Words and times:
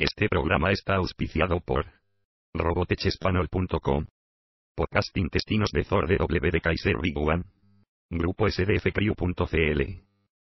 Este 0.00 0.30
programa 0.30 0.72
está 0.72 0.94
auspiciado 0.94 1.60
por 1.60 1.84
robotechespanol.com, 2.54 4.06
Podcast 4.74 5.14
Intestinos 5.18 5.72
de 5.72 5.84
Thor 5.84 6.08
de 6.08 6.16
W 6.16 6.50
de 6.50 6.60
Kaiser 6.62 6.96
Big 7.02 7.14
Grupo 8.08 8.48
SDFCrew.cl 8.48 9.82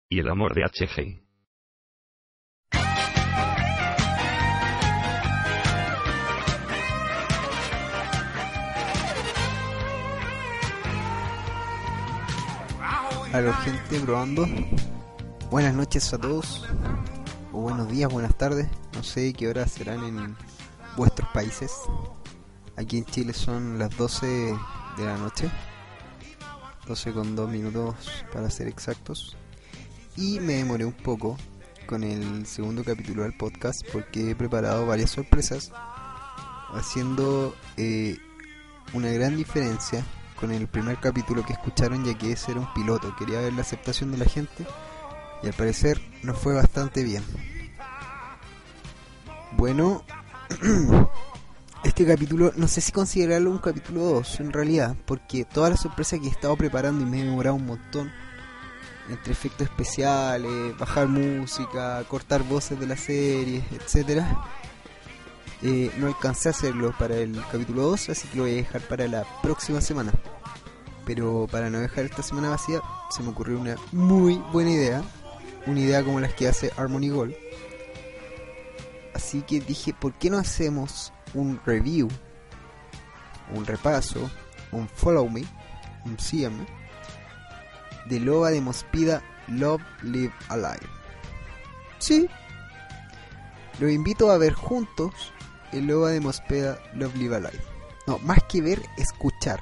y 0.10 0.20
El 0.20 0.28
Amor 0.28 0.54
de 0.56 0.64
HG. 0.64 1.24
Aló 13.32 13.54
gente 13.54 14.00
probando. 14.02 14.46
Buenas 15.50 15.74
noches 15.74 16.14
a 16.14 16.20
todos. 16.20 16.68
Buenos 17.56 17.88
días, 17.88 18.12
buenas 18.12 18.38
tardes. 18.38 18.68
No 18.94 19.02
sé 19.02 19.32
qué 19.32 19.48
horas 19.48 19.72
serán 19.72 20.04
en 20.04 20.36
vuestros 20.98 21.30
países. 21.30 21.72
Aquí 22.76 22.98
en 22.98 23.06
Chile 23.06 23.32
son 23.32 23.80
las 23.80 23.96
12 23.96 24.28
de 24.98 25.06
la 25.06 25.18
noche. 25.18 25.50
12 26.86 27.14
con 27.14 27.34
2 27.34 27.50
minutos 27.50 28.26
para 28.34 28.50
ser 28.50 28.68
exactos. 28.68 29.38
Y 30.18 30.42
me 30.42 30.56
demoré 30.56 30.84
un 30.84 30.92
poco 30.92 31.38
con 31.88 32.04
el 32.04 32.46
segundo 32.46 32.84
capítulo 32.84 33.24
del 33.24 33.38
podcast 33.38 33.84
porque 33.90 34.32
he 34.32 34.36
preparado 34.36 34.86
varias 34.86 35.12
sorpresas. 35.12 35.72
Haciendo 36.74 37.56
eh, 37.78 38.18
una 38.94 39.08
gran 39.12 39.38
diferencia 39.38 40.04
con 40.38 40.52
el 40.52 40.68
primer 40.68 41.00
capítulo 41.00 41.46
que 41.46 41.54
escucharon 41.54 42.04
ya 42.04 42.18
que 42.18 42.34
ese 42.34 42.52
era 42.52 42.60
un 42.60 42.74
piloto. 42.74 43.16
Quería 43.16 43.40
ver 43.40 43.54
la 43.54 43.62
aceptación 43.62 44.12
de 44.12 44.18
la 44.18 44.26
gente 44.26 44.68
y 45.46 45.48
al 45.48 45.54
parecer 45.54 46.02
nos 46.24 46.40
fue 46.40 46.56
bastante 46.56 47.04
bien. 47.04 47.24
Bueno, 49.52 50.04
este 51.84 52.06
capítulo 52.06 52.52
no 52.56 52.68
sé 52.68 52.82
si 52.82 52.92
considerarlo 52.92 53.52
un 53.52 53.60
capítulo 53.60 54.02
2 54.02 54.40
en 54.40 54.52
realidad, 54.52 54.96
porque 55.06 55.46
todas 55.46 55.70
las 55.70 55.82
sorpresas 55.82 56.20
que 56.20 56.26
he 56.26 56.32
estado 56.32 56.58
preparando 56.58 57.04
y 57.04 57.06
me 57.06 57.22
he 57.22 57.24
demorado 57.26 57.56
un 57.56 57.68
montón, 57.68 58.12
entre 59.08 59.34
efectos 59.34 59.68
especiales, 59.68 60.76
bajar 60.80 61.08
música, 61.08 62.04
cortar 62.08 62.42
voces 62.44 62.80
de 62.80 62.88
la 62.88 62.98
serie, 62.98 63.64
etcétera, 63.72 64.44
eh, 65.62 65.92
no 65.98 66.08
alcancé 66.08 66.50
a 66.50 66.52
hacerlo 66.52 66.92
para 66.98 67.18
el 67.18 67.40
capítulo 67.52 67.84
2, 67.84 68.10
así 68.10 68.28
que 68.30 68.38
lo 68.38 68.44
voy 68.44 68.54
a 68.54 68.56
dejar 68.56 68.82
para 68.82 69.08
la 69.08 69.24
próxima 69.44 69.80
semana. 69.80 70.12
Pero 71.06 71.48
para 71.52 71.70
no 71.70 71.80
dejar 71.80 72.06
esta 72.06 72.24
semana 72.24 72.50
vacía, 72.50 72.82
se 73.12 73.22
me 73.22 73.30
ocurrió 73.30 73.60
una 73.60 73.76
muy 73.92 74.42
buena 74.52 74.72
idea, 74.72 75.04
una 75.68 75.80
idea 75.80 76.04
como 76.04 76.20
las 76.20 76.34
que 76.34 76.48
hace 76.48 76.72
Harmony 76.78 77.10
Gold. 77.10 77.36
Así 79.14 79.42
que 79.42 79.60
dije, 79.60 79.94
¿por 79.94 80.14
qué 80.16 80.30
no 80.30 80.38
hacemos 80.38 81.14
un 81.34 81.60
review, 81.66 82.10
un 83.54 83.66
repaso, 83.66 84.30
un 84.72 84.88
follow 84.90 85.30
me, 85.30 85.44
un 86.06 86.20
síganme, 86.20 86.66
de 88.06 88.20
Loba 88.20 88.52
de 88.52 88.62
Mospida 88.62 89.24
Love 89.48 89.82
Live 90.04 90.34
Alive? 90.50 90.88
Sí, 91.98 92.28
los 93.80 93.92
invito 93.92 94.32
a 94.32 94.38
ver 94.38 94.54
juntos 94.54 95.34
el 95.72 95.88
Loba 95.88 96.12
de 96.12 96.20
Mospeda 96.20 96.78
Love 96.94 97.16
Live 97.16 97.36
Alive. 97.36 97.64
No, 98.08 98.20
más 98.20 98.44
que 98.44 98.62
ver, 98.62 98.82
escuchar. 98.98 99.60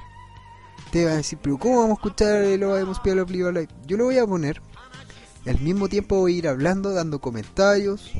Te 0.90 1.04
van 1.04 1.14
a 1.14 1.16
decir, 1.16 1.38
pero 1.40 1.58
¿cómo 1.58 1.80
vamos 1.80 1.98
a 1.98 2.00
escuchar 2.00 2.42
el 2.42 2.60
Loba 2.60 2.76
de 2.76 2.84
Mospeda 2.84 3.14
Love 3.14 3.30
Live 3.30 3.48
Alive? 3.48 3.68
Yo 3.86 3.96
lo 3.96 4.04
voy 4.04 4.18
a 4.18 4.26
poner. 4.26 4.60
Al 5.46 5.60
mismo 5.60 5.88
tiempo 5.88 6.16
voy 6.16 6.34
a 6.34 6.38
ir 6.38 6.48
hablando, 6.48 6.92
dando 6.92 7.20
comentarios 7.20 8.10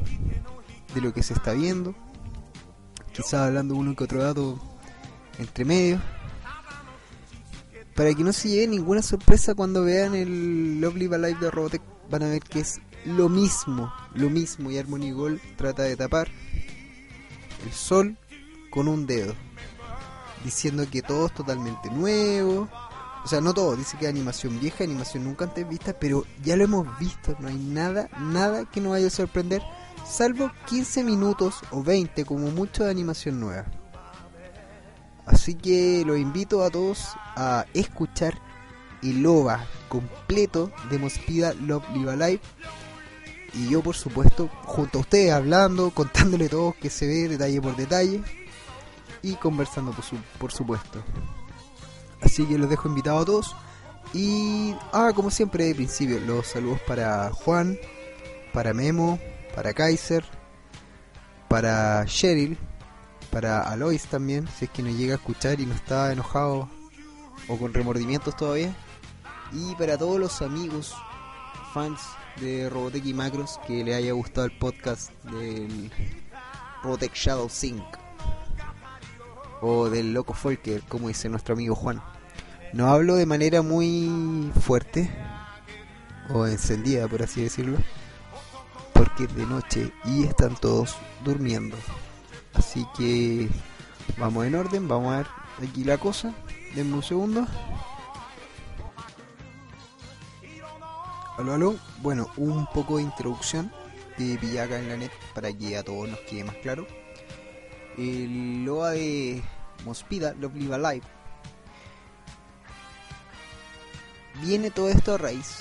de 0.95 1.01
lo 1.01 1.15
que 1.15 1.23
se 1.23 1.33
está 1.33 1.53
viendo. 1.53 1.95
Quizás 3.13 3.35
hablando 3.35 3.75
uno 3.75 3.97
que 3.97 4.05
otro 4.05 4.23
dato 4.23 4.59
entre 5.39 5.65
medio. 5.65 6.01
Para 7.95 8.13
que 8.13 8.25
no 8.25 8.33
se 8.33 8.49
lleve 8.49 8.67
ninguna 8.67 9.03
sorpresa 9.03 9.55
cuando 9.55 9.85
vean 9.85 10.15
el 10.15 10.81
Love 10.81 10.97
Live 10.97 11.37
de 11.41 11.51
Robotech, 11.51 11.83
van 12.11 12.25
a 12.25 12.29
ver 12.29 12.43
que 12.43 12.61
es 12.61 12.81
lo 13.07 13.29
mismo, 13.29 13.93
lo 14.15 14.29
mismo. 14.29 14.71
Y 14.71 14.79
Harmony 14.79 15.13
Gold 15.13 15.41
trata 15.57 15.85
de 15.85 15.97
tapar 15.97 16.29
el 17.65 17.73
sol 17.73 18.19
con 18.71 18.89
un 18.89 19.07
dedo, 19.07 19.35
diciendo 20.45 20.85
que 20.91 21.03
todo 21.03 21.27
es 21.27 21.35
totalmente 21.35 21.91
nuevo. 21.91 22.69
O 23.25 23.29
sea, 23.29 23.41
no 23.41 23.55
todo, 23.55 23.75
dice 23.75 23.97
que 23.97 24.07
animación 24.07 24.61
vieja, 24.61 24.85
animación 24.85 25.25
nunca 25.25 25.47
antes 25.47 25.67
vista, 25.67 25.95
pero 25.99 26.25
ya 26.43 26.57
lo 26.57 26.65
hemos 26.65 26.99
visto, 26.99 27.35
no 27.41 27.49
hay 27.49 27.57
nada, 27.57 28.09
nada 28.21 28.67
que 28.67 28.83
nos 28.83 28.93
vaya 28.93 29.07
a 29.07 29.11
sorprender, 29.11 29.63
salvo 30.07 30.51
15 30.67 31.05
minutos 31.05 31.61
o 31.71 31.83
20 31.83 32.27
como 32.27 32.51
mucho 32.51 32.85
de 32.85 32.91
animación 32.91 33.41
nueva. 33.41 33.65
Así 35.25 35.55
que 35.55 36.05
los 36.07 36.19
invito 36.19 36.63
a 36.63 36.71
todos 36.71 37.15
a 37.35 37.65
escuchar 37.73 38.39
el 39.03 39.25
OVA 39.25 39.67
completo 39.89 40.71
de 40.91 40.99
Mospida 40.99 41.55
Love 41.55 41.85
Live 41.95 42.41
y 43.55 43.69
yo 43.69 43.83
por 43.83 43.95
supuesto 43.95 44.51
junto 44.65 44.99
a 44.99 45.01
ustedes 45.03 45.33
hablando, 45.33 45.91
contándole 45.91 46.49
todo 46.49 46.75
que 46.79 46.91
se 46.91 47.07
ve 47.07 47.29
detalle 47.29 47.61
por 47.61 47.77
detalle 47.77 48.23
y 49.23 49.35
conversando 49.37 49.93
por, 49.93 50.05
su, 50.05 50.17
por 50.39 50.53
supuesto. 50.53 51.03
Así 52.21 52.47
que 52.47 52.59
los 52.59 52.71
dejo 52.71 52.89
invitados 52.89 53.23
a 53.23 53.25
todos 53.25 53.57
y 54.13 54.75
ah, 54.93 55.13
como 55.15 55.31
siempre 55.31 55.65
de 55.65 55.75
principio 55.75 56.21
los 56.21 56.47
saludos 56.47 56.81
para 56.87 57.31
Juan, 57.33 57.79
para 58.53 58.73
Memo, 58.73 59.19
para 59.55 59.73
Kaiser, 59.73 60.25
para 61.49 62.05
Cheryl, 62.07 62.57
para 63.31 63.63
Alois 63.63 64.07
también, 64.07 64.47
si 64.57 64.67
es 64.67 64.71
que 64.71 64.83
nos 64.83 64.97
llega 64.97 65.15
a 65.15 65.17
escuchar 65.17 65.61
y 65.61 65.67
no 65.67 65.75
está 65.75 66.13
enojado 66.13 66.69
o 67.49 67.59
con 67.59 67.75
remordimientos 67.75 68.37
todavía. 68.37 68.75
Y 69.53 69.75
para 69.75 69.99
todos 69.99 70.21
los 70.21 70.43
amigos, 70.43 70.95
fans 71.73 72.01
de 72.41 72.69
Robotech 72.69 73.05
y 73.07 73.15
Macros 73.15 73.59
que 73.67 73.85
le 73.85 73.95
haya 73.95 74.13
gustado 74.13 74.47
el 74.47 74.59
podcast 74.59 75.11
del 75.25 75.91
Robotech 76.83 77.15
Shadow 77.15 77.49
Sync 77.49 78.04
o 79.65 79.89
del 79.89 80.13
Loco 80.13 80.35
Folker, 80.35 80.83
como 80.83 81.09
dice 81.09 81.31
nuestro 81.31 81.55
amigo 81.55 81.75
Juan. 81.75 82.03
No 82.75 82.89
hablo 82.89 83.15
de 83.15 83.25
manera 83.25 83.63
muy 83.63 84.53
fuerte 84.61 85.11
o 86.29 86.47
encendida, 86.47 87.09
por 87.09 87.23
así 87.23 87.43
decirlo, 87.43 87.79
porque 88.93 89.25
es 89.25 89.35
de 89.35 89.47
noche 89.47 89.91
y 90.05 90.25
están 90.25 90.55
todos 90.57 90.97
durmiendo. 91.25 91.77
Así 92.53 92.87
que 92.97 93.49
vamos 94.19 94.45
en 94.47 94.55
orden, 94.55 94.87
vamos 94.87 95.15
a 95.15 95.19
ver 95.19 95.27
aquí 95.67 95.83
la 95.83 95.97
cosa. 95.97 96.35
Denme 96.75 96.97
un 96.97 97.03
segundo. 97.03 97.47
Aló, 101.39 101.55
aló. 101.55 101.77
Bueno, 102.03 102.29
un 102.37 102.67
poco 102.67 102.99
de 102.99 103.05
introducción 103.05 103.73
de 104.19 104.37
Pillaca 104.39 104.79
en 104.79 104.89
la 104.89 104.97
net 104.99 105.11
para 105.35 105.53
que 105.53 105.77
a 105.79 105.83
todos 105.83 106.09
nos 106.09 106.21
quede 106.21 106.45
más 106.45 106.57
claro. 106.57 106.87
El 107.97 108.65
LOA 108.65 108.91
de 108.91 109.43
Mospida, 109.85 110.35
Love 110.35 110.57
Live 110.57 110.75
Alive, 110.75 111.07
viene 114.43 114.71
todo 114.71 114.89
esto 114.89 115.15
a 115.15 115.19
raíz, 115.19 115.59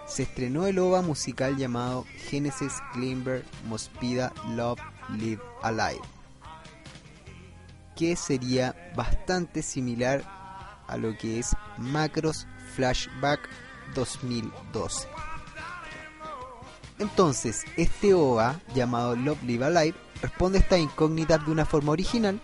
se 0.05 0.23
estrenó 0.23 0.67
el 0.67 0.79
OVA 0.79 1.01
musical 1.01 1.57
llamado 1.57 2.05
Genesis 2.29 2.73
Klimber 2.93 3.43
Mospida 3.67 4.33
Love 4.49 4.79
Live 5.17 5.41
Alive, 5.61 6.01
que 7.95 8.15
sería 8.15 8.93
bastante 8.95 9.61
similar 9.61 10.23
a 10.87 10.97
lo 10.97 11.17
que 11.17 11.39
es 11.39 11.55
Macros 11.77 12.47
Flashback 12.75 13.39
2012. 13.95 15.07
Entonces, 16.99 17.63
este 17.75 18.13
OVA, 18.13 18.61
llamado 18.73 19.15
Love 19.15 19.43
Live 19.43 19.65
Alive, 19.65 19.97
responde 20.21 20.59
a 20.59 20.61
estas 20.61 20.79
incógnitas 20.79 21.45
de 21.45 21.51
una 21.51 21.65
forma 21.65 21.91
original, 21.91 22.39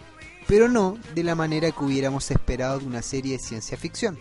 pero 0.47 0.67
no 0.67 0.97
de 1.15 1.23
la 1.23 1.35
manera 1.35 1.71
que 1.71 1.83
hubiéramos 1.83 2.31
esperado 2.31 2.79
de 2.79 2.85
una 2.85 3.01
serie 3.01 3.33
de 3.33 3.43
ciencia 3.43 3.77
ficción. 3.77 4.17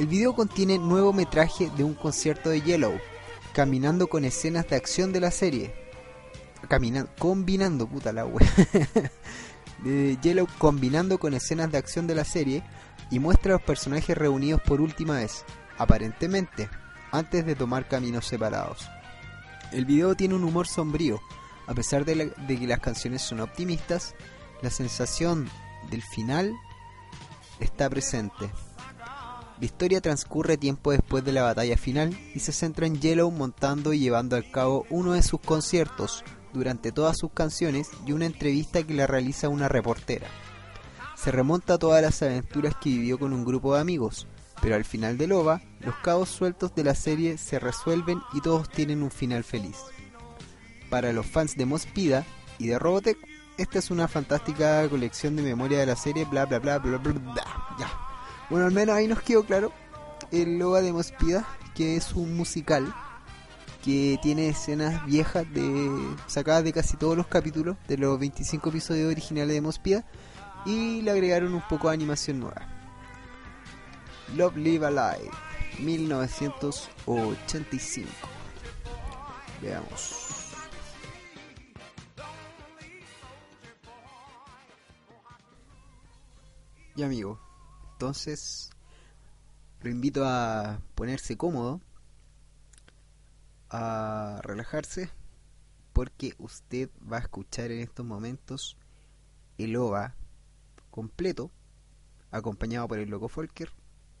El 0.00 0.06
video 0.06 0.34
contiene 0.34 0.78
nuevo 0.78 1.12
metraje 1.12 1.70
de 1.76 1.84
un 1.84 1.92
concierto 1.92 2.48
de 2.48 2.62
Yellow, 2.62 2.98
caminando 3.52 4.06
con 4.06 4.24
escenas 4.24 4.66
de 4.66 4.76
acción 4.76 5.12
de 5.12 5.20
la 5.20 5.30
serie. 5.30 5.74
Combinando, 7.18 7.86
puta 7.86 8.10
la 8.10 8.24
wea. 8.24 8.48
Yellow 10.22 10.46
combinando 10.56 11.18
con 11.18 11.34
escenas 11.34 11.70
de 11.70 11.76
acción 11.76 12.06
de 12.06 12.14
la 12.14 12.24
serie 12.24 12.62
y 13.10 13.18
muestra 13.18 13.52
a 13.52 13.58
los 13.58 13.62
personajes 13.66 14.16
reunidos 14.16 14.62
por 14.62 14.80
última 14.80 15.16
vez, 15.18 15.44
aparentemente, 15.76 16.70
antes 17.12 17.44
de 17.44 17.54
tomar 17.54 17.86
caminos 17.86 18.24
separados. 18.26 18.88
El 19.70 19.84
video 19.84 20.14
tiene 20.14 20.34
un 20.34 20.44
humor 20.44 20.66
sombrío, 20.66 21.20
a 21.66 21.74
pesar 21.74 22.06
de, 22.06 22.14
la- 22.14 22.24
de 22.46 22.58
que 22.58 22.66
las 22.66 22.80
canciones 22.80 23.20
son 23.20 23.40
optimistas, 23.40 24.14
la 24.62 24.70
sensación 24.70 25.50
del 25.90 26.00
final 26.02 26.54
está 27.58 27.90
presente. 27.90 28.50
La 29.60 29.66
historia 29.66 30.00
transcurre 30.00 30.56
tiempo 30.56 30.90
después 30.90 31.22
de 31.22 31.32
la 31.32 31.42
batalla 31.42 31.76
final 31.76 32.18
y 32.34 32.38
se 32.40 32.50
centra 32.50 32.86
en 32.86 32.98
Yellow 32.98 33.30
montando 33.30 33.92
y 33.92 33.98
llevando 33.98 34.36
a 34.36 34.42
cabo 34.42 34.86
uno 34.88 35.12
de 35.12 35.22
sus 35.22 35.38
conciertos 35.38 36.24
durante 36.54 36.92
todas 36.92 37.18
sus 37.18 37.30
canciones 37.32 37.90
y 38.06 38.12
una 38.12 38.24
entrevista 38.24 38.82
que 38.82 38.94
le 38.94 39.06
realiza 39.06 39.50
una 39.50 39.68
reportera. 39.68 40.28
Se 41.14 41.30
remonta 41.30 41.74
a 41.74 41.78
todas 41.78 42.00
las 42.00 42.22
aventuras 42.22 42.74
que 42.80 42.88
vivió 42.88 43.18
con 43.18 43.34
un 43.34 43.44
grupo 43.44 43.74
de 43.74 43.82
amigos, 43.82 44.26
pero 44.62 44.76
al 44.76 44.86
final 44.86 45.18
del 45.18 45.32
OVA, 45.32 45.60
los 45.80 45.94
cabos 45.96 46.30
sueltos 46.30 46.74
de 46.74 46.84
la 46.84 46.94
serie 46.94 47.36
se 47.36 47.58
resuelven 47.58 48.22
y 48.32 48.40
todos 48.40 48.70
tienen 48.70 49.02
un 49.02 49.10
final 49.10 49.44
feliz. 49.44 49.76
Para 50.88 51.12
los 51.12 51.26
fans 51.26 51.54
de 51.56 51.66
Mospida 51.66 52.24
y 52.58 52.68
de 52.68 52.78
Robotech, 52.78 53.18
esta 53.58 53.78
es 53.78 53.90
una 53.90 54.08
fantástica 54.08 54.88
colección 54.88 55.36
de 55.36 55.42
memoria 55.42 55.80
de 55.80 55.86
la 55.86 55.96
serie, 55.96 56.24
bla 56.24 56.46
bla 56.46 56.60
bla 56.60 56.78
bla 56.78 56.96
bla, 56.96 57.12
bla. 57.12 57.44
ya. 57.78 58.09
Bueno, 58.50 58.66
al 58.66 58.72
menos 58.72 58.96
ahí 58.96 59.06
nos 59.06 59.22
quedó 59.22 59.44
claro 59.44 59.72
el 60.32 60.60
OVA 60.60 60.82
de 60.82 60.92
Mospida, 60.92 61.46
que 61.74 61.96
es 61.96 62.12
un 62.14 62.36
musical 62.36 62.92
que 63.84 64.18
tiene 64.20 64.48
escenas 64.48 65.06
viejas 65.06 65.46
de 65.54 65.88
sacadas 66.26 66.64
de 66.64 66.72
casi 66.72 66.96
todos 66.96 67.16
los 67.16 67.28
capítulos 67.28 67.76
de 67.86 67.96
los 67.96 68.18
25 68.18 68.70
episodios 68.70 69.08
originales 69.10 69.54
de 69.54 69.60
Mospida 69.60 70.04
y 70.66 71.00
le 71.02 71.12
agregaron 71.12 71.54
un 71.54 71.62
poco 71.68 71.86
de 71.88 71.94
animación 71.94 72.40
nueva. 72.40 72.66
Love 74.36 74.56
Live 74.56 74.86
Alive 74.86 75.30
1985 75.78 78.10
Veamos. 79.62 80.26
Y 86.96 87.02
amigo, 87.02 87.38
entonces 88.00 88.70
lo 89.82 89.90
invito 89.90 90.24
a 90.24 90.80
ponerse 90.94 91.36
cómodo, 91.36 91.82
a 93.68 94.40
relajarse, 94.42 95.10
porque 95.92 96.34
usted 96.38 96.88
va 97.00 97.18
a 97.18 97.20
escuchar 97.20 97.70
en 97.70 97.80
estos 97.80 98.06
momentos 98.06 98.78
el 99.58 99.76
OVA 99.76 100.14
completo, 100.90 101.50
acompañado 102.30 102.88
por 102.88 103.00
el 103.00 103.10
loco 103.10 103.28
Folker, 103.28 103.70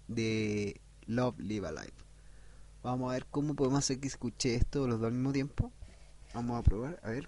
de 0.08 0.78
Love 1.06 1.38
Live 1.38 1.66
Alive. 1.66 1.94
Vamos 2.82 3.08
a 3.08 3.14
ver 3.14 3.24
cómo 3.30 3.54
podemos 3.54 3.78
hacer 3.78 3.98
que 3.98 4.08
escuche 4.08 4.56
esto 4.56 4.86
los 4.86 5.00
dos 5.00 5.06
al 5.06 5.14
mismo 5.14 5.32
tiempo. 5.32 5.72
Vamos 6.34 6.58
a 6.58 6.62
probar, 6.62 7.00
a 7.02 7.08
ver. 7.08 7.26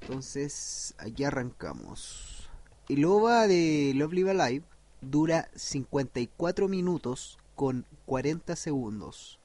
Entonces, 0.00 0.94
aquí 0.98 1.24
arrancamos. 1.24 2.48
El 2.88 3.04
OVA 3.04 3.48
de 3.48 3.92
Love 3.96 4.12
Live 4.12 4.30
Alive 4.30 4.75
dura 5.10 5.48
54 5.54 6.68
minutos 6.68 7.38
con 7.54 7.86
40 8.06 8.56
segundos. 8.56 9.38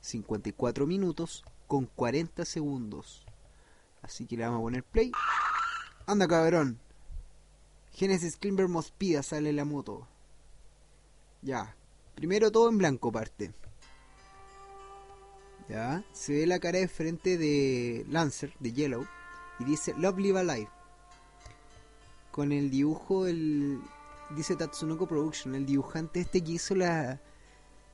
54 0.00 0.86
minutos 0.86 1.44
con 1.66 1.86
40 1.86 2.44
segundos. 2.44 3.24
Así 4.02 4.26
que 4.26 4.36
le 4.36 4.44
vamos 4.44 4.58
a 4.58 4.62
poner 4.62 4.84
play. 4.84 5.12
Anda 6.06 6.28
cabrón. 6.28 6.78
Genesis 7.92 8.36
Klimber 8.36 8.68
Mospida 8.68 9.22
sale 9.22 9.52
la 9.52 9.64
moto. 9.64 10.06
Ya. 11.42 11.74
Primero 12.14 12.50
todo 12.52 12.68
en 12.68 12.78
blanco 12.78 13.10
parte. 13.10 13.52
Ya. 15.68 16.04
Se 16.12 16.34
ve 16.34 16.46
la 16.46 16.58
cara 16.58 16.78
de 16.78 16.88
frente 16.88 17.38
de 17.38 18.04
Lancer, 18.08 18.52
de 18.60 18.72
Yellow. 18.72 19.06
Y 19.58 19.64
dice 19.64 19.94
Love 19.96 20.18
Live 20.18 20.40
Alive. 20.40 20.70
Con 22.30 22.52
el 22.52 22.70
dibujo, 22.70 23.26
el. 23.26 23.80
Dice 24.34 24.56
Tatsunoko 24.56 25.06
Production, 25.06 25.54
el 25.54 25.64
dibujante 25.64 26.20
este 26.20 26.42
que 26.42 26.52
hizo 26.52 26.74
la, 26.74 27.20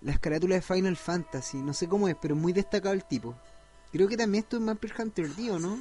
las 0.00 0.18
carátulas 0.18 0.66
de 0.66 0.74
Final 0.74 0.96
Fantasy. 0.96 1.58
No 1.58 1.74
sé 1.74 1.86
cómo 1.86 2.08
es, 2.08 2.16
pero 2.20 2.34
muy 2.34 2.52
destacado 2.54 2.94
el 2.94 3.04
tipo. 3.04 3.34
Creo 3.92 4.08
que 4.08 4.16
también 4.16 4.44
esto 4.44 4.56
es 4.56 4.62
Mapper 4.62 4.94
Hunter 4.98 5.34
D, 5.34 5.50
¿o 5.50 5.58
no? 5.58 5.78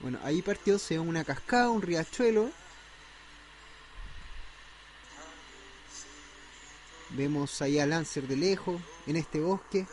Bueno, 0.00 0.18
ahí 0.24 0.42
partió, 0.42 0.78
se 0.78 0.94
ve 0.94 1.00
una 1.00 1.24
cascada, 1.24 1.70
un 1.70 1.82
riachuelo. 1.82 2.50
Vemos 7.10 7.62
ahí 7.62 7.78
a 7.78 7.86
Lancer 7.86 8.26
de 8.26 8.36
lejos, 8.36 8.80
en 9.06 9.16
este 9.16 9.40
bosque. 9.40 9.86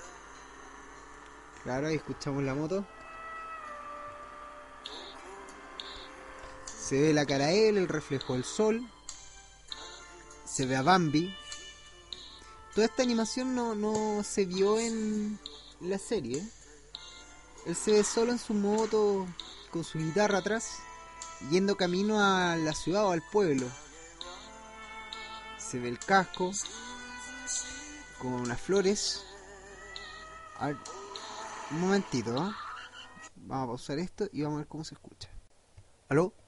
Claro, 1.63 1.88
ahí 1.88 1.95
escuchamos 1.95 2.44
la 2.44 2.56
moto. 2.56 2.85
Se 6.87 7.01
ve 7.01 7.13
la 7.13 7.25
cara 7.25 7.47
de 7.47 7.69
él, 7.69 7.77
el 7.79 7.87
reflejo 7.87 8.33
del 8.33 8.43
sol. 8.43 8.87
Se 10.45 10.67
ve 10.67 10.75
a 10.75 10.83
Bambi. 10.83 11.35
Toda 12.75 12.85
esta 12.85 13.01
animación 13.01 13.55
no, 13.55 13.73
no 13.73 14.21
se 14.21 14.45
vio 14.45 14.77
en 14.77 15.39
la 15.81 15.97
serie. 15.97 16.47
Él 17.65 17.75
se 17.75 17.91
ve 17.91 18.03
solo 18.03 18.33
en 18.33 18.37
su 18.37 18.53
moto, 18.53 19.25
con 19.71 19.83
su 19.83 19.97
guitarra 19.97 20.37
atrás, 20.37 20.77
yendo 21.49 21.75
camino 21.75 22.23
a 22.23 22.55
la 22.55 22.73
ciudad 22.75 23.05
o 23.05 23.11
al 23.13 23.23
pueblo. 23.31 23.65
Se 25.57 25.79
ve 25.79 25.89
el 25.89 25.97
casco, 25.97 26.51
con 28.19 28.48
las 28.48 28.62
flores. 28.62 29.24
A 30.60 30.67
ver, 30.67 30.77
un 31.71 31.79
momentito, 31.79 32.29
¿eh? 32.29 32.51
Vamos 33.38 33.63
a 33.63 33.67
pausar 33.69 33.98
esto 33.98 34.29
y 34.31 34.43
vamos 34.43 34.57
a 34.57 34.60
ver 34.60 34.67
cómo 34.67 34.83
se 34.83 34.93
escucha. 34.93 35.29
¿Aló? 36.10 36.44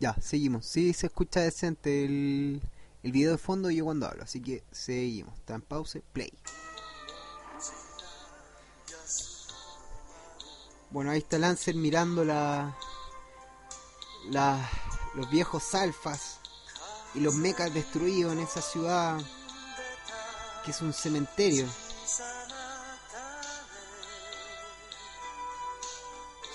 Ya, 0.00 0.14
seguimos. 0.20 0.66
Sí, 0.66 0.92
se 0.92 1.06
escucha 1.06 1.40
decente 1.40 2.04
el, 2.04 2.60
el 3.02 3.12
video 3.12 3.32
de 3.32 3.38
fondo 3.38 3.70
y 3.70 3.76
yo 3.76 3.84
cuando 3.84 4.06
hablo. 4.06 4.24
Así 4.24 4.40
que 4.40 4.64
seguimos. 4.70 5.34
Está 5.38 5.54
en 5.54 5.62
pausa. 5.62 6.00
Play. 6.12 6.32
Bueno, 10.90 11.10
ahí 11.10 11.18
está 11.18 11.38
Lancer 11.38 11.74
mirando 11.74 12.24
la, 12.24 12.76
la, 14.30 14.70
los 15.14 15.28
viejos 15.30 15.74
alfas 15.74 16.38
y 17.14 17.20
los 17.20 17.34
mechas 17.34 17.74
destruidos 17.74 18.32
en 18.32 18.40
esa 18.40 18.62
ciudad 18.62 19.18
que 20.64 20.70
es 20.70 20.80
un 20.80 20.92
cementerio. 20.92 21.66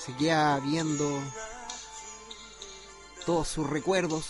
Se 0.06 0.16
queda 0.16 0.60
viendo 0.60 1.22
todos 3.30 3.48
sus 3.48 3.70
recuerdos. 3.70 4.26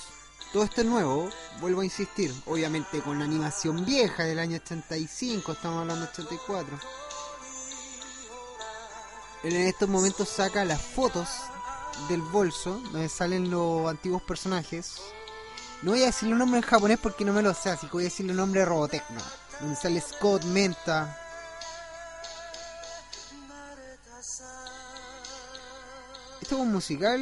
Todo 0.52 0.64
esto 0.64 0.82
es 0.82 0.88
nuevo, 0.88 1.30
vuelvo 1.62 1.80
a 1.80 1.86
insistir. 1.86 2.34
Obviamente 2.46 3.00
con 3.00 3.18
la 3.18 3.24
animación 3.24 3.86
vieja 3.86 4.26
del 4.26 4.40
año 4.40 4.58
85, 4.58 5.54
estamos 5.54 5.80
hablando 5.80 6.04
de 6.04 6.12
84. 6.12 6.78
Él 9.46 9.56
en 9.56 9.68
estos 9.68 9.88
momentos 9.88 10.28
saca 10.28 10.66
las 10.66 10.82
fotos 10.82 11.30
del 12.10 12.22
bolso 12.24 12.82
donde 12.92 13.08
salen 13.08 13.50
los 13.50 13.90
antiguos 13.90 14.22
personajes. 14.22 14.98
No 15.82 15.92
voy 15.92 16.04
a 16.04 16.08
decir 16.08 16.28
los 16.28 16.38
nombres 16.38 16.62
en 16.62 16.70
japonés 16.70 17.00
porque 17.02 17.24
no 17.24 17.32
me 17.32 17.42
lo 17.42 17.54
sé, 17.54 17.70
así 17.70 17.88
que 17.88 17.94
voy 17.94 18.04
a 18.04 18.12
decir 18.12 18.30
el 18.30 18.36
nombre 18.36 18.60
de 18.60 18.66
Robotech, 18.66 19.10
¿no? 19.12 19.22
Donde 19.62 19.78
sale 19.78 20.02
Scott, 20.02 20.44
Menta. 20.44 21.18
Es 26.50 26.54
un 26.54 26.72
musical, 26.72 27.22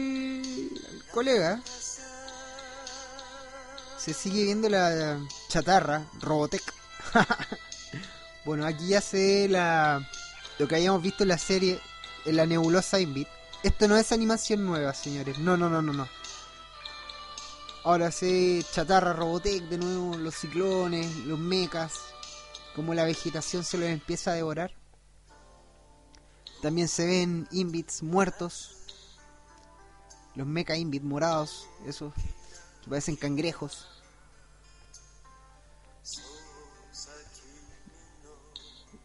colega. 1.11 1.61
Se 3.97 4.13
sigue 4.13 4.45
viendo 4.45 4.69
la 4.69 5.19
chatarra, 5.49 6.07
Robotech. 6.21 6.63
bueno, 8.45 8.65
aquí 8.65 8.87
ya 8.87 9.03
ve 9.11 9.47
la, 9.49 10.09
lo 10.59 10.65
que 10.65 10.75
habíamos 10.75 11.01
visto 11.01 11.23
en 11.23 11.27
la 11.27 11.37
serie, 11.37 11.77
en 12.23 12.37
la 12.37 12.45
nebulosa 12.45 13.01
Invit. 13.01 13.27
Esto 13.63 13.89
no 13.89 13.97
es 13.97 14.13
animación 14.13 14.65
nueva, 14.65 14.93
señores. 14.93 15.39
No, 15.39 15.57
no, 15.57 15.69
no, 15.69 15.81
no, 15.81 15.91
no. 15.91 16.07
Ahora 17.83 18.11
se 18.11 18.63
chatarra 18.71 19.11
Robotech 19.11 19.63
de 19.63 19.77
nuevo, 19.77 20.15
los 20.15 20.35
ciclones, 20.35 21.13
los 21.25 21.37
mechas, 21.37 21.95
como 22.73 22.93
la 22.93 23.03
vegetación 23.03 23.65
se 23.65 23.77
los 23.77 23.89
empieza 23.89 24.31
a 24.31 24.35
devorar. 24.35 24.71
También 26.61 26.87
se 26.87 27.05
ven 27.05 27.45
Invits 27.51 28.03
muertos, 28.03 28.77
los 30.37 30.45
mecha 30.45 30.77
Invit 30.77 31.01
morados, 31.01 31.67
esos 31.87 32.13
que 32.13 32.89
parecen 32.89 33.15
cangrejos. 33.15 33.87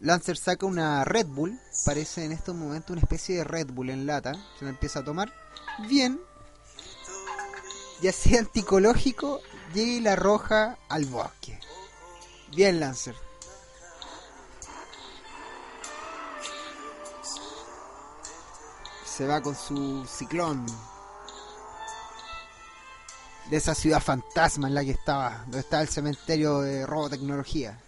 Lancer 0.01 0.37
saca 0.37 0.67
una 0.67 1.05
Red 1.05 1.29
Bull, 1.29 1.59
parece 1.87 2.25
en 2.25 2.33
estos 2.33 2.55
momentos 2.55 2.91
una 2.91 3.01
especie 3.01 3.37
de 3.37 3.45
Red 3.45 3.69
Bull 3.69 3.89
en 3.89 4.05
lata, 4.05 4.35
se 4.59 4.65
la 4.65 4.71
empieza 4.73 4.99
a 4.99 5.05
tomar. 5.05 5.33
Bien, 5.89 6.21
ya 8.03 8.13
sea 8.13 8.39
anticológico, 8.41 9.41
llega 9.73 9.93
y 9.93 10.01
la 10.01 10.13
arroja 10.13 10.77
al 10.91 11.07
bosque. 11.07 11.59
Bien, 12.51 12.79
Lancer. 12.79 13.15
Se 19.07 19.27
va 19.27 19.41
con 19.41 19.55
su 19.55 20.05
ciclón. 20.07 20.67
De 23.53 23.59
esa 23.59 23.75
ciudad 23.75 24.01
fantasma 24.01 24.67
en 24.67 24.75
la 24.75 24.83
que 24.83 24.93
estaba, 24.93 25.43
donde 25.43 25.59
estaba 25.59 25.83
el 25.83 25.89
cementerio 25.91 26.61
de 26.61 26.87
robotecnología. 26.87 27.79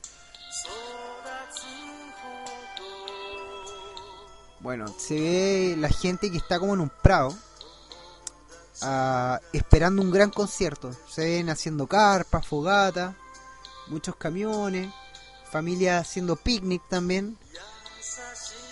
Bueno, 4.61 4.95
se 4.99 5.15
ve 5.15 5.75
la 5.79 5.89
gente 5.89 6.31
que 6.31 6.37
está 6.37 6.59
como 6.59 6.75
en 6.75 6.81
un 6.81 6.91
prado 6.91 7.35
ah, 8.83 9.41
esperando 9.55 10.03
un 10.03 10.11
gran 10.11 10.29
concierto. 10.29 10.95
Se 11.09 11.25
ven 11.25 11.49
haciendo 11.49 11.87
carpas, 11.87 12.47
fogata, 12.47 13.17
muchos 13.87 14.17
camiones, 14.17 14.93
familias 15.51 16.07
haciendo 16.07 16.37
picnic 16.37 16.83
también. 16.91 17.39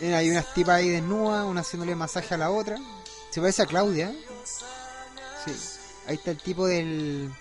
Eh, 0.00 0.14
hay 0.14 0.28
unas 0.30 0.52
tipas 0.52 0.74
ahí 0.74 0.90
desnudas, 0.90 1.46
una 1.46 1.62
haciéndole 1.62 1.96
masaje 1.96 2.34
a 2.34 2.36
la 2.36 2.50
otra. 2.50 2.76
Se 3.30 3.40
parece 3.40 3.62
a 3.62 3.66
Claudia. 3.66 4.14
Sí. 5.46 5.71
Ahí 6.06 6.16
está 6.16 6.30
el 6.32 6.38
tipo 6.38 6.66
del 6.66 7.32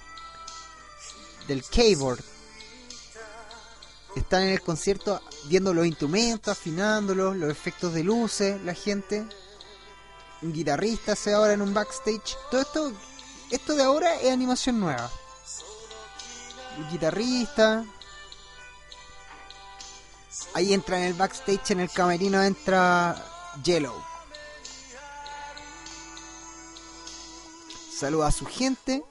del 1.47 1.63
keyboard. 1.63 2.23
Están 4.15 4.43
en 4.43 4.49
el 4.49 4.61
concierto 4.61 5.21
viendo 5.45 5.73
los 5.73 5.85
instrumentos, 5.85 6.51
afinándolos, 6.51 7.35
los 7.35 7.49
efectos 7.49 7.93
de 7.93 8.03
luces, 8.03 8.61
la 8.61 8.73
gente 8.73 9.25
un 10.41 10.53
guitarrista 10.53 11.15
se 11.15 11.33
ahora 11.33 11.53
en 11.53 11.61
un 11.61 11.73
backstage. 11.73 12.35
Todo 12.49 12.61
esto, 12.61 12.91
esto 13.51 13.75
de 13.75 13.83
ahora 13.83 14.15
es 14.15 14.31
animación 14.31 14.79
nueva. 14.79 15.11
Un 16.77 16.89
guitarrista. 16.89 17.85
Ahí 20.53 20.73
entra 20.73 20.97
en 20.97 21.03
el 21.03 21.13
backstage, 21.13 21.71
en 21.71 21.81
el 21.81 21.91
camerino 21.91 22.41
entra 22.41 23.15
Yellow. 23.63 24.10
Saluda 28.01 28.25
a 28.25 28.31
su 28.31 28.47
gente. 28.47 29.03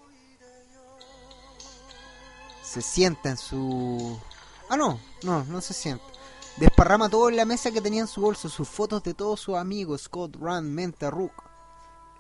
Se 2.60 2.82
sienta 2.82 3.30
en 3.30 3.36
su... 3.36 4.18
Ah, 4.68 4.76
no, 4.76 4.98
no, 5.22 5.44
no 5.44 5.60
se 5.60 5.74
sienta. 5.74 6.04
Desparrama 6.56 7.08
todo 7.08 7.28
en 7.28 7.36
la 7.36 7.44
mesa 7.44 7.70
que 7.70 7.80
tenía 7.80 8.00
en 8.00 8.08
su 8.08 8.20
bolso, 8.20 8.48
sus 8.48 8.68
fotos 8.68 9.04
de 9.04 9.14
todos 9.14 9.38
sus 9.38 9.54
amigos, 9.54 10.02
Scott, 10.02 10.34
Rand, 10.40 10.68
Menta, 10.68 11.08
Rook, 11.08 11.30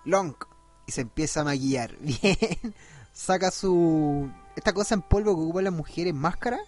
Long, 0.04 0.36
y 0.86 0.92
se 0.92 1.00
empieza 1.00 1.40
a 1.40 1.44
maquillar. 1.44 1.96
Bien, 1.98 2.72
saca 3.12 3.50
su... 3.50 4.30
Esta 4.54 4.72
cosa 4.72 4.94
en 4.94 5.02
polvo 5.02 5.34
que 5.34 5.42
ocupan 5.42 5.64
las 5.64 5.72
mujeres, 5.72 6.14
máscara, 6.14 6.60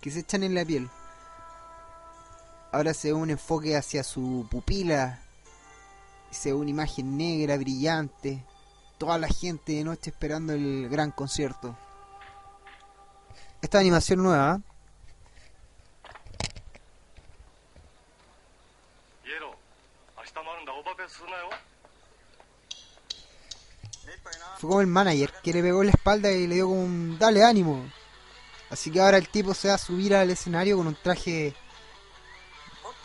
que 0.00 0.10
se 0.10 0.20
echan 0.20 0.44
en 0.44 0.54
la 0.54 0.64
piel. 0.64 0.88
Ahora 2.72 2.94
se 2.94 3.08
ve 3.08 3.12
un 3.12 3.28
enfoque 3.28 3.76
hacia 3.76 4.02
su 4.02 4.46
pupila, 4.50 5.22
se 6.30 6.54
ve 6.54 6.58
una 6.58 6.70
imagen 6.70 7.18
negra, 7.18 7.58
brillante, 7.58 8.46
toda 9.00 9.16
la 9.16 9.28
gente 9.28 9.72
de 9.72 9.82
noche 9.82 10.10
esperando 10.10 10.52
el 10.52 10.86
gran 10.90 11.10
concierto. 11.10 11.74
Esta 13.62 13.78
animación 13.78 14.22
nueva. 14.22 14.60
Fue 24.58 24.68
como 24.68 24.82
el 24.82 24.86
manager 24.86 25.32
que 25.42 25.54
le 25.54 25.62
pegó 25.62 25.80
en 25.80 25.86
la 25.86 25.92
espalda 25.92 26.30
y 26.30 26.46
le 26.46 26.56
dio 26.56 26.66
como 26.66 26.82
un 26.82 27.18
dale 27.18 27.42
ánimo. 27.42 27.90
Así 28.68 28.90
que 28.90 29.00
ahora 29.00 29.16
el 29.16 29.30
tipo 29.30 29.54
se 29.54 29.68
va 29.68 29.74
a 29.74 29.78
subir 29.78 30.14
al 30.14 30.28
escenario 30.28 30.76
con 30.76 30.86
un 30.86 30.94
traje. 30.94 31.54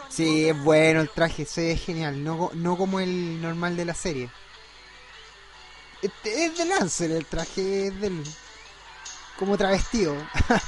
Sí, 0.09 0.49
es 0.49 0.63
bueno 0.63 0.99
el 0.99 1.09
traje, 1.09 1.45
se 1.45 1.67
ve 1.67 1.77
genial, 1.77 2.21
no, 2.21 2.51
no 2.53 2.77
como 2.77 2.99
el 2.99 3.41
normal 3.41 3.77
de 3.77 3.85
la 3.85 3.93
serie. 3.93 4.29
Este 6.05 6.45
es 6.45 6.55
de 6.55 6.65
Lancer 6.65 7.09
el 7.09 7.25
traje, 7.25 7.88
es 7.88 8.00
del. 8.00 8.24
como 9.39 9.57
travestido. 9.57 10.15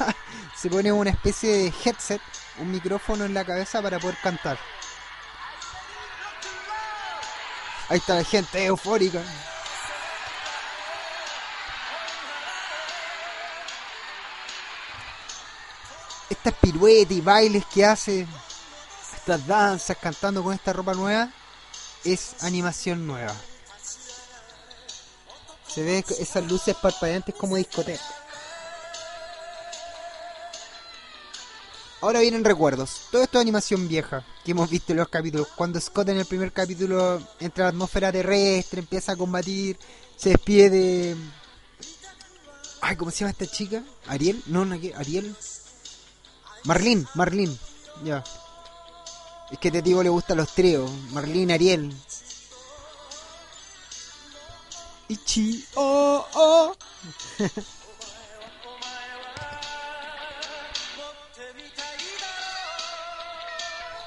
se 0.56 0.68
pone 0.68 0.92
una 0.92 1.12
especie 1.12 1.52
de 1.52 1.74
headset, 1.86 2.20
un 2.58 2.72
micrófono 2.72 3.24
en 3.24 3.36
la 3.36 3.46
cabeza 3.46 3.80
para 3.80 4.00
poder 4.00 4.18
cantar. 4.24 4.58
Ahí 7.88 8.00
está 8.00 8.16
la 8.16 8.24
gente 8.24 8.66
eufórica. 8.66 9.22
Estas 16.32 16.54
piruetas 16.56 17.16
y 17.16 17.22
bailes 17.22 17.64
que 17.68 17.86
hace, 17.86 18.28
estas 19.16 19.46
danzas 19.46 19.98
cantando 20.02 20.42
con 20.42 20.56
esta 20.56 20.74
ropa 20.74 20.96
nueva, 20.96 21.30
es 22.04 22.42
animación 22.42 23.06
nueva. 23.06 23.36
Se 25.78 25.84
ven 25.84 26.04
esas 26.18 26.44
luces 26.48 26.76
parpadeantes 26.76 27.36
como 27.36 27.56
discoteca. 27.56 28.02
Ahora 32.02 32.20
vienen 32.20 32.44
recuerdos. 32.44 33.02
Todo 33.12 33.22
esto 33.22 33.38
es 33.38 33.44
animación 33.44 33.88
vieja 33.88 34.26
que 34.44 34.54
hemos 34.54 34.72
visto 34.72 34.92
en 34.92 34.98
los 34.98 35.08
capítulos. 35.08 35.50
Cuando 35.56 35.80
Scott 35.80 36.10
en 36.10 36.18
el 36.18 36.26
primer 36.26 36.52
capítulo 36.52 37.22
entra 37.40 37.66
a 37.66 37.68
la 37.68 37.70
atmósfera 37.70 38.12
terrestre, 38.12 38.80
empieza 38.80 39.12
a 39.12 39.16
combatir, 39.18 39.78
se 40.16 40.30
despide 40.30 40.72
de. 40.72 41.16
Ay, 42.82 42.96
¿cómo 42.96 43.12
se 43.12 43.20
llama 43.20 43.30
esta 43.30 43.46
chica? 43.46 43.84
¿Ariel? 44.08 44.42
No, 44.48 44.66
no, 44.66 44.74
¿Ariel? 44.96 45.36
Marlene, 46.64 47.06
Marlene. 47.14 47.56
Ya. 48.04 48.24
Es 49.52 49.60
que 49.60 49.68
a 49.68 49.70
este 49.70 49.84
tipo 49.84 50.02
le 50.02 50.10
gustan 50.10 50.38
los 50.38 50.52
tríos. 50.56 50.90
Marlene, 51.12 51.54
Ariel. 51.54 51.94
Ichi, 55.10 55.66
oh, 55.76 56.26
oh. 56.34 56.76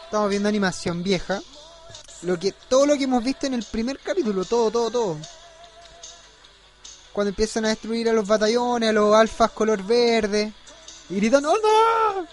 Estamos 0.05 0.29
viendo 0.29 0.49
animación 0.49 1.03
vieja. 1.03 1.41
Lo 2.23 2.39
que, 2.39 2.53
todo 2.53 2.85
lo 2.85 2.99
que 2.99 3.05
hemos 3.05 3.25
visto 3.25 3.47
en 3.47 3.55
el 3.55 3.63
primer 3.65 3.99
capítulo, 3.99 4.45
todo, 4.45 4.71
todo, 4.71 4.91
todo. 4.91 5.17
Cuando 7.13 7.31
empiezan 7.31 7.65
a 7.65 7.69
destruir 7.69 8.11
a 8.11 8.13
los 8.13 8.27
batallones, 8.27 8.91
a 8.91 8.93
los 8.93 9.15
alfas 9.15 9.53
color 9.53 9.83
verde. 9.83 10.53
Y 11.09 11.17
gritan, 11.17 11.47
¡Oh 11.47 11.57
no! 11.57 12.27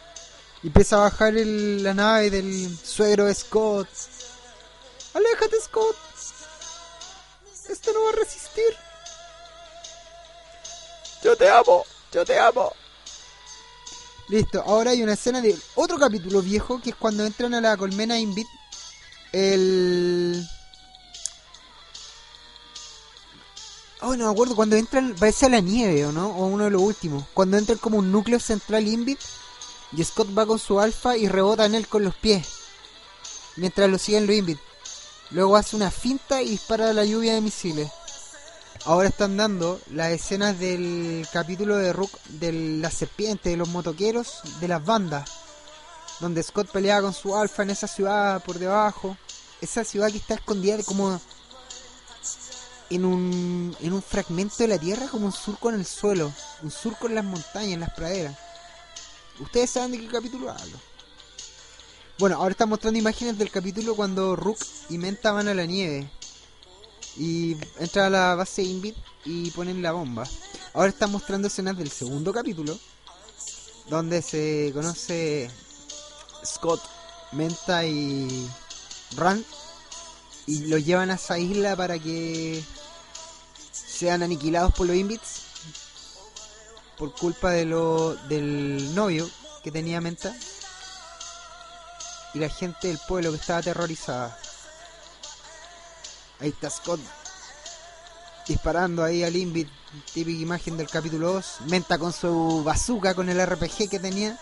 Y 0.64 0.68
empieza 0.68 0.98
a 0.98 1.02
bajar 1.02 1.34
la 1.34 1.94
nave 1.94 2.30
del 2.30 2.78
suegro 2.78 3.26
de 3.26 3.34
Scott. 3.34 3.88
¡Aléjate, 5.14 5.56
Scott! 5.62 6.07
Esto 7.78 7.94
no 7.94 8.06
va 8.06 8.10
a 8.10 8.14
resistir. 8.14 8.76
Yo 11.24 11.36
te 11.38 11.48
amo, 11.48 11.86
yo 12.12 12.26
te 12.26 12.40
amo. 12.40 12.74
Listo, 14.30 14.64
ahora 14.66 14.92
hay 14.92 15.04
una 15.04 15.14
escena 15.14 15.42
de 15.42 15.56
otro 15.76 16.00
capítulo 16.00 16.42
viejo 16.42 16.82
que 16.82 16.90
es 16.90 16.96
cuando 16.96 17.24
entran 17.24 17.54
a 17.54 17.62
la 17.62 17.78
colmena 17.78 18.18
Invit. 18.18 18.48
El. 19.32 20.44
Oh, 24.02 24.16
no 24.16 24.26
me 24.26 24.32
acuerdo, 24.32 24.56
cuando 24.56 24.76
entran, 24.76 25.14
parece 25.14 25.46
a 25.46 25.50
la 25.50 25.60
nieve, 25.60 26.04
¿o 26.08 26.12
no? 26.12 26.30
O 26.30 26.48
uno 26.48 26.64
de 26.64 26.72
los 26.72 26.82
últimos. 26.82 27.26
Cuando 27.36 27.58
entra 27.58 27.76
como 27.76 28.00
un 28.00 28.12
núcleo 28.12 28.40
central 28.40 28.88
Invit 28.88 29.20
y 29.96 30.04
Scott 30.04 30.36
va 30.36 30.48
con 30.48 30.58
su 30.58 30.80
alfa 30.80 31.16
y 31.16 31.28
rebota 31.28 31.66
en 31.66 31.76
él 31.76 31.88
con 31.88 32.04
los 32.04 32.16
pies. 32.16 32.48
Mientras 33.56 33.88
lo 33.88 34.00
siguen 34.00 34.26
los 34.26 34.36
Invit. 34.36 34.67
Luego 35.32 35.58
hace 35.58 35.76
una 35.76 35.92
finta 35.92 36.42
y 36.42 36.52
dispara 36.52 36.94
la 36.94 37.04
lluvia 37.04 37.34
de 37.34 37.42
misiles. 37.42 37.92
Ahora 38.86 39.10
están 39.10 39.36
dando 39.36 39.82
las 39.92 40.12
escenas 40.12 40.58
del 40.58 41.28
capítulo 41.34 41.76
de 41.76 41.92
Rook 41.92 42.12
de 42.30 42.54
la 42.54 42.90
serpiente, 42.90 43.50
de 43.50 43.58
los 43.58 43.68
motoqueros, 43.68 44.40
de 44.62 44.68
las 44.70 44.86
bandas. 44.86 45.30
Donde 46.22 46.42
Scott 46.42 46.72
pelea 46.72 47.02
con 47.02 47.14
su 47.14 47.36
alfa 47.36 47.64
en 47.64 47.72
esa 47.72 47.88
ciudad 47.88 48.42
por 48.44 48.58
debajo. 48.58 49.18
Esa 49.60 49.84
ciudad 49.84 50.10
que 50.10 50.18
está 50.18 50.36
escondida 50.36 50.82
como... 50.84 51.20
en 52.90 53.04
un, 53.04 53.76
en 53.82 53.94
un 53.94 54.02
fragmento 54.02 54.56
de 54.60 54.70
la 54.70 54.78
tierra 54.78 55.08
como 55.08 55.26
un 55.26 55.34
surco 55.34 55.70
en 55.70 55.76
el 55.76 55.86
suelo, 55.86 56.32
un 56.64 56.72
surco 56.72 57.08
en 57.08 57.16
las 57.16 57.26
montañas, 57.26 57.74
en 57.74 57.80
las 57.82 57.94
praderas. 57.94 58.38
Ustedes 59.40 59.72
saben 59.72 59.92
de 59.92 60.00
qué 60.00 60.08
capítulo 60.08 60.50
hablo. 60.50 60.78
Bueno, 62.20 62.38
ahora 62.38 62.50
están 62.50 62.70
mostrando 62.70 62.98
imágenes 62.98 63.38
del 63.38 63.52
capítulo 63.52 63.96
cuando 63.96 64.36
Rook 64.36 64.58
y 64.90 64.98
Menta 64.98 65.32
van 65.34 65.50
a 65.50 65.54
la 65.54 65.68
nieve. 65.68 66.10
Y 67.16 67.56
entra 67.78 68.08
a 68.08 68.10
la 68.10 68.34
base 68.34 68.64
Invit 68.64 68.96
y 69.24 69.52
ponen 69.52 69.84
la 69.84 69.92
bomba. 69.92 70.28
Ahora 70.74 70.90
están 70.90 71.12
mostrando 71.12 71.48
escenas 71.48 71.78
del 71.78 71.92
segundo 71.92 72.34
capítulo. 72.34 72.76
Donde 73.88 74.24
se 74.24 74.72
conoce 74.74 75.52
Scott, 76.44 76.82
Menta 77.34 77.86
y 77.86 78.50
Rand. 79.16 79.46
Y 80.48 80.66
lo 80.66 80.80
llevan 80.80 81.12
a 81.12 81.16
esa 81.16 81.38
isla 81.38 81.76
para 81.76 82.00
que 82.00 82.64
sean 83.72 84.24
aniquilados 84.24 84.74
por 84.74 84.88
los 84.88 84.96
Invits. 84.96 85.42
Por 86.98 87.14
culpa 87.14 87.52
de 87.52 87.66
lo, 87.66 88.16
del 88.28 88.96
novio 88.96 89.30
que 89.64 89.72
tenía 89.72 90.02
Menta 90.02 90.36
y 92.38 92.39
la 92.39 92.50
gente 92.50 92.88
del 92.88 93.00
pueblo 93.08 93.32
que 93.32 93.38
estaba 93.38 93.60
aterrorizada. 93.60 94.38
Ahí 96.39 96.50
está 96.50 96.70
Scott 96.70 97.00
disparando 98.48 99.03
ahí 99.03 99.24
al 99.24 99.36
Invit, 99.36 99.67
típica 100.13 100.41
imagen 100.41 100.77
del 100.77 100.88
capítulo 100.88 101.34
2. 101.34 101.58
Menta 101.67 101.98
con 101.98 102.13
su 102.13 102.63
bazooka, 102.63 103.13
con 103.15 103.27
el 103.27 103.44
RPG 103.44 103.89
que 103.89 104.00
tenía. 104.00 104.39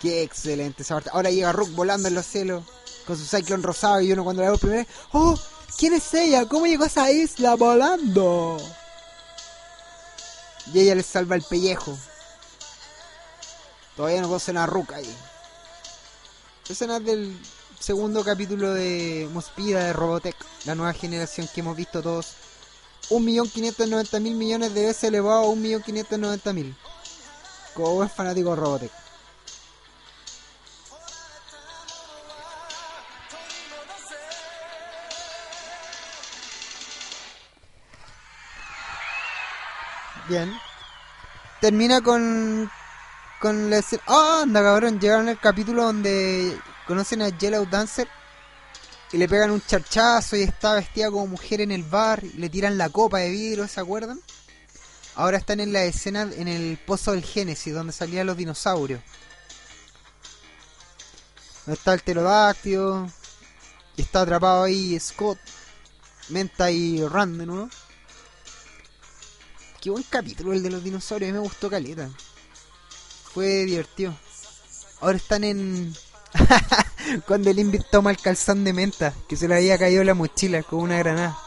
Qué 0.00 0.22
excelente 0.22 0.82
esa 0.82 0.94
parte. 0.94 1.10
Ahora 1.12 1.30
llega 1.30 1.52
Rook 1.52 1.70
volando 1.72 2.08
en 2.08 2.14
los 2.14 2.24
cielos 2.24 2.64
con 3.06 3.18
su 3.18 3.26
Cyclone 3.26 3.62
rosado 3.62 4.00
y 4.00 4.12
uno 4.12 4.24
cuando 4.24 4.42
la 4.42 4.52
ve 4.52 4.58
primero, 4.58 4.88
¡Oh! 5.12 5.38
¿Quién 5.76 5.94
es 5.94 6.14
ella? 6.14 6.46
¿Cómo 6.46 6.66
llegó 6.66 6.84
a 6.84 6.86
esa 6.86 7.10
isla 7.10 7.56
volando? 7.56 8.56
Y 10.72 10.80
ella 10.80 10.94
le 10.94 11.02
salva 11.02 11.34
el 11.34 11.42
pellejo. 11.42 11.98
Todavía 13.96 14.20
no 14.20 14.28
conocen 14.28 14.56
a 14.56 14.66
Rook 14.66 14.92
ahí 14.92 15.14
escenas 16.70 17.04
del 17.04 17.36
segundo 17.78 18.22
capítulo 18.22 18.72
de 18.72 19.28
Mospida 19.32 19.84
de 19.84 19.92
Robotech, 19.92 20.36
la 20.64 20.74
nueva 20.74 20.92
generación 20.92 21.48
que 21.52 21.60
hemos 21.60 21.76
visto 21.76 22.02
todos. 22.02 22.34
1.590.000 23.10 24.20
millones 24.34 24.72
de 24.72 24.86
veces 24.86 25.04
elevado 25.04 25.50
a 25.50 25.54
1.590.000. 25.54 26.76
Como 27.74 28.04
es 28.04 28.12
fanático 28.12 28.50
de 28.50 28.56
Robotech. 28.56 28.92
Bien. 40.28 40.52
Termina 41.60 42.00
con 42.00 42.70
con 43.40 43.70
la 43.70 43.78
escena... 43.78 44.02
¡Ah, 44.06 44.40
anda 44.42 44.62
cabrón! 44.62 45.00
Llegaron 45.00 45.28
al 45.28 45.40
capítulo 45.40 45.84
donde 45.84 46.56
conocen 46.86 47.22
a 47.22 47.30
Yellow 47.30 47.66
Dancer 47.66 48.06
y 49.12 49.18
le 49.18 49.28
pegan 49.28 49.50
un 49.50 49.60
charchazo 49.60 50.36
y 50.36 50.42
está 50.42 50.74
vestida 50.74 51.10
como 51.10 51.26
mujer 51.26 51.60
en 51.62 51.72
el 51.72 51.82
bar 51.82 52.22
y 52.22 52.34
le 52.34 52.48
tiran 52.48 52.78
la 52.78 52.90
copa 52.90 53.18
de 53.18 53.30
vidrio, 53.30 53.66
¿se 53.66 53.80
acuerdan? 53.80 54.20
Ahora 55.16 55.38
están 55.38 55.58
en 55.60 55.72
la 55.72 55.82
escena 55.84 56.22
en 56.22 56.46
el 56.46 56.78
pozo 56.78 57.12
del 57.12 57.24
Génesis, 57.24 57.74
donde 57.74 57.92
salían 57.92 58.26
los 58.26 58.36
dinosaurios. 58.36 59.02
Donde 61.66 61.78
está 61.78 61.94
el 61.94 62.00
pterodáctilo. 62.00 63.10
Y 63.96 64.02
está 64.02 64.22
atrapado 64.22 64.62
ahí 64.62 64.98
Scott, 65.00 65.38
Menta 66.28 66.70
y 66.70 67.04
Rand, 67.06 67.42
¿no? 67.42 67.68
Qué 69.80 69.90
buen 69.90 70.04
capítulo 70.04 70.52
el 70.52 70.62
de 70.62 70.70
los 70.70 70.84
dinosaurios, 70.84 71.32
me 71.32 71.38
gustó 71.38 71.68
caleta. 71.68 72.08
Fue 73.32 73.64
divertido. 73.64 74.14
Ahora 75.00 75.16
están 75.16 75.44
en. 75.44 75.94
Cuando 77.26 77.50
el 77.50 77.58
Invit 77.58 77.86
toma 77.90 78.10
el 78.10 78.18
calzón 78.18 78.64
de 78.64 78.72
menta, 78.72 79.14
que 79.28 79.36
se 79.36 79.48
le 79.48 79.56
había 79.56 79.78
caído 79.78 80.04
la 80.04 80.14
mochila 80.14 80.62
con 80.62 80.80
una 80.80 80.98
granada. 80.98 81.38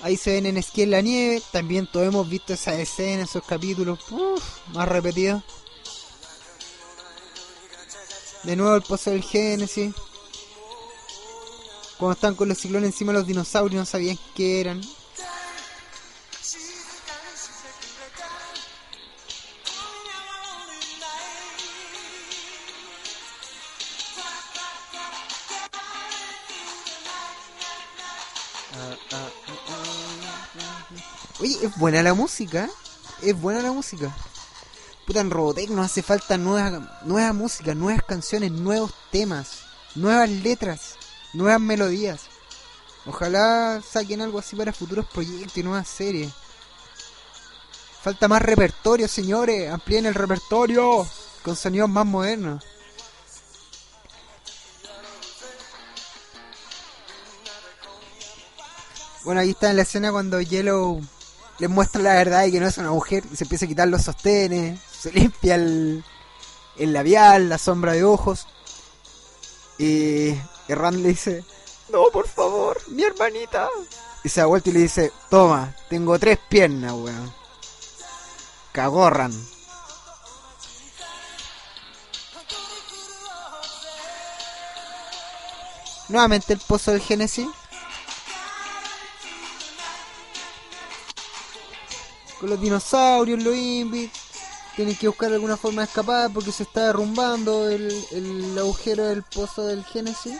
Ahí 0.00 0.16
se 0.16 0.32
ven 0.32 0.46
en 0.46 0.56
esquí 0.56 0.82
en 0.82 0.92
la 0.92 1.00
nieve. 1.00 1.42
También 1.52 1.88
todos 1.90 2.06
hemos 2.06 2.28
visto 2.28 2.52
esa 2.52 2.74
escena, 2.74 3.24
esos 3.24 3.44
capítulos 3.44 3.98
más 4.72 4.88
repetidos. 4.88 5.42
De 8.44 8.54
nuevo 8.56 8.76
el 8.76 8.82
pozo 8.82 9.10
del 9.10 9.22
Génesis. 9.22 9.94
Cuando 11.98 12.12
están 12.12 12.36
con 12.36 12.48
los 12.48 12.58
ciclones 12.58 12.92
encima 12.92 13.12
de 13.12 13.18
los 13.18 13.26
dinosaurios 13.26 13.80
no 13.80 13.84
sabían 13.84 14.18
qué 14.36 14.60
eran. 14.60 14.80
Oye, 31.40 31.56
es 31.62 31.76
buena 31.76 32.02
la 32.02 32.14
música. 32.14 32.68
Es 33.22 33.40
buena 33.40 33.62
la 33.62 33.72
música. 33.72 34.14
Puta, 35.06 35.20
en 35.20 35.30
Robotech 35.30 35.70
nos 35.70 35.86
hace 35.86 36.02
falta 36.02 36.36
nueva, 36.36 37.00
nueva 37.04 37.32
música, 37.32 37.74
nuevas 37.74 38.02
canciones, 38.04 38.52
nuevos 38.52 38.92
temas, 39.10 39.62
nuevas 39.94 40.28
letras, 40.28 40.96
nuevas 41.32 41.60
melodías. 41.60 42.22
Ojalá 43.06 43.80
saquen 43.80 44.20
algo 44.20 44.38
así 44.38 44.54
para 44.54 44.72
futuros 44.72 45.06
proyectos 45.06 45.56
y 45.56 45.62
nuevas 45.62 45.88
series. 45.88 46.32
Falta 48.02 48.28
más 48.28 48.42
repertorio, 48.42 49.08
señores. 49.08 49.70
Amplíen 49.72 50.06
el 50.06 50.14
repertorio 50.14 51.06
con 51.42 51.56
sonidos 51.56 51.88
más 51.88 52.04
modernos. 52.04 52.62
Bueno, 59.24 59.40
ahí 59.40 59.50
está 59.50 59.70
en 59.70 59.76
la 59.76 59.82
escena 59.82 60.12
cuando 60.12 60.40
Yellow 60.40 61.00
les 61.58 61.68
muestra 61.68 62.00
la 62.02 62.14
verdad 62.14 62.44
y 62.44 62.52
que 62.52 62.60
no 62.60 62.68
es 62.68 62.78
una 62.78 62.90
mujer 62.90 63.24
y 63.30 63.36
se 63.36 63.44
empieza 63.44 63.64
a 63.64 63.68
quitar 63.68 63.88
los 63.88 64.02
sostenes, 64.02 64.80
se 65.00 65.12
limpia 65.12 65.56
el, 65.56 66.04
el 66.76 66.92
labial, 66.92 67.48
la 67.48 67.58
sombra 67.58 67.92
de 67.92 68.04
ojos. 68.04 68.46
Y, 69.78 70.34
Rand 70.68 70.98
le 70.98 71.10
dice, 71.10 71.44
no, 71.90 72.04
por 72.12 72.28
favor, 72.28 72.78
mi 72.88 73.02
hermanita. 73.02 73.68
Y 74.24 74.28
se 74.28 74.40
da 74.40 74.46
vuelta 74.46 74.70
y 74.70 74.72
le 74.72 74.80
dice, 74.80 75.12
toma, 75.30 75.74
tengo 75.88 76.18
tres 76.18 76.38
piernas, 76.48 76.92
weón. 76.92 77.32
Cagorran. 78.72 79.32
Nuevamente 86.08 86.54
el 86.54 86.60
pozo 86.60 86.92
del 86.92 87.00
Génesis. 87.00 87.46
Con 92.38 92.50
los 92.50 92.60
dinosaurios, 92.60 93.42
los 93.42 93.54
Invit. 93.54 94.12
Tienen 94.76 94.96
que 94.96 95.08
buscar 95.08 95.32
alguna 95.32 95.56
forma 95.56 95.82
de 95.82 95.88
escapar 95.88 96.30
porque 96.32 96.52
se 96.52 96.62
está 96.62 96.86
derrumbando 96.86 97.68
el, 97.68 97.92
el 98.12 98.58
agujero 98.58 99.06
del 99.06 99.24
pozo 99.24 99.66
del 99.66 99.84
Génesis. 99.84 100.38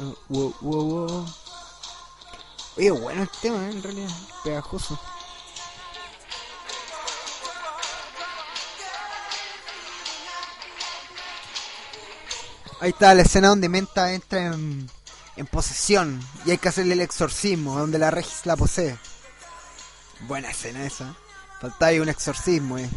Oh, 0.00 0.16
wow, 0.28 0.54
wow, 0.60 0.84
wow. 0.84 1.26
Oye, 2.76 2.90
bueno 2.90 3.22
el 3.22 3.28
tema, 3.40 3.66
¿eh? 3.66 3.70
en 3.70 3.82
realidad, 3.82 4.10
pegajoso. 4.42 4.98
Ahí 12.84 12.90
está 12.90 13.14
la 13.14 13.22
escena 13.22 13.48
donde 13.48 13.70
Menta 13.70 14.12
entra 14.12 14.44
en, 14.44 14.90
posesión 15.50 16.20
y 16.44 16.50
hay 16.50 16.58
que 16.58 16.68
hacerle 16.68 16.92
el 16.92 17.00
exorcismo, 17.00 17.78
donde 17.78 17.98
la 17.98 18.10
Regis 18.10 18.44
la 18.44 18.56
posee. 18.56 18.98
Buena 20.28 20.50
escena 20.50 20.84
esa. 20.84 21.16
Falta 21.62 21.86
ahí 21.86 21.98
un 21.98 22.10
exorcismo, 22.10 22.76
eh. 22.76 22.90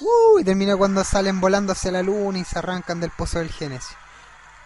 Uh, 0.00 0.38
y 0.38 0.44
termina 0.44 0.76
cuando 0.76 1.02
salen 1.02 1.40
volando 1.40 1.72
hacia 1.72 1.90
la 1.90 2.02
luna 2.04 2.38
y 2.38 2.44
se 2.44 2.60
arrancan 2.60 3.00
del 3.00 3.10
pozo 3.10 3.40
del 3.40 3.50
Génesis. 3.50 3.96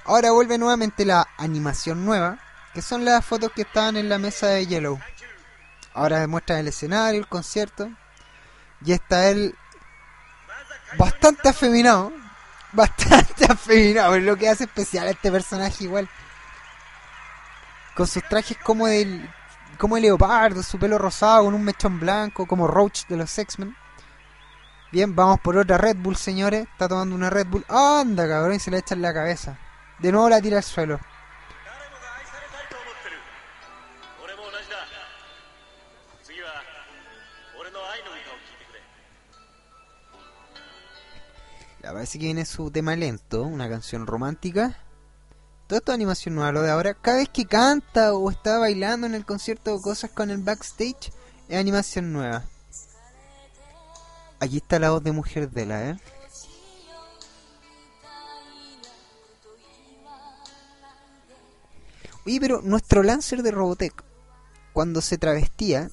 Ahora 0.05 0.33
vuelve 0.33 0.59
nuevamente 0.59 1.07
la 1.07 1.27
animación 1.39 2.05
nueva, 2.05 2.39
que 2.75 2.83
son 2.83 3.07
las 3.07 3.25
fotos 3.25 3.53
que 3.53 3.63
estaban 3.63 3.97
en 3.97 4.11
la 4.11 4.19
mesa 4.19 4.49
de 4.49 4.67
Yellow. 4.67 5.01
Ahora 5.95 6.21
demuestran 6.21 6.59
el 6.59 6.69
escenario, 6.69 7.21
el 7.21 7.27
concierto, 7.27 7.91
y 8.85 8.93
está 8.93 9.29
él 9.29 9.55
bastante 10.97 11.49
afeminado. 11.49 12.13
Bastante 12.71 13.47
afeminado. 13.47 14.15
Es 14.15 14.23
lo 14.23 14.37
que 14.37 14.47
hace 14.47 14.65
especial 14.65 15.07
a 15.07 15.13
este 15.13 15.33
personaje 15.33 15.85
igual. 15.85 16.07
con 17.95 18.07
sus 18.07 18.23
trajes 18.29 18.59
como 18.59 18.87
de 18.87 19.27
como 19.79 19.97
el 19.97 20.03
leopardo, 20.03 20.63
su 20.63 20.79
pelo 20.79 20.99
rosado 20.99 21.45
con 21.45 21.55
un 21.55 21.65
mechón 21.65 21.99
blanco, 22.01 22.47
como 22.47 22.67
Roach 22.67 23.07
de 23.07 23.17
los 23.17 23.39
X-Men. 23.39 23.75
Bien, 24.91 25.15
vamos 25.15 25.41
por 25.41 25.57
otra 25.57 25.79
Red 25.79 25.97
Bull, 25.99 26.17
señores. 26.17 26.67
Está 26.71 26.89
tomando 26.89 27.15
una 27.15 27.31
Red 27.31 27.47
Bull. 27.47 27.65
¡Anda, 27.69 28.29
cabrón! 28.29 28.55
Y 28.55 28.59
se 28.59 28.71
le 28.71 28.79
echa 28.79 28.95
en 28.95 29.03
la 29.03 29.15
cabeza. 29.15 29.59
De 29.99 30.11
nuevo 30.11 30.29
la 30.29 30.41
tira 30.41 30.59
al 30.59 30.63
suelo. 30.63 30.99
Parece 41.93 42.19
que 42.19 42.27
viene 42.27 42.45
su 42.45 42.71
tema 42.71 42.97
lento, 42.97 43.43
una 43.43 43.69
canción 43.69 44.07
romántica. 44.07 44.77
Toda 45.67 45.79
esta 45.79 45.93
animación 45.93 46.35
nueva, 46.35 46.53
lo 46.53 46.63
de 46.63 46.71
ahora. 46.71 46.95
Cada 46.95 47.19
vez 47.19 47.29
que 47.29 47.45
canta 47.45 48.15
o 48.15 48.31
está 48.31 48.59
bailando 48.59 49.07
en 49.07 49.15
el 49.15 49.25
concierto 49.25 49.75
o 49.75 49.83
cosas 49.83 50.11
con 50.11 50.31
el 50.31 50.39
backstage, 50.39 51.13
es 51.49 51.59
animación 51.59 52.13
nueva. 52.13 52.45
Aquí 54.41 54.59
está 54.59 54.79
la 54.79 54.91
voz 54.91 55.03
de 55.03 55.13
mujer 55.13 55.51
de 55.51 55.67
la, 55.67 55.91
¿eh? 55.91 56.01
Oye, 62.25 62.41
pero 62.41 62.61
nuestro 62.63 63.03
Lancer 63.03 63.43
de 63.43 63.51
Robotech, 63.51 64.05
cuando 64.73 65.01
se 65.01 65.17
travestía 65.17 65.91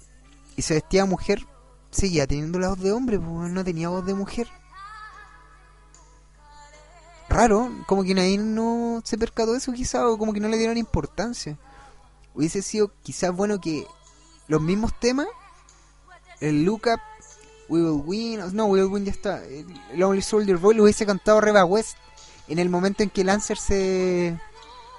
y 0.57 0.61
se 0.61 0.75
vestía 0.75 1.05
mujer, 1.05 1.45
seguía 1.91 2.27
teniendo 2.27 2.59
la 2.59 2.69
voz 2.69 2.79
de 2.79 2.91
hombre, 2.91 3.17
pues 3.17 3.51
no 3.51 3.63
tenía 3.63 3.89
voz 3.89 4.05
de 4.05 4.13
mujer. 4.13 4.47
Raro, 7.29 7.71
como 7.87 8.03
que 8.03 8.13
nadie 8.13 8.37
no 8.37 9.01
se 9.03 9.17
percató 9.17 9.51
de 9.51 9.57
eso 9.57 9.73
quizá, 9.73 10.07
o 10.07 10.17
como 10.17 10.33
que 10.33 10.39
no 10.39 10.47
le 10.47 10.57
dieron 10.57 10.77
importancia. 10.77 11.57
Hubiese 12.33 12.61
sido 12.61 12.91
quizás 13.03 13.35
bueno 13.35 13.59
que 13.59 13.87
los 14.47 14.61
mismos 14.61 14.97
temas, 14.99 15.27
el 16.39 16.63
Look 16.63 16.83
Up, 16.85 17.01
We 17.67 17.81
Will 17.81 18.03
Win, 18.05 18.55
no, 18.55 18.65
We 18.65 18.83
Will 18.83 18.93
Win 18.93 19.05
ya 19.05 19.11
está, 19.11 19.43
el 19.43 19.65
Lonely 19.95 20.21
Soldier 20.21 20.57
Boy 20.57 20.75
lo 20.75 20.83
hubiese 20.83 21.05
cantado 21.05 21.41
Reba 21.41 21.65
West 21.65 21.97
en 22.47 22.59
el 22.59 22.69
momento 22.69 23.03
en 23.03 23.09
que 23.09 23.23
Lancer 23.23 23.57
se, 23.57 24.39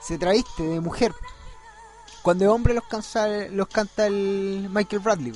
se 0.03 0.19
traviste 0.19 0.63
de 0.63 0.81
mujer. 0.81 1.15
Cuando 2.23 2.45
de 2.45 2.49
hombre 2.49 2.75
los, 2.75 2.85
cansa, 2.85 3.29
los 3.51 3.69
canta 3.69 4.07
el 4.07 4.69
Michael 4.73 5.01
Bradley. 5.01 5.33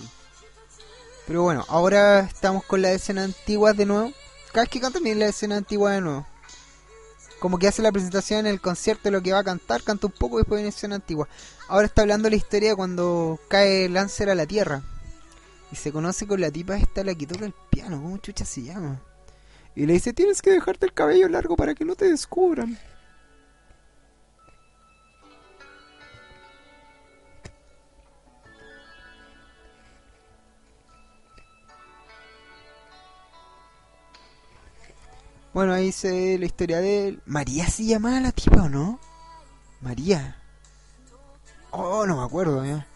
Pero 1.26 1.44
bueno, 1.44 1.64
ahora 1.68 2.20
estamos 2.20 2.64
con 2.64 2.82
la 2.82 2.90
escena 2.90 3.22
antigua 3.22 3.72
de 3.72 3.86
nuevo. 3.86 4.12
Cada 4.48 4.62
vez 4.62 4.70
que 4.70 4.80
canta 4.80 4.98
también 4.98 5.20
la 5.20 5.26
escena 5.26 5.56
antigua 5.56 5.92
de 5.92 6.00
nuevo. 6.00 6.26
Como 7.40 7.58
que 7.58 7.66
hace 7.66 7.82
la 7.82 7.90
presentación 7.90 8.40
en 8.40 8.46
el 8.46 8.60
concierto 8.60 9.04
de 9.04 9.10
lo 9.10 9.22
que 9.22 9.32
va 9.32 9.40
a 9.40 9.44
cantar, 9.44 9.82
canta 9.82 10.06
un 10.06 10.12
poco 10.12 10.36
y 10.36 10.42
después 10.42 10.58
viene 10.58 10.68
escena 10.68 10.96
antigua. 10.96 11.26
Ahora 11.68 11.86
está 11.86 12.02
hablando 12.02 12.30
la 12.30 12.36
historia 12.36 12.76
cuando 12.76 13.40
cae 13.48 13.88
Lancer 13.88 14.30
a 14.30 14.34
la 14.34 14.46
tierra. 14.46 14.82
Y 15.72 15.76
se 15.76 15.90
conoce 15.90 16.26
con 16.26 16.40
la 16.40 16.50
tipa 16.50 16.76
esta 16.76 17.02
la 17.02 17.14
que 17.14 17.26
toca 17.26 17.46
el 17.46 17.54
piano, 17.70 18.02
¿cómo 18.02 18.18
chucha 18.18 18.44
se 18.44 18.62
llama? 18.62 19.00
Y 19.74 19.86
le 19.86 19.94
dice, 19.94 20.12
tienes 20.12 20.42
que 20.42 20.50
dejarte 20.50 20.86
el 20.86 20.92
cabello 20.92 21.28
largo 21.28 21.56
para 21.56 21.74
que 21.74 21.84
no 21.84 21.94
te 21.94 22.10
descubran. 22.10 22.78
Bueno, 35.60 35.74
ahí 35.74 35.92
se 35.92 36.38
la 36.38 36.46
historia 36.46 36.80
de 36.80 37.08
él. 37.08 37.22
¿María 37.26 37.68
se 37.68 37.84
llamaba 37.84 38.18
la 38.18 38.32
tipa 38.32 38.62
o 38.62 38.68
no? 38.70 38.98
María. 39.82 40.38
Oh, 41.70 42.06
no 42.06 42.16
me 42.16 42.24
acuerdo 42.24 42.64
ya. 42.64 42.86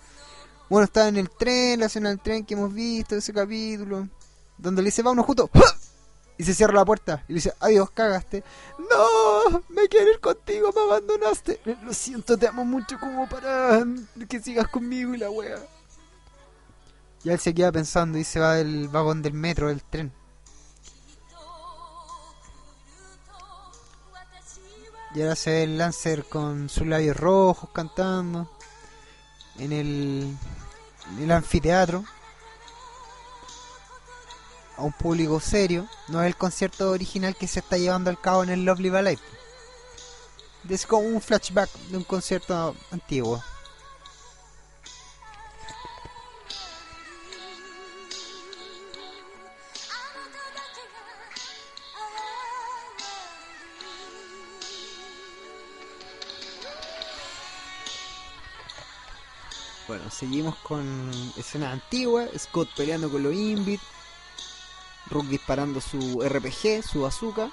Bueno, 0.71 0.87
estaba 0.87 1.09
en 1.09 1.19
el 1.19 1.29
tren, 1.29 1.81
la 1.81 1.87
escena 1.87 2.09
del 2.09 2.21
tren 2.21 2.43
que 2.47 2.55
hemos 2.55 2.73
visto, 2.73 3.17
ese 3.17 3.35
capítulo. 3.35 4.09
Donde 4.57 4.81
le 4.81 4.87
dice, 4.87 5.03
vámonos 5.03 5.27
juntos. 5.27 5.51
¡Ja! 5.53 5.77
Y 6.39 6.45
se 6.45 6.55
cierra 6.55 6.73
la 6.73 6.87
puerta. 6.87 7.23
Y 7.29 7.33
le 7.33 7.35
dice, 7.35 7.53
adiós, 7.61 7.91
cagaste. 7.91 8.43
No, 8.79 9.63
me 9.69 9.87
quiero 9.89 10.13
ir 10.13 10.21
contigo, 10.21 10.71
me 10.75 10.81
abandonaste. 10.85 11.61
Lo 11.83 11.93
siento, 11.93 12.39
te 12.39 12.49
amo 12.49 12.65
mucho 12.65 12.99
como 12.99 13.29
para 13.29 13.85
que 14.27 14.41
sigas 14.41 14.69
conmigo 14.69 15.13
y 15.13 15.19
la 15.19 15.29
wea. 15.29 15.59
Y 17.25 17.29
él 17.29 17.39
se 17.39 17.53
queda 17.53 17.71
pensando 17.71 18.17
y 18.17 18.25
se 18.25 18.41
va 18.41 18.55
del 18.55 18.89
vagón 18.89 19.21
del 19.21 19.35
metro, 19.35 19.69
del 19.69 19.83
tren. 19.83 20.11
Y 25.15 25.23
ahora 25.23 25.37
se 25.37 25.51
ve 25.51 25.63
el 25.63 25.79
Lancer 25.79 26.25
con 26.25 26.69
sus 26.69 26.87
labios 26.87 27.17
rojos 27.17 27.71
cantando 27.73 28.51
en 29.59 29.73
el, 29.73 30.37
en 31.13 31.23
el 31.23 31.31
anfiteatro 31.31 32.05
a 34.77 34.83
un 34.83 34.93
público 34.93 35.39
serio. 35.39 35.87
No 36.09 36.21
es 36.21 36.27
el 36.27 36.37
concierto 36.37 36.91
original 36.91 37.37
que 37.37 37.47
se 37.47 37.61
está 37.61 37.79
llevando 37.79 38.11
al 38.11 38.21
cabo 38.21 38.43
en 38.43 38.51
el 38.51 38.65
Lovely 38.65 38.91
Ballet. 38.91 39.21
Es 40.69 40.85
como 40.85 41.07
un 41.07 41.21
flashback 41.21 41.71
de 41.91 41.97
un 41.97 42.05
concierto 42.05 42.75
antiguo. 42.91 43.43
Seguimos 60.15 60.55
con 60.57 61.11
escena 61.37 61.73
antigua, 61.73 62.27
Scott 62.39 62.71
peleando 62.77 63.11
con 63.11 63.23
los 63.23 63.35
Invit, 63.35 63.81
Rook 65.11 65.27
disparando 65.27 65.81
su 65.81 66.23
RPG, 66.23 66.83
su 66.83 67.03
bazooka. 67.03 67.51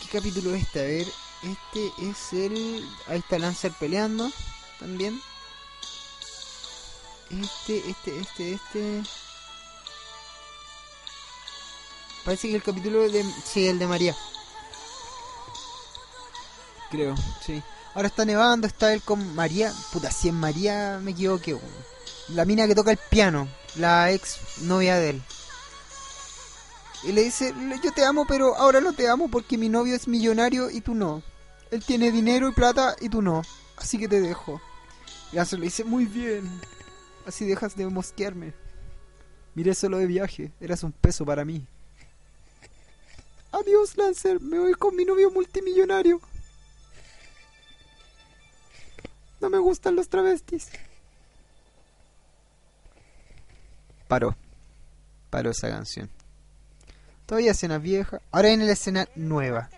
¿Qué 0.00 0.18
capítulo 0.18 0.54
es 0.54 0.62
este? 0.62 0.80
A 0.80 0.82
ver, 0.82 1.06
este 1.42 1.92
es 1.98 2.32
el... 2.32 2.88
Ahí 3.06 3.18
está 3.18 3.38
Lancer 3.38 3.72
peleando 3.78 4.30
también. 4.78 5.20
Este, 7.30 7.88
este, 7.88 8.18
este, 8.20 8.52
este... 8.52 9.02
Parece 12.24 12.48
que 12.48 12.56
el 12.56 12.62
capítulo 12.62 13.08
de... 13.08 13.24
Sí, 13.44 13.68
el 13.68 13.78
de 13.78 13.86
María. 13.86 14.16
Creo, 16.90 17.14
sí. 17.44 17.62
Ahora 17.94 18.08
está 18.08 18.24
nevando, 18.24 18.66
está 18.66 18.92
él 18.92 19.02
con 19.02 19.34
María. 19.34 19.72
Puta, 19.92 20.10
si 20.10 20.28
en 20.28 20.36
María 20.36 21.00
me 21.02 21.12
equivoqué. 21.12 21.58
La 22.28 22.44
mina 22.44 22.66
que 22.66 22.74
toca 22.74 22.90
el 22.90 22.98
piano, 23.10 23.48
la 23.76 24.12
ex 24.12 24.38
novia 24.62 24.96
de 24.96 25.10
él. 25.10 25.22
Y 27.04 27.12
le 27.12 27.22
dice, 27.22 27.54
yo 27.82 27.92
te 27.92 28.04
amo, 28.04 28.26
pero 28.26 28.56
ahora 28.56 28.80
no 28.80 28.92
te 28.92 29.08
amo 29.08 29.28
porque 29.30 29.56
mi 29.56 29.68
novio 29.68 29.94
es 29.94 30.08
millonario 30.08 30.68
y 30.70 30.80
tú 30.80 30.94
no. 30.94 31.22
Él 31.70 31.84
tiene 31.84 32.10
dinero 32.10 32.48
y 32.48 32.52
plata 32.52 32.96
y 33.00 33.08
tú 33.08 33.22
no. 33.22 33.42
Así 33.76 33.98
que 33.98 34.08
te 34.08 34.20
dejo. 34.20 34.60
Y 35.32 35.36
le 35.36 35.64
dice, 35.64 35.84
muy 35.84 36.06
bien. 36.06 36.48
Así 37.26 37.44
dejas 37.44 37.76
de 37.76 37.86
mosquearme. 37.86 38.52
Miré 39.54 39.74
solo 39.74 39.98
de 39.98 40.06
viaje, 40.06 40.52
eras 40.60 40.82
un 40.82 40.92
peso 40.92 41.24
para 41.24 41.44
mí. 41.44 41.66
Adiós, 43.52 43.96
Lancer, 43.96 44.40
me 44.40 44.58
voy 44.58 44.74
con 44.74 44.96
mi 44.96 45.04
novio 45.04 45.30
multimillonario. 45.30 46.20
No 49.40 49.50
me 49.50 49.58
gustan 49.58 49.94
los 49.96 50.08
travestis. 50.08 50.68
Paró. 54.08 54.36
Paró 55.30 55.50
esa 55.50 55.68
canción. 55.68 56.10
Todavía 57.26 57.52
escena 57.52 57.78
vieja. 57.78 58.20
Ahora 58.32 58.48
viene 58.48 58.64
la 58.64 58.72
escena 58.72 59.06
nueva. 59.14 59.68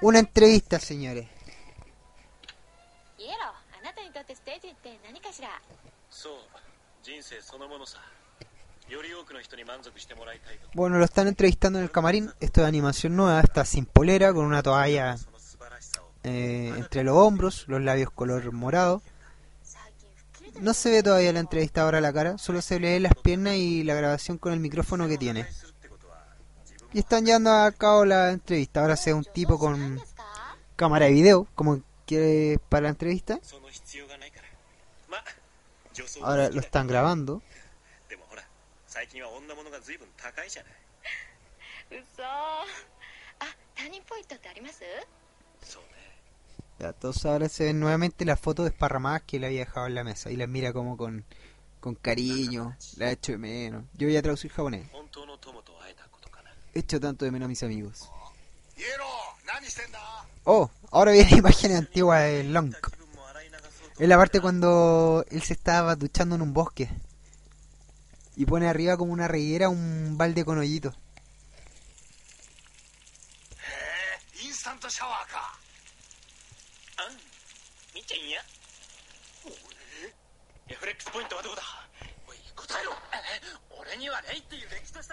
Una 0.00 0.18
entrevista, 0.18 0.80
señores. 0.80 1.28
Bueno, 10.74 10.98
lo 10.98 11.04
están 11.04 11.28
entrevistando 11.28 11.78
en 11.78 11.84
el 11.84 11.90
camarín. 11.90 12.32
Esto 12.40 12.62
de 12.62 12.66
animación 12.66 13.16
nueva. 13.16 13.40
Está 13.40 13.64
sin 13.64 13.86
polera, 13.86 14.34
con 14.34 14.44
una 14.44 14.62
toalla 14.62 15.16
eh, 16.24 16.72
entre 16.76 17.02
los 17.02 17.16
hombros, 17.16 17.64
los 17.66 17.80
labios 17.80 18.10
color 18.10 18.52
morado. 18.52 19.02
No 20.60 20.74
se 20.74 20.90
ve 20.90 21.02
todavía 21.02 21.32
la 21.32 21.40
entrevistadora 21.40 21.98
a 21.98 22.00
la 22.00 22.12
cara, 22.12 22.38
solo 22.38 22.60
se 22.62 22.78
le 22.78 22.92
ven 22.92 23.02
las 23.04 23.14
piernas 23.14 23.54
y 23.54 23.82
la 23.84 23.94
grabación 23.94 24.38
con 24.38 24.52
el 24.52 24.60
micrófono 24.60 25.08
que 25.08 25.18
tiene. 25.18 25.46
Y 26.92 26.98
están 26.98 27.24
llevando 27.24 27.50
a 27.50 27.72
cabo 27.72 28.04
la 28.04 28.30
entrevista. 28.30 28.82
Ahora 28.82 28.96
sea 28.96 29.14
un 29.14 29.24
tipo 29.24 29.58
con 29.58 30.00
cámara 30.76 31.06
de 31.06 31.12
video, 31.12 31.48
como 31.54 31.82
quiere 32.06 32.58
para 32.68 32.82
la 32.82 32.88
entrevista. 32.90 33.40
Ahora 36.22 36.50
lo 36.50 36.60
están 36.60 36.86
grabando. 36.86 37.42
Entonces 46.90 47.24
ahora 47.26 47.48
se 47.48 47.64
ven 47.64 47.80
nuevamente 47.80 48.24
las 48.24 48.40
fotos 48.40 48.64
desparramadas 48.64 49.22
que 49.22 49.38
le 49.38 49.46
había 49.46 49.60
dejado 49.60 49.86
en 49.86 49.94
la 49.94 50.04
mesa 50.04 50.30
y 50.30 50.36
las 50.36 50.48
mira 50.48 50.72
como 50.72 50.96
con, 50.96 51.24
con 51.80 51.94
cariño, 51.94 52.76
la 52.96 53.10
he 53.10 53.12
hecho 53.12 53.32
de 53.32 53.38
menos. 53.38 53.84
Yo 53.94 54.06
voy 54.06 54.16
a 54.16 54.22
traducir 54.22 54.50
japonés. 54.50 54.88
He 56.74 56.78
hecho 56.78 57.00
tanto 57.00 57.24
de 57.24 57.30
menos 57.30 57.46
a 57.46 57.48
mis 57.48 57.62
amigos. 57.62 58.10
Oh, 60.44 60.70
ahora 60.90 61.12
viene 61.12 61.30
imágenes 61.36 61.78
antiguas 61.78 62.22
de 62.22 62.44
Long. 62.44 62.74
Es 63.98 64.08
la 64.08 64.16
parte 64.16 64.40
cuando 64.40 65.24
él 65.30 65.42
se 65.42 65.52
estaba 65.52 65.94
duchando 65.96 66.34
en 66.34 66.42
un 66.42 66.52
bosque. 66.52 66.88
Y 68.34 68.46
pone 68.46 68.66
arriba 68.66 68.96
como 68.96 69.12
una 69.12 69.28
reguera 69.28 69.68
un 69.68 70.16
balde 70.16 70.44
con 70.44 70.58
hoyitos. 70.58 70.96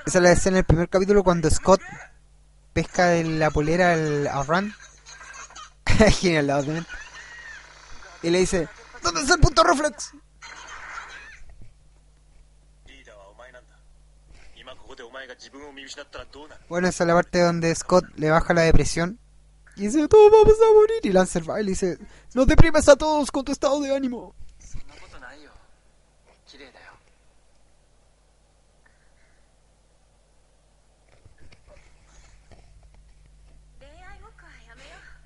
Esa 0.05 0.17
es 0.17 0.23
la 0.23 0.31
escena 0.31 0.57
en 0.57 0.59
el 0.59 0.65
primer 0.65 0.89
capítulo 0.89 1.23
cuando 1.23 1.49
Scott 1.49 1.81
pesca 2.73 3.07
de 3.07 3.23
la 3.23 3.51
polera 3.51 3.93
al, 3.93 4.27
a 4.27 4.43
Rand. 4.43 4.73
Genial, 6.19 6.47
la 6.47 6.57
otra. 6.57 6.85
Y 8.21 8.29
le 8.29 8.39
dice, 8.39 8.67
¿dónde 9.01 9.21
está 9.21 9.35
el 9.35 9.39
punto 9.39 9.63
reflex? 9.63 10.13
Bueno, 16.67 16.87
esa 16.87 17.03
es 17.03 17.07
la 17.07 17.13
parte 17.13 17.41
donde 17.41 17.73
Scott 17.75 18.05
le 18.15 18.29
baja 18.29 18.53
la 18.53 18.61
depresión. 18.61 19.19
Y 19.75 19.83
dice, 19.83 20.07
todos 20.07 20.31
vamos 20.31 20.55
a 20.61 20.73
morir. 20.73 20.99
Y 21.03 21.11
Lancer 21.11 21.41
el 21.41 21.47
baile 21.47 21.71
y 21.71 21.73
dice, 21.73 21.97
nos 22.33 22.47
deprimes 22.47 22.87
a 22.89 22.95
todos 22.95 23.31
con 23.31 23.45
tu 23.45 23.51
estado 23.51 23.79
de 23.81 23.95
ánimo. 23.95 24.35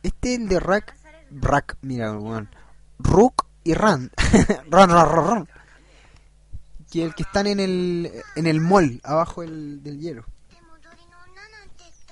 Este 0.03 0.33
es 0.33 0.39
el 0.39 0.49
de 0.49 0.59
Rack. 0.59 0.95
Rack, 1.31 1.77
mira, 1.81 2.11
weón. 2.13 2.49
Rook 2.99 3.47
y 3.63 3.73
Ran. 3.73 4.11
ran, 4.69 4.89
ran, 4.89 5.09
ran. 5.09 5.49
Y 6.91 7.01
el 7.01 7.15
que 7.15 7.23
están 7.23 7.47
en 7.47 7.59
el, 7.59 8.11
en 8.35 8.45
el 8.45 8.61
mall, 8.61 9.01
abajo 9.03 9.41
del, 9.41 9.81
del 9.81 9.99
hielo. 9.99 10.25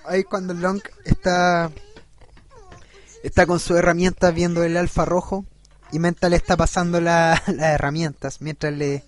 Ahí 0.05 0.23
cuando 0.23 0.55
Long 0.55 0.81
está, 1.05 1.71
está 3.23 3.45
con 3.45 3.59
su 3.59 3.77
herramienta 3.77 4.31
viendo 4.31 4.63
el 4.63 4.75
alfa 4.77 5.05
rojo 5.05 5.45
y 5.91 5.99
Menta 5.99 6.29
le 6.29 6.37
está 6.37 6.57
pasando 6.57 6.99
las 7.01 7.47
herramientas 7.47 8.41
mientras 8.41 8.73
le, 8.73 9.03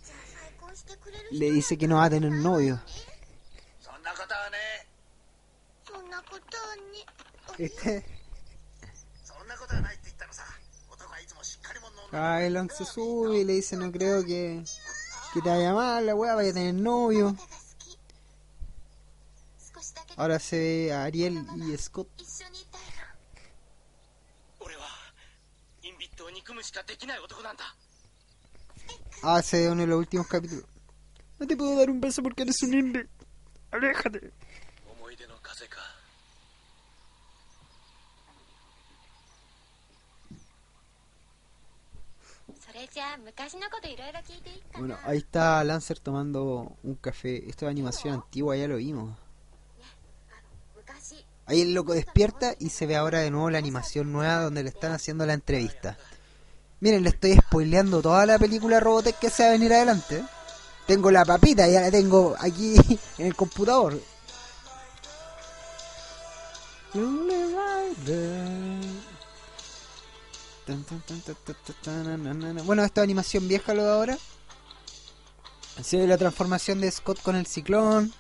le 1.32 1.52
dice 1.52 1.78
que 1.78 1.88
no 1.88 1.96
va 1.96 2.06
a 2.06 2.10
tener 2.12 2.32
novio. 2.32 2.80
Este, 7.58 8.13
Ah, 12.12 12.44
el 12.44 12.70
se 12.70 12.86
sube 12.86 13.40
y 13.40 13.44
le 13.44 13.54
dice, 13.54 13.76
no 13.76 13.92
creo 13.92 14.24
que, 14.24 14.64
que 15.34 15.42
te 15.42 15.50
vaya 15.50 15.74
mal, 15.74 16.06
la 16.06 16.14
weá, 16.14 16.36
vaya 16.36 16.52
a 16.52 16.54
tener 16.54 16.76
novio. 16.76 17.36
Ahora 20.16 20.38
se 20.40 20.60
ve 20.60 20.94
a 20.94 21.06
Ariel 21.06 21.44
y 21.56 21.76
Scott. 21.78 22.08
Ah, 29.24 29.42
se 29.42 29.62
ve 29.62 29.72
uno 29.72 29.82
de 29.82 29.88
los 29.88 29.98
últimos 29.98 30.28
capítulos. 30.28 30.66
No 31.40 31.48
te 31.48 31.58
puedo 31.58 31.76
dar 31.78 31.90
un 31.90 32.00
beso 32.00 32.22
porque 32.22 32.44
eres 32.44 32.62
un 32.62 32.74
indio. 32.74 33.08
Aléjate. 33.72 34.32
Bueno, 44.78 44.98
ahí 45.04 45.20
está 45.20 45.64
Lancer 45.64 46.00
tomando 46.00 46.76
un 46.84 46.96
café. 46.96 47.50
Esto 47.50 47.66
es 47.66 47.72
animación 47.72 48.16
antigua, 48.16 48.56
ya 48.56 48.68
lo 48.68 48.78
vimos. 48.78 49.18
Ahí 51.46 51.62
el 51.62 51.74
loco 51.74 51.94
despierta 51.94 52.56
y 52.60 52.70
se 52.70 52.86
ve 52.86 52.96
ahora 52.96 53.20
de 53.20 53.30
nuevo 53.30 53.50
la 53.50 53.58
animación 53.58 54.12
nueva 54.14 54.44
donde 54.44 54.64
le 54.64 54.70
están 54.70 54.94
haciendo 54.94 55.26
la 55.26 55.34
entrevista. 55.34 55.98
Miren, 56.80 57.04
le 57.04 57.10
estoy 57.10 57.36
spoileando 57.36 58.02
toda 58.02 58.26
la 58.26 58.40
película 58.40 58.80
Robotech 58.80 59.18
que 59.20 59.30
se 59.30 59.44
va 59.44 59.50
a 59.50 59.52
venir 59.54 59.74
adelante. 59.74 60.24
Tengo 60.88 61.12
la 61.12 61.26
papita, 61.26 61.68
ya 61.68 61.82
la 61.82 61.92
tengo 61.92 62.36
aquí 62.40 62.76
en 63.18 63.28
el 63.28 63.36
computador. 63.36 64.00
Bueno, 72.66 72.84
esta 72.84 73.02
animación 73.02 73.48
vieja 73.48 73.74
lo 73.74 73.84
de 73.84 73.92
ahora. 73.92 74.18
Se 75.82 75.98
ve 75.98 76.08
la 76.08 76.18
transformación 76.18 76.80
de 76.80 76.92
Scott 76.92 77.22
con 77.22 77.36
el 77.36 77.46
ciclón. 77.48 78.14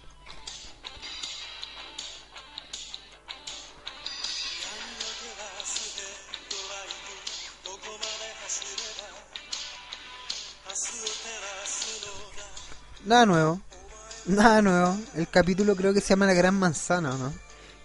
Nada 13.05 13.25
nuevo. 13.25 13.61
Nada 14.25 14.61
nuevo. 14.61 14.97
El 15.15 15.27
capítulo 15.27 15.75
creo 15.75 15.93
que 15.93 16.01
se 16.01 16.09
llama 16.09 16.25
La 16.25 16.33
Gran 16.33 16.55
Manzana, 16.55 17.13
¿o 17.13 17.17
¿no? 17.17 17.33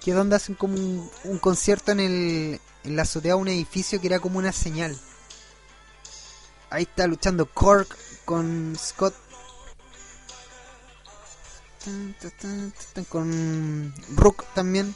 Que 0.00 0.12
es 0.12 0.16
donde 0.16 0.36
hacen 0.36 0.54
como 0.54 0.76
un 1.24 1.38
concierto 1.38 1.92
en 1.92 2.00
el 2.00 2.60
la 2.96 3.02
azotea 3.02 3.36
un 3.36 3.48
edificio 3.48 4.00
que 4.00 4.06
era 4.06 4.20
como 4.20 4.38
una 4.38 4.52
señal. 4.52 4.98
Ahí 6.70 6.82
está 6.82 7.06
luchando 7.06 7.46
Cork 7.46 7.96
con 8.24 8.76
Scott. 8.78 9.14
Con 13.08 13.94
Rook 14.16 14.44
también. 14.54 14.94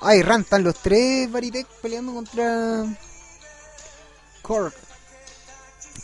Ay, 0.00 0.22
Ran, 0.22 0.42
están 0.42 0.62
los 0.62 0.74
tres 0.82 1.30
Varitek 1.30 1.66
peleando 1.80 2.12
contra 2.12 2.84
Cork. 4.42 4.74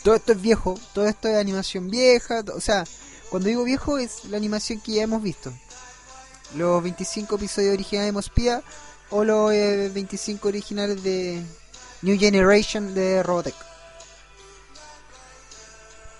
Todo 0.03 0.15
esto 0.15 0.33
es 0.33 0.41
viejo, 0.41 0.79
todo 0.93 1.05
esto 1.07 1.27
es 1.27 1.37
animación 1.37 1.89
vieja, 1.89 2.43
o 2.53 2.59
sea, 2.59 2.83
cuando 3.29 3.47
digo 3.47 3.63
viejo 3.63 3.97
es 3.97 4.25
la 4.25 4.37
animación 4.37 4.81
que 4.81 4.93
ya 4.93 5.03
hemos 5.03 5.21
visto. 5.21 5.53
Los 6.55 6.83
25 6.83 7.35
episodios 7.35 7.73
originales 7.73 8.09
de 8.09 8.11
Mospia 8.11 8.63
o 9.13 9.23
los 9.23 9.53
eh, 9.53 9.91
25 9.93 10.47
originales 10.47 11.03
de 11.03 11.43
New 12.01 12.17
Generation 12.17 12.95
de 12.95 13.21
Robotech. 13.21 13.53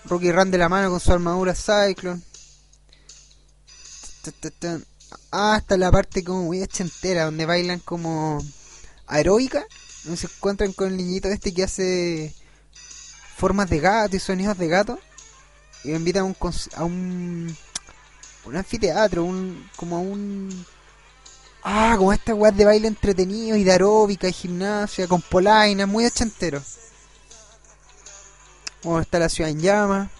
Rocky 0.04 0.30
Run 0.30 0.52
de 0.52 0.58
la 0.58 0.68
mano 0.68 0.90
con 0.90 1.00
su 1.00 1.12
armadura 1.12 1.54
Cyclone. 1.54 2.22
Ta, 4.22 4.30
ta, 4.30 4.50
ta. 4.50 4.78
Ah, 5.32 5.56
hasta 5.56 5.76
la 5.76 5.90
parte 5.90 6.22
como 6.22 6.44
muy 6.44 6.62
entera 6.62 7.24
donde 7.24 7.46
bailan 7.46 7.80
como 7.80 8.38
aeróbica. 9.08 9.66
Donde 10.04 10.16
se 10.16 10.28
encuentran 10.28 10.72
con 10.72 10.88
el 10.88 10.96
niñito 10.96 11.28
este 11.28 11.52
que 11.52 11.64
hace 11.64 12.32
formas 13.36 13.68
de 13.70 13.80
gato 13.80 14.14
y 14.14 14.20
sonidos 14.20 14.56
de 14.56 14.68
gato. 14.68 15.00
Y 15.82 15.90
lo 15.90 15.96
invitan 15.96 16.22
a 16.22 16.26
un, 16.26 16.36
a 16.76 16.84
un, 16.84 17.56
un 18.44 18.56
anfiteatro, 18.56 19.24
un, 19.24 19.68
como 19.74 19.96
a 19.96 20.00
un... 20.00 20.64
Ah, 21.66 21.94
como 21.96 22.12
esta 22.12 22.34
weas 22.34 22.54
de 22.54 22.66
baile 22.66 22.88
entretenido 22.88 23.56
y 23.56 23.64
de 23.64 23.72
aeróbica 23.72 24.28
y 24.28 24.32
gimnasia 24.32 25.08
con 25.08 25.22
polainas, 25.22 25.88
muy 25.88 26.04
ochentero. 26.04 26.60
Bueno, 28.82 29.00
está 29.00 29.18
la 29.18 29.30
ciudad 29.30 29.50
en 29.50 29.60
llamas. 29.60 30.10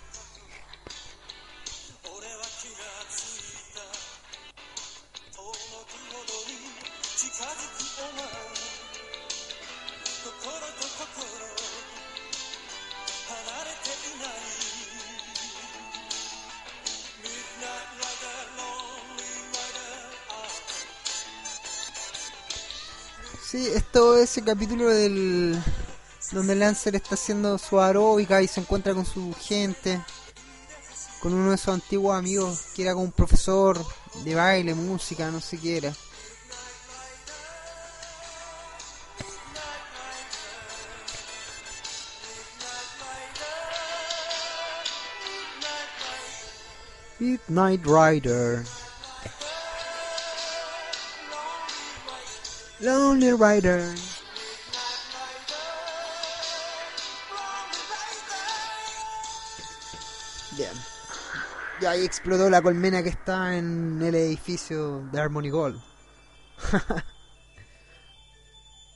Sí, 23.55 23.69
esto 23.73 24.17
es 24.19 24.37
el 24.37 24.47
capítulo 24.47 24.89
del 24.89 25.57
donde 26.33 26.57
Lancer 26.57 26.97
está 26.97 27.15
haciendo 27.15 27.57
su 27.57 27.81
aeróbica 27.81 28.43
y 28.43 28.49
se 28.49 28.59
encuentra 28.59 28.95
con 28.95 29.07
su 29.07 29.33
gente, 29.33 30.03
con 31.21 31.33
uno 31.33 31.53
de 31.53 31.57
sus 31.57 31.69
antiguos 31.69 32.19
amigos 32.19 32.63
que 32.75 32.83
era 32.83 32.95
como 32.95 33.05
un 33.05 33.13
profesor 33.13 33.79
de 34.25 34.35
baile, 34.35 34.75
música, 34.75 35.31
no 35.31 35.41
sé 35.41 35.59
qué 35.59 35.77
era. 35.77 35.93
Midnight 47.21 47.87
Rider. 47.87 48.65
Lonely 52.81 53.33
Rider. 53.33 53.95
Bien. 60.57 60.71
Ya 61.81 61.91
ahí 61.91 62.05
explotó 62.05 62.49
la 62.51 62.63
colmena 62.63 63.03
que 63.03 63.09
está 63.09 63.57
en 63.57 64.01
el 64.03 64.15
edificio 64.15 65.01
de 65.13 65.21
Harmony 65.21 65.51
Gold. 65.51 65.81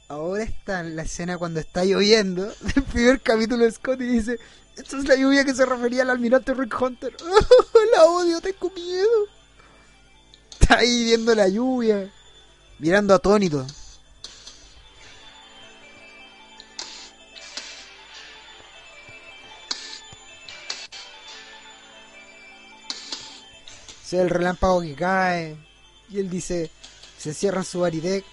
Ahora 0.08 0.42
está 0.42 0.80
en 0.80 0.96
la 0.96 1.02
escena 1.02 1.36
cuando 1.36 1.60
está 1.60 1.84
lloviendo 1.84 2.46
del 2.74 2.84
primer 2.84 3.20
capítulo 3.20 3.64
de 3.64 3.72
Scott 3.72 4.00
y 4.00 4.06
dice, 4.06 4.38
esta 4.76 4.96
es 4.98 5.04
la 5.06 5.16
lluvia 5.16 5.44
que 5.44 5.54
se 5.54 5.66
refería 5.66 6.02
al 6.02 6.10
almirante 6.10 6.54
Rick 6.54 6.80
Hunter. 6.80 7.14
la 7.92 8.04
odio, 8.04 8.40
tengo 8.40 8.70
miedo. 8.70 9.26
Está 10.50 10.78
ahí 10.78 11.04
viendo 11.04 11.34
la 11.34 11.48
lluvia, 11.48 12.10
mirando 12.78 13.14
atónito. 13.14 13.66
Se 24.04 24.16
ve 24.16 24.22
el 24.22 24.30
relámpago 24.30 24.80
que 24.80 24.94
cae. 24.94 25.56
Y 26.08 26.18
él 26.18 26.30
dice, 26.30 26.70
se 27.18 27.28
encierra 27.30 27.58
en 27.58 27.64
su 27.64 27.80
baridec. 27.80 28.24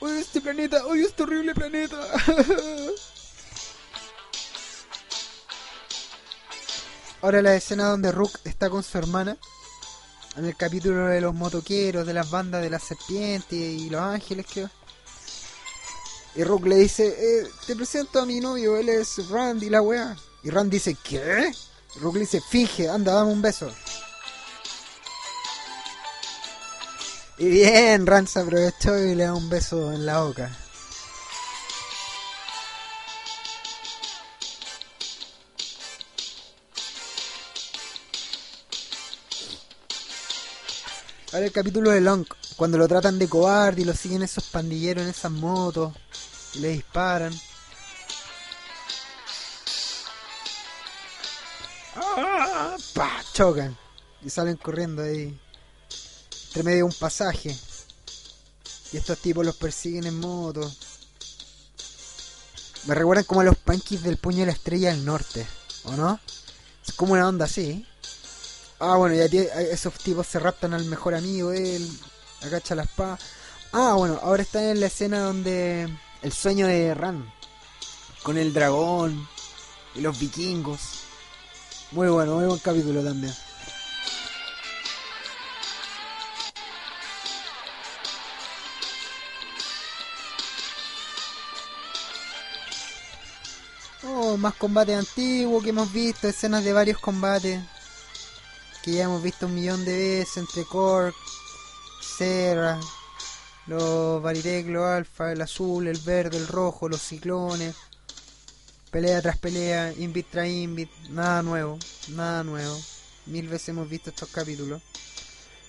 Odio 0.00 0.18
este 0.18 0.40
planeta, 0.40 0.84
odio 0.86 1.06
este 1.06 1.22
horrible 1.22 1.54
planeta. 1.54 1.96
Ahora 7.22 7.40
la 7.40 7.54
escena 7.54 7.88
donde 7.88 8.10
Rook 8.12 8.40
está 8.44 8.68
con 8.68 8.82
su 8.82 8.98
hermana. 8.98 9.36
En 10.36 10.44
el 10.44 10.56
capítulo 10.56 11.06
de 11.06 11.20
los 11.20 11.34
motoqueros, 11.34 12.06
de 12.06 12.12
las 12.12 12.30
bandas 12.30 12.62
de 12.62 12.70
la 12.70 12.78
serpiente 12.78 13.56
y 13.56 13.88
los 13.88 14.02
ángeles, 14.02 14.46
creo. 14.52 14.70
Y 16.34 16.44
Rook 16.44 16.66
le 16.66 16.76
dice, 16.76 17.06
eh, 17.06 17.48
te 17.66 17.74
presento 17.74 18.20
a 18.20 18.26
mi 18.26 18.40
novio, 18.40 18.76
él 18.76 18.90
es 18.90 19.28
Randy, 19.30 19.70
la 19.70 19.80
wea. 19.80 20.14
Y 20.42 20.50
Randy 20.50 20.76
dice, 20.76 20.96
¿qué? 21.02 21.50
Rook 22.00 22.14
le 22.14 22.20
dice, 22.20 22.42
finge, 22.50 22.88
anda, 22.88 23.14
dame 23.14 23.32
un 23.32 23.40
beso. 23.40 23.72
Y 27.38 27.48
bien, 27.48 28.06
Rand 28.06 28.28
se 28.28 28.40
aprovechó 28.40 28.96
y 28.98 29.14
le 29.14 29.24
da 29.24 29.34
un 29.34 29.48
beso 29.48 29.92
en 29.92 30.06
la 30.06 30.22
boca. 30.22 30.50
Ahora 41.32 41.46
el 41.46 41.52
capítulo 41.52 41.90
de 41.90 42.00
Long, 42.00 42.24
cuando 42.56 42.78
lo 42.78 42.86
tratan 42.86 43.18
de 43.18 43.28
cobarde 43.28 43.82
y 43.82 43.84
lo 43.84 43.94
siguen 43.94 44.22
esos 44.22 44.44
pandilleros 44.44 45.02
en 45.02 45.10
esas 45.10 45.32
motos 45.32 45.92
y 46.54 46.60
le 46.60 46.68
disparan. 46.68 47.34
¡Ah! 51.96 52.76
¡Pah! 52.94 53.24
Chocan 53.32 53.76
y 54.22 54.30
salen 54.30 54.56
corriendo 54.56 55.02
ahí 55.02 55.38
entre 56.46 56.62
medio 56.62 56.76
de 56.78 56.82
un 56.84 56.92
pasaje. 56.92 57.54
Y 58.92 58.96
estos 58.96 59.18
tipos 59.18 59.44
los 59.44 59.56
persiguen 59.56 60.06
en 60.06 60.20
moto. 60.20 60.72
Me 62.86 62.94
recuerdan 62.94 63.24
como 63.24 63.40
a 63.40 63.44
los 63.44 63.56
punkies 63.56 64.04
del 64.04 64.16
puño 64.16 64.40
de 64.40 64.46
la 64.46 64.52
estrella 64.52 64.90
del 64.90 65.04
norte, 65.04 65.44
¿o 65.84 65.92
no? 65.92 66.20
Es 66.86 66.94
como 66.94 67.14
una 67.14 67.28
onda 67.28 67.46
así. 67.46 67.84
Ah, 68.78 68.96
bueno, 68.96 69.14
ya 69.14 69.24
esos 69.24 69.94
tipos 69.94 70.26
se 70.26 70.38
raptan 70.38 70.74
al 70.74 70.84
mejor 70.84 71.14
amigo, 71.14 71.50
él 71.52 71.88
agacha 72.42 72.74
la 72.74 72.82
espada. 72.82 73.18
Ah, 73.72 73.94
bueno, 73.94 74.20
ahora 74.22 74.42
está 74.42 74.70
en 74.70 74.80
la 74.80 74.86
escena 74.86 75.20
donde 75.20 75.88
el 76.20 76.32
sueño 76.32 76.66
de 76.66 76.94
Ran, 76.94 77.32
con 78.22 78.36
el 78.36 78.52
dragón 78.52 79.26
y 79.94 80.02
los 80.02 80.18
vikingos. 80.18 81.04
Muy 81.92 82.08
bueno, 82.08 82.34
muy 82.34 82.44
buen 82.46 82.58
capítulo 82.58 83.02
también. 83.02 83.34
Oh, 94.04 94.36
más 94.36 94.54
combate 94.54 94.94
antiguo 94.94 95.62
que 95.62 95.70
hemos 95.70 95.90
visto, 95.92 96.28
escenas 96.28 96.62
de 96.62 96.72
varios 96.74 96.98
combates 96.98 97.60
que 98.86 98.92
ya 98.92 99.04
hemos 99.06 99.20
visto 99.20 99.46
un 99.46 99.54
millón 99.56 99.84
de 99.84 100.20
veces 100.20 100.36
entre 100.36 100.64
Cork, 100.64 101.16
Serra, 102.00 102.78
los 103.66 104.22
Varitec, 104.22 104.68
los 104.68 104.84
Alfa, 104.84 105.32
el 105.32 105.42
azul, 105.42 105.88
el 105.88 105.98
verde, 105.98 106.36
el 106.36 106.46
rojo, 106.46 106.88
los 106.88 107.02
ciclones, 107.02 107.74
pelea 108.92 109.20
tras 109.20 109.38
pelea, 109.38 109.92
invit 109.98 110.30
tras 110.30 110.46
invit, 110.46 110.88
nada 111.10 111.42
nuevo, 111.42 111.80
nada 112.10 112.44
nuevo. 112.44 112.80
Mil 113.26 113.48
veces 113.48 113.70
hemos 113.70 113.88
visto 113.88 114.10
estos 114.10 114.28
capítulos. 114.28 114.80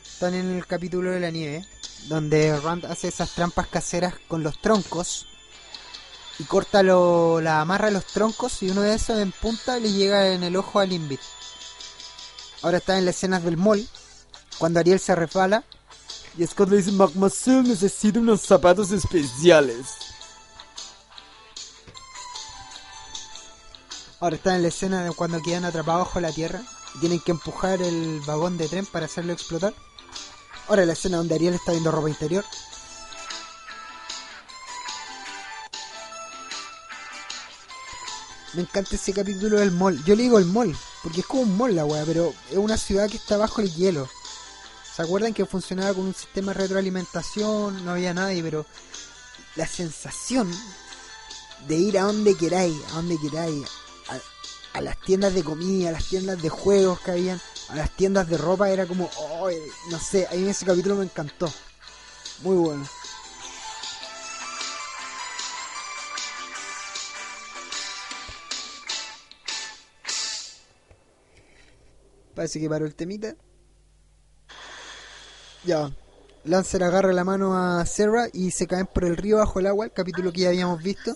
Están 0.05 0.35
en 0.35 0.55
el 0.55 0.67
capítulo 0.67 1.09
de 1.09 1.19
la 1.19 1.31
nieve, 1.31 1.65
donde 2.09 2.55
Rand 2.59 2.85
hace 2.85 3.07
esas 3.07 3.33
trampas 3.33 3.65
caseras 3.65 4.13
con 4.27 4.43
los 4.43 4.61
troncos 4.61 5.25
y 6.37 6.43
corta 6.43 6.83
la 6.83 7.61
amarra 7.61 7.87
a 7.87 7.91
los 7.91 8.05
troncos 8.05 8.61
y 8.61 8.69
uno 8.69 8.81
de 8.81 8.93
esos 8.93 9.17
en 9.17 9.31
punta 9.31 9.79
le 9.79 9.91
llega 9.91 10.33
en 10.33 10.43
el 10.43 10.55
ojo 10.55 10.79
al 10.79 10.93
Invit. 10.93 11.19
Ahora 12.61 12.77
está 12.77 12.97
en 12.97 13.05
las 13.05 13.15
escenas 13.15 13.43
del 13.43 13.57
mall, 13.57 13.87
cuando 14.57 14.79
Ariel 14.79 14.99
se 14.99 15.15
resbala 15.15 15.63
y 16.37 16.45
Scott 16.45 16.69
le 16.69 16.77
dice, 16.77 16.91
McMuscle 16.91 17.63
necesita 17.63 18.19
unos 18.19 18.41
zapatos 18.41 18.91
especiales. 18.91 19.87
Ahora 24.19 24.35
está 24.35 24.55
en 24.55 24.63
la 24.63 24.67
escena 24.69 25.03
de 25.03 25.11
cuando 25.11 25.41
quedan 25.41 25.65
atrapados 25.65 26.07
bajo 26.07 26.19
la 26.19 26.31
tierra 26.31 26.61
y 26.95 26.99
tienen 26.99 27.19
que 27.19 27.31
empujar 27.31 27.81
el 27.81 28.19
vagón 28.21 28.57
de 28.57 28.67
tren 28.67 28.85
para 28.85 29.05
hacerlo 29.05 29.33
explotar. 29.33 29.73
Ahora 30.67 30.85
la 30.85 30.93
escena 30.93 31.17
donde 31.17 31.35
Ariel 31.35 31.53
está 31.53 31.71
viendo 31.71 31.91
ropa 31.91 32.09
interior. 32.09 32.43
Me 38.53 38.61
encanta 38.61 38.95
ese 38.95 39.13
capítulo 39.13 39.59
del 39.59 39.71
mall. 39.71 40.03
Yo 40.03 40.15
le 40.15 40.23
digo 40.23 40.39
el 40.39 40.45
mall, 40.45 40.75
porque 41.07 41.21
es 41.21 41.25
como 41.25 41.43
un 41.43 41.55
mall 41.55 41.73
la 41.73 41.85
weá, 41.85 42.03
pero 42.03 42.33
es 42.51 42.57
una 42.57 42.75
ciudad 42.75 43.09
que 43.09 43.15
está 43.15 43.37
bajo 43.37 43.61
el 43.61 43.73
hielo. 43.73 44.09
¿Se 44.93 45.01
acuerdan 45.01 45.33
que 45.33 45.45
funcionaba 45.45 45.93
con 45.93 46.03
un 46.03 46.13
sistema 46.13 46.51
de 46.51 46.59
retroalimentación? 46.59 47.85
No 47.85 47.91
había 47.91 48.13
nadie, 48.13 48.43
pero 48.43 48.65
la 49.55 49.65
sensación 49.65 50.53
de 51.65 51.75
ir 51.77 51.97
a 51.97 52.01
donde 52.01 52.35
queráis, 52.35 52.75
a 52.91 52.95
donde 52.95 53.17
queráis, 53.19 53.65
a, 54.09 54.77
a 54.79 54.81
las 54.81 54.99
tiendas 54.99 55.33
de 55.33 55.45
comida, 55.45 55.87
a 55.87 55.91
las 55.93 56.03
tiendas 56.03 56.41
de 56.41 56.49
juegos 56.49 56.99
que 56.99 57.11
habían, 57.11 57.39
a 57.69 57.75
las 57.75 57.89
tiendas 57.91 58.27
de 58.27 58.37
ropa, 58.37 58.69
era 58.69 58.85
como, 58.85 59.09
oh, 59.15 59.49
no 59.89 59.99
sé, 60.01 60.27
ahí 60.29 60.43
en 60.43 60.49
ese 60.49 60.65
capítulo 60.65 60.95
me 60.95 61.05
encantó. 61.05 61.49
Muy 62.41 62.57
bueno. 62.57 62.85
Parece 72.37 72.59
que 72.59 72.69
paró 72.69 72.85
el 72.85 72.93
temita. 72.93 73.33
Ya. 75.63 75.91
Lancer 76.43 76.83
agarra 76.83 77.11
la 77.11 77.23
mano 77.23 77.57
a 77.57 77.83
Serra 77.87 78.27
y 78.31 78.51
se 78.51 78.67
caen 78.67 78.85
por 78.85 79.05
el 79.05 79.17
río 79.17 79.37
bajo 79.37 79.59
el 79.59 79.65
agua, 79.65 79.85
el 79.85 79.91
capítulo 79.91 80.31
que 80.31 80.41
ya 80.41 80.49
habíamos 80.49 80.83
visto, 80.83 81.15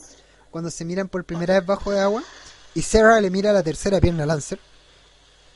cuando 0.49 0.71
se 0.71 0.83
miran 0.83 1.09
por 1.09 1.23
primera 1.23 1.59
vez 1.59 1.67
bajo 1.67 1.91
el 1.91 1.99
agua. 1.99 2.23
Y 2.73 2.81
Serra 2.81 3.21
le 3.21 3.29
mira 3.29 3.53
la 3.53 3.61
tercera 3.61 4.01
pierna 4.01 4.23
a 4.23 4.25
Lancer. 4.25 4.59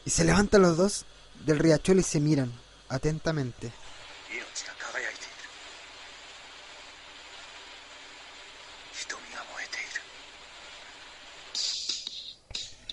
Y 0.05 0.11
se 0.11 0.24
levantan 0.24 0.61
los 0.61 0.78
dos 0.78 1.03
del 1.47 1.57
riachuelo 1.57 1.99
y 1.99 2.03
se 2.03 2.20
miran 2.20 2.53
atentamente. 2.88 3.72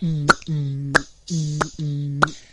Mm, 0.00 0.26
mm, 0.48 0.92
mm, 1.28 1.58
mm, 1.78 2.18
mm. 2.18 2.51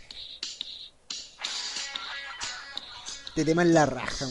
Este 3.30 3.44
tema 3.44 3.62
es 3.62 3.68
la 3.68 3.86
raja, 3.86 4.26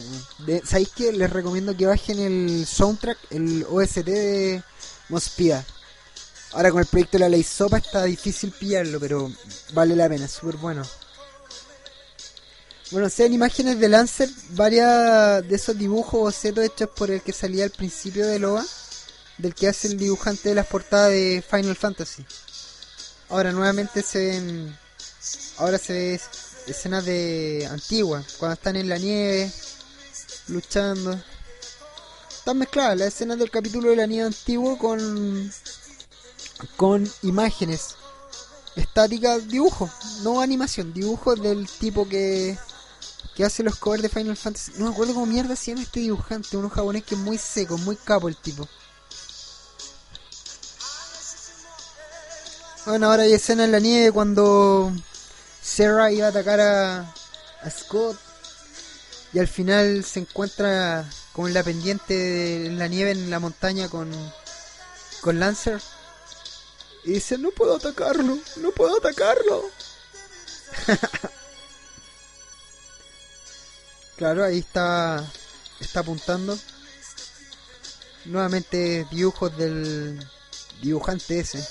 ¿Sabéis 0.62 0.90
que 0.90 1.10
Les 1.10 1.30
recomiendo 1.30 1.74
que 1.74 1.86
bajen 1.86 2.20
el 2.20 2.66
soundtrack, 2.66 3.16
el 3.30 3.64
OST 3.66 4.04
de 4.04 4.62
Mospia. 5.08 5.64
Ahora 6.52 6.70
con 6.70 6.80
el 6.80 6.86
proyecto 6.86 7.16
de 7.16 7.20
la 7.20 7.30
ley 7.30 7.42
sopa 7.42 7.78
está 7.78 8.04
difícil 8.04 8.50
pillarlo, 8.50 9.00
pero 9.00 9.32
vale 9.72 9.96
la 9.96 10.06
pena, 10.06 10.26
es 10.26 10.32
súper 10.32 10.58
bueno. 10.58 10.82
Bueno, 12.90 13.08
sean 13.08 13.32
imágenes 13.32 13.80
de 13.80 13.88
Lancer, 13.88 14.28
varias 14.50 15.48
de 15.48 15.56
esos 15.56 15.78
dibujos 15.78 16.14
o 16.20 16.24
bocetos 16.24 16.62
hechos 16.62 16.90
por 16.90 17.10
el 17.10 17.22
que 17.22 17.32
salía 17.32 17.64
al 17.64 17.70
principio 17.70 18.26
de 18.26 18.38
Loa, 18.38 18.66
del 19.38 19.54
que 19.54 19.68
hace 19.68 19.88
el 19.88 19.96
dibujante 19.96 20.50
de 20.50 20.56
las 20.56 20.66
portadas 20.66 21.10
de 21.10 21.42
Final 21.48 21.74
Fantasy. 21.74 22.26
Ahora 23.30 23.50
nuevamente 23.50 24.02
se 24.02 24.18
ven 24.18 24.78
ahora 25.56 25.78
se 25.78 25.92
ve 25.94 26.20
escenas 26.70 27.04
de 27.04 27.68
antiguas, 27.70 28.34
cuando 28.38 28.54
están 28.54 28.76
en 28.76 28.88
la 28.88 28.98
nieve, 28.98 29.50
luchando. 30.48 31.20
Están 32.30 32.58
mezcladas 32.58 32.98
las 32.98 33.08
escenas 33.08 33.38
del 33.38 33.50
capítulo 33.50 33.90
de 33.90 33.96
la 33.96 34.06
nieve 34.06 34.26
antiguo 34.26 34.78
con 34.78 35.52
con 36.76 37.10
imágenes 37.22 37.96
estáticas, 38.76 39.48
dibujos, 39.48 39.90
no 40.22 40.40
animación, 40.40 40.92
dibujos 40.92 41.40
del 41.42 41.66
tipo 41.68 42.08
que 42.08 42.58
que 43.34 43.44
hace 43.44 43.62
los 43.62 43.76
covers 43.76 44.02
de 44.02 44.08
Final 44.08 44.36
Fantasy. 44.36 44.72
No 44.76 44.86
me 44.86 44.92
acuerdo 44.92 45.14
cómo 45.14 45.26
mierda 45.26 45.56
se 45.56 45.70
llama 45.70 45.82
este 45.82 46.00
dibujante, 46.00 46.56
uno 46.56 46.68
japonés 46.68 47.04
que 47.04 47.14
es 47.14 47.20
muy 47.20 47.38
seco, 47.38 47.78
muy 47.78 47.96
capo 47.96 48.28
el 48.28 48.36
tipo. 48.36 48.68
Bueno, 52.86 53.10
ahora 53.10 53.24
hay 53.24 53.32
escena 53.32 53.64
en 53.64 53.72
la 53.72 53.78
nieve 53.78 54.10
cuando 54.10 54.92
Sarah 55.70 56.10
iba 56.10 56.26
a 56.26 56.30
atacar 56.30 56.60
a, 56.60 57.14
a 57.62 57.70
Scott 57.70 58.18
y 59.32 59.38
al 59.38 59.46
final 59.46 60.04
se 60.04 60.18
encuentra 60.20 61.08
como 61.32 61.46
en 61.46 61.54
la 61.54 61.62
pendiente 61.62 62.14
de 62.14 62.70
la 62.70 62.88
nieve 62.88 63.12
en 63.12 63.30
la 63.30 63.38
montaña 63.38 63.88
con, 63.88 64.10
con 65.20 65.38
Lancer. 65.38 65.80
Y 67.04 67.12
dice, 67.12 67.38
no 67.38 67.50
puedo 67.52 67.76
atacarlo, 67.76 68.36
no 68.56 68.70
puedo 68.72 68.98
atacarlo. 68.98 69.70
claro, 74.16 74.44
ahí 74.44 74.58
está, 74.58 75.24
está 75.78 76.00
apuntando. 76.00 76.58
Nuevamente 78.24 79.06
dibujos 79.10 79.56
del 79.56 80.18
dibujante 80.82 81.40
ese. 81.40 81.64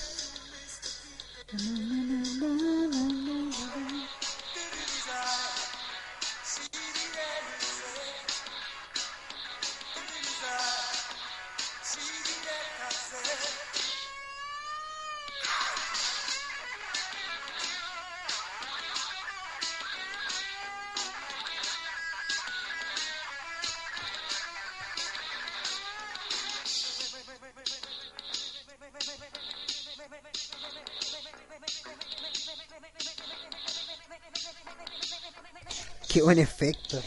Buen 36.30 36.38
efecto. 36.38 37.02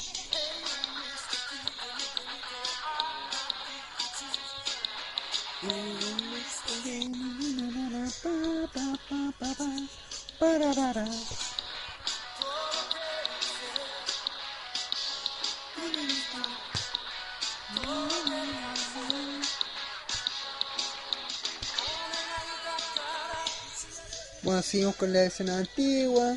Bueno, 24.42 24.62
seguimos 24.62 24.96
con 24.98 25.14
la 25.14 25.24
escena 25.24 25.60
antigua. 25.60 26.36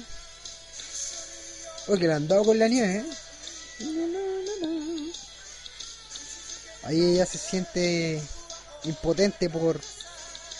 Oh, 1.88 1.96
que 1.96 2.06
le 2.06 2.14
han 2.14 2.26
dado 2.26 2.44
con 2.44 2.58
la 2.58 2.68
nieve, 2.68 2.96
¿eh? 2.96 3.04
Ahí 6.82 7.00
ella 7.00 7.26
se 7.26 7.38
siente 7.38 8.22
impotente 8.84 9.50
por... 9.50 9.80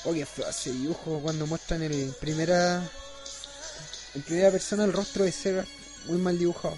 Oh, 0.04 0.12
qué 0.12 0.24
feo 0.26 0.48
ese 0.48 0.72
dibujo 0.72 1.20
cuando 1.20 1.46
muestran 1.46 1.82
el 1.82 2.14
primera... 2.20 2.82
En 4.14 4.22
primera 4.22 4.50
persona 4.50 4.84
el 4.84 4.92
rostro 4.92 5.24
de 5.24 5.32
Sarah. 5.32 5.66
Muy 6.06 6.18
mal 6.18 6.38
dibujado. 6.38 6.76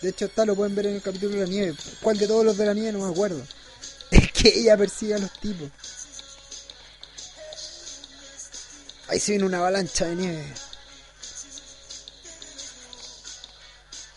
De 0.00 0.08
hecho, 0.08 0.24
está, 0.24 0.44
lo 0.44 0.56
pueden 0.56 0.74
ver 0.74 0.86
en 0.86 0.96
el 0.96 1.02
capítulo 1.02 1.32
de 1.32 1.40
la 1.40 1.46
nieve. 1.46 1.76
¿Cuál 2.02 2.18
de 2.18 2.26
todos 2.26 2.44
los 2.44 2.56
de 2.56 2.66
la 2.66 2.74
nieve? 2.74 2.92
No 2.92 3.06
me 3.06 3.12
acuerdo. 3.12 3.42
Es 4.10 4.32
que 4.32 4.48
ella 4.48 4.76
persigue 4.76 5.14
a 5.14 5.18
los 5.18 5.32
tipos. 5.40 5.70
Ahí 9.08 9.20
se 9.20 9.32
viene 9.32 9.46
una 9.46 9.58
avalancha 9.58 10.06
de 10.06 10.16
nieve. 10.16 10.44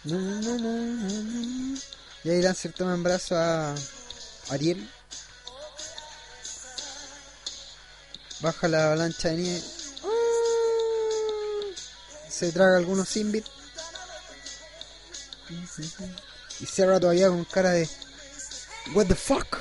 No, 0.05 0.19
no, 0.19 0.39
no, 0.39 0.59
no, 0.59 1.13
no. 1.23 1.79
Y 2.23 2.29
ahí 2.29 2.41
Lancer 2.41 2.73
toma 2.73 2.93
en 2.93 3.01
brazo 3.01 3.35
a 3.35 3.73
Ariel. 4.49 4.87
Baja 8.41 8.67
la 8.67 8.85
avalancha 8.85 9.29
de 9.29 9.35
nieve. 9.35 9.63
Se 12.29 12.51
traga 12.51 12.77
algunos 12.77 13.09
Simbit. 13.09 13.45
Y 16.59 16.65
Sarah 16.65 16.99
todavía 16.99 17.29
con 17.29 17.43
cara 17.45 17.71
de... 17.71 17.89
What 18.93 19.07
the 19.07 19.15
fuck? 19.15 19.57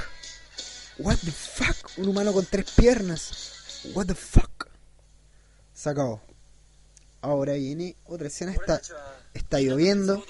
What 0.98 1.16
the 1.24 1.32
fuck? 1.32 1.98
Un 1.98 2.08
humano 2.08 2.32
con 2.32 2.44
tres 2.44 2.70
piernas. 2.72 3.82
What 3.94 4.06
the 4.06 4.14
fuck? 4.14 4.68
Se 5.72 5.88
acabó. 5.88 6.20
Ahora 7.22 7.54
viene 7.54 7.96
otra 8.04 8.26
escena. 8.26 8.52
Está, 8.52 8.80
está 9.34 9.60
lloviendo. 9.60 10.24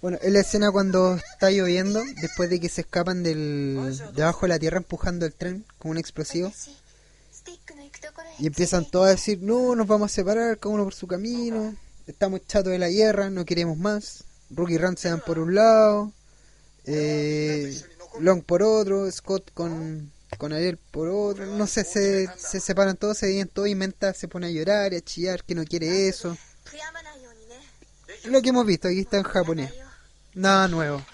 Bueno, 0.00 0.18
es 0.22 0.32
la 0.32 0.40
escena 0.40 0.70
cuando 0.70 1.16
está 1.16 1.50
lloviendo, 1.50 2.02
después 2.20 2.48
de 2.48 2.60
que 2.60 2.68
se 2.68 2.82
escapan 2.82 3.22
del 3.22 3.98
debajo 4.14 4.42
de 4.42 4.48
la 4.48 4.58
tierra 4.58 4.78
empujando 4.78 5.26
el 5.26 5.34
tren 5.34 5.64
con 5.78 5.92
un 5.92 5.98
explosivo. 5.98 6.52
Y 8.38 8.46
empiezan 8.46 8.88
todos 8.88 9.06
a 9.06 9.10
decir, 9.10 9.40
no, 9.42 9.74
nos 9.74 9.86
vamos 9.86 10.12
a 10.12 10.14
separar, 10.14 10.58
cada 10.58 10.74
uno 10.74 10.84
por 10.84 10.94
su 10.94 11.06
camino, 11.06 11.76
estamos 12.06 12.46
chatos 12.46 12.72
de 12.72 12.78
la 12.78 12.88
guerra, 12.88 13.30
no 13.30 13.44
queremos 13.44 13.76
más. 13.76 14.24
Rookie 14.50 14.78
dan 14.78 15.20
por 15.24 15.38
un 15.38 15.54
lado, 15.54 16.12
eh, 16.84 17.80
Long 18.20 18.42
por 18.42 18.62
otro, 18.62 19.10
Scott 19.10 19.52
con, 19.52 20.10
con 20.38 20.52
Ariel 20.52 20.78
por 20.78 21.08
otro. 21.08 21.46
No 21.46 21.66
sé, 21.66 21.84
se, 21.84 22.28
se 22.36 22.60
separan 22.60 22.96
todos, 22.96 23.18
se 23.18 23.28
vienen 23.28 23.48
todos 23.48 23.68
y 23.68 23.74
Menta 23.74 24.14
se 24.14 24.28
pone 24.28 24.46
a 24.46 24.50
llorar, 24.50 24.92
y 24.92 24.96
a 24.96 25.00
chillar, 25.00 25.44
que 25.44 25.54
no 25.54 25.64
quiere 25.64 26.08
eso. 26.08 26.36
Lo 28.24 28.42
que 28.42 28.48
hemos 28.48 28.66
visto, 28.66 28.88
aquí 28.88 29.00
está 29.00 29.18
en 29.18 29.24
japonés. 29.24 29.72
Nada 30.34 30.68
nuevo. 30.68 31.04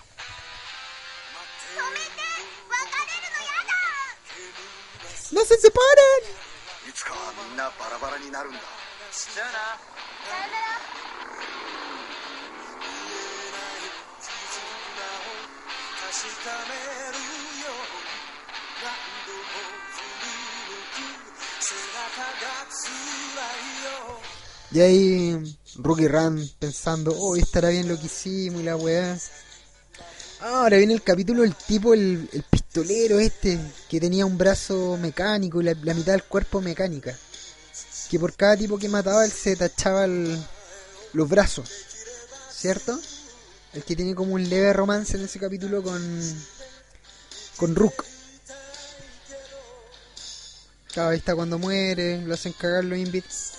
¡No 5.32 5.45
se 5.45 5.57
separen! 5.59 6.35
Y 24.72 24.80
ahí 24.80 25.57
Rookie 25.76 26.09
Rand 26.09 26.49
pensando, 26.59 27.12
oh, 27.16 27.36
estará 27.36 27.68
bien 27.68 27.88
lo 27.88 27.99
que 27.99 28.07
hicimos 28.07 28.61
y 28.61 28.64
la 28.64 28.76
weá. 28.76 29.16
Ahora 30.40 30.76
viene 30.76 30.95
el 30.95 31.03
capítulo 31.03 31.42
del 31.42 31.55
tipo, 31.55 31.95
el, 31.95 32.28
el 32.32 32.42
pistolero 32.42 33.18
este, 33.20 33.59
que 33.88 34.01
tenía 34.01 34.26
un 34.26 34.36
brazo 34.36 34.99
mecánico 35.01 35.61
y 35.61 35.64
la, 35.64 35.74
la 35.82 35.95
mitad 35.95 36.12
del 36.12 36.24
cuerpo 36.24 36.61
mecánica. 36.61 37.16
Que 38.11 38.18
por 38.18 38.34
cada 38.34 38.57
tipo 38.57 38.76
que 38.78 38.88
mataba 38.88 39.24
él 39.24 39.30
se 39.32 39.57
tachaba 39.57 40.05
el- 40.05 40.38
los 41.12 41.28
brazos. 41.28 41.70
¿Cierto? 42.53 42.99
El 43.75 43.83
que 43.83 43.97
tiene 43.97 44.14
como 44.14 44.35
un 44.35 44.49
leve 44.49 44.72
romance 44.72 45.16
en 45.16 45.25
ese 45.25 45.39
capítulo 45.39 45.83
con, 45.83 46.01
con 47.57 47.75
Rook. 47.75 48.05
Claro, 50.93 51.11
ahí 51.11 51.18
está 51.18 51.35
cuando 51.35 51.59
muere, 51.59 52.22
lo 52.22 52.35
hacen 52.35 52.53
cagar 52.53 52.85
los 52.85 52.97
invits. 52.97 53.53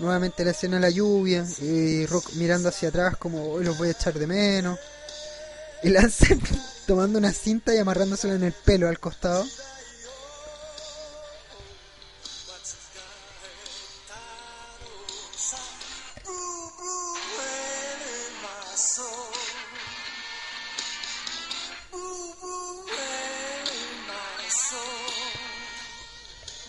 Nuevamente 0.00 0.44
la 0.44 0.50
escena 0.50 0.80
la 0.80 0.90
lluvia, 0.90 1.46
y 1.60 2.04
Rock 2.06 2.32
mirando 2.34 2.68
hacia 2.68 2.90
atrás 2.90 3.16
como 3.16 3.52
hoy 3.52 3.64
los 3.64 3.78
voy 3.78 3.88
a 3.88 3.92
echar 3.92 4.14
de 4.14 4.26
menos. 4.26 4.78
Y 5.84 5.90
Lance 5.90 6.36
tomando 6.86 7.18
una 7.18 7.32
cinta 7.32 7.72
y 7.74 7.78
amarrándosela 7.78 8.34
en 8.34 8.42
el 8.42 8.52
pelo 8.52 8.88
al 8.88 8.98
costado. 8.98 9.46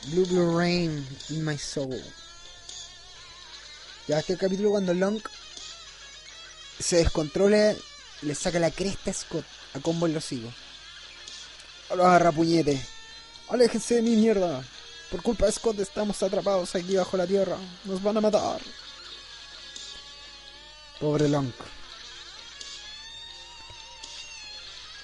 Blue 0.08 0.26
Blue 0.26 0.58
Rain 0.58 1.06
in 1.30 1.44
my 1.44 1.58
soul. 1.58 2.02
Ya 4.08 4.20
este 4.20 4.38
capítulo 4.38 4.72
cuando 4.72 4.94
Long 4.94 5.20
se 6.80 6.98
descontrola, 6.98 7.76
le 8.22 8.36
saca 8.36 8.58
la 8.58 8.72
cresta 8.72 9.12
a 9.12 9.14
Scott, 9.14 9.46
a 9.74 9.80
combo 9.80 10.06
en 10.06 10.14
los 10.14 10.32
higos. 10.32 10.54
Los 11.90 12.06
agarrapuñetes. 12.06 12.80
Aléjense 13.50 13.96
de 13.96 14.02
mi 14.02 14.16
mierda. 14.16 14.64
Por 15.12 15.22
culpa 15.22 15.46
de 15.46 15.52
Scott 15.52 15.80
estamos 15.80 16.24
atrapados 16.24 16.74
aquí 16.76 16.96
bajo 16.96 17.18
la 17.18 17.28
tierra. 17.28 17.58
Nos 17.84 18.02
van 18.02 18.18
a 18.18 18.22
matar. 18.22 18.62
Pobre 21.02 21.28
Long. 21.28 21.52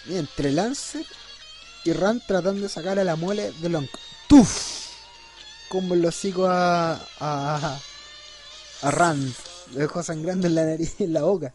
Y 0.05 0.15
entre 0.17 0.51
Lancer 0.51 1.05
y 1.83 1.91
Rand 1.91 2.25
tratando 2.25 2.61
de 2.61 2.69
sacar 2.69 2.99
a 2.99 3.03
la 3.03 3.17
muele 3.17 3.51
de 3.51 3.69
Long. 3.69 3.87
¡Tuf! 4.27 4.92
Combo 5.73 5.95
en 5.95 6.03
los 6.03 6.15
hocico 6.15 6.45
a, 6.45 6.93
a, 7.19 7.79
a 8.83 8.91
Rand. 8.91 9.33
Lo 9.71 9.79
dejó 9.79 10.03
sangrando 10.03 10.45
en 10.45 10.53
la 10.53 10.65
nariz 10.65 11.01
en 11.01 11.13
la 11.13 11.23
boca. 11.23 11.51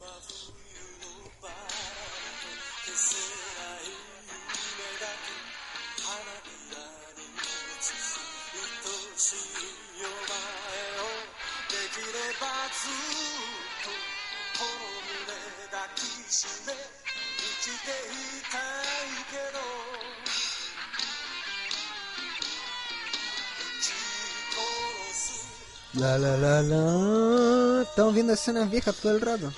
La 25.99 26.17
la 26.17 26.37
la 26.37 26.63
la. 26.63 27.83
Estamos 27.83 28.15
viendo 28.15 28.33
escenas 28.33 28.71
viejas 28.71 28.95
todo 29.03 29.11
el 29.11 29.21
rato. 29.21 29.53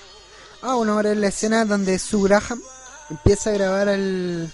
Ah, 0.63 0.73
bueno, 0.73 0.93
ahora 0.93 1.11
es 1.11 1.17
la 1.17 1.27
escena 1.27 1.65
donde 1.65 1.99
Sue 1.99 2.27
Graham 2.27 2.59
empieza 3.11 3.51
a 3.51 3.53
grabar 3.53 3.89
al. 3.89 4.51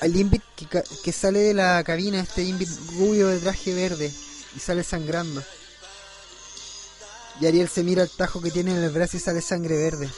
al 0.00 0.16
Invit 0.16 0.42
que, 1.04 1.12
sale 1.12 1.40
de 1.40 1.52
la 1.52 1.84
cabina, 1.84 2.20
este 2.20 2.42
Invit 2.42 2.70
rubio 2.96 3.28
de 3.28 3.38
traje 3.38 3.74
verde 3.74 4.10
y 4.56 4.60
sale 4.60 4.82
sangrando. 4.82 5.42
Y 7.38 7.46
Ariel 7.46 7.68
se 7.68 7.84
mira 7.84 8.02
el 8.02 8.10
tajo 8.10 8.40
que 8.40 8.50
tiene 8.50 8.70
en 8.70 8.82
el 8.82 8.90
brazo 8.90 9.18
y 9.18 9.20
sale 9.20 9.42
sangre 9.42 9.76
verde. 9.76 10.08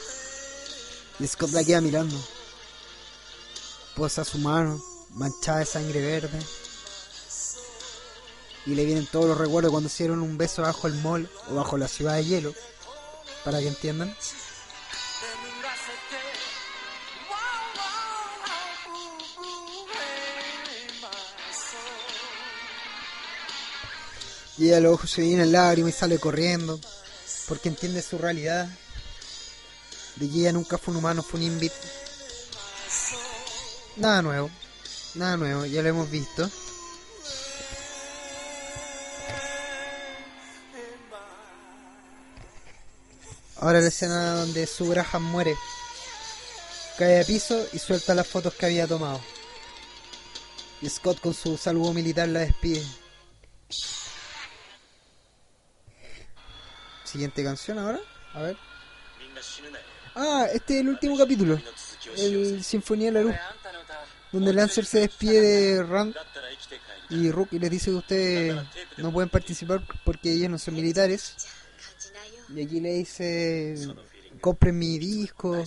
Y 1.19 1.27
Scott 1.27 1.51
la 1.51 1.65
queda 1.65 1.81
mirando. 1.81 2.15
Posa 3.97 4.23
su 4.23 4.37
mano, 4.37 4.81
manchada 5.15 5.59
de 5.59 5.65
sangre 5.65 5.99
verde. 5.99 6.39
Y 8.65 8.75
le 8.75 8.85
vienen 8.85 9.07
todos 9.07 9.25
los 9.25 9.37
recuerdos 9.37 9.71
cuando 9.71 9.87
hicieron 9.87 10.21
un 10.21 10.37
beso 10.37 10.61
bajo 10.61 10.87
el 10.87 10.93
mall 10.95 11.29
o 11.49 11.55
bajo 11.55 11.77
la 11.77 11.87
ciudad 11.87 12.15
de 12.15 12.25
hielo. 12.25 12.53
Para 13.43 13.59
que 13.59 13.67
entiendan. 13.67 14.15
Y 24.57 24.71
a 24.73 24.79
los 24.79 24.93
ojos 24.93 25.09
se 25.09 25.21
vienen 25.23 25.51
lágrimas 25.51 25.95
y 25.95 25.97
sale 25.97 26.19
corriendo. 26.19 26.79
Porque 27.47 27.69
entiende 27.69 28.01
su 28.03 28.19
realidad. 28.19 28.69
De 30.17 30.29
que 30.29 30.39
ella 30.39 30.51
nunca 30.51 30.77
fue 30.77 30.91
un 30.91 30.99
humano, 30.99 31.23
fue 31.23 31.39
un 31.39 31.47
invit. 31.47 31.73
Nada 33.95 34.21
nuevo. 34.21 34.51
Nada 35.15 35.35
nuevo, 35.35 35.65
ya 35.65 35.81
lo 35.81 35.89
hemos 35.89 36.09
visto. 36.11 36.49
Ahora 43.61 43.79
la 43.79 43.89
escena 43.89 44.33
donde 44.33 44.65
su 44.65 44.89
Graham 44.89 45.21
muere. 45.21 45.55
Cae 46.97 47.21
a 47.21 47.23
piso 47.23 47.63
y 47.71 47.77
suelta 47.77 48.15
las 48.15 48.27
fotos 48.27 48.55
que 48.55 48.65
había 48.65 48.87
tomado. 48.87 49.21
Y 50.81 50.89
Scott 50.89 51.19
con 51.19 51.35
su 51.35 51.57
saludo 51.57 51.93
militar 51.93 52.27
la 52.27 52.39
despide. 52.39 52.83
Siguiente 57.03 57.43
canción 57.43 57.77
ahora. 57.77 57.99
A 58.33 58.41
ver. 58.41 58.57
Ah, 60.15 60.47
este 60.51 60.75
es 60.75 60.81
el 60.81 60.89
último 60.89 61.15
capítulo. 61.15 61.61
El 62.17 62.63
Sinfonía 62.63 63.11
de 63.11 63.11
la 63.11 63.21
Luz. 63.21 63.35
Donde 64.31 64.53
Lancer 64.53 64.85
se 64.85 65.01
despide 65.01 65.39
de 65.39 65.83
Rand 65.83 66.15
y 67.11 67.29
Rook 67.29 67.49
y 67.51 67.59
les 67.59 67.69
dice 67.69 67.91
que 67.91 67.97
ustedes 67.97 68.63
no 68.97 69.11
pueden 69.11 69.29
participar 69.29 69.83
porque 70.03 70.33
ellos 70.33 70.49
no 70.49 70.57
son 70.57 70.73
militares 70.73 71.35
y 72.53 72.61
aquí 72.63 72.79
le 72.79 72.93
dice, 72.93 73.75
compre 74.41 74.71
mi 74.71 74.99
disco, 74.99 75.63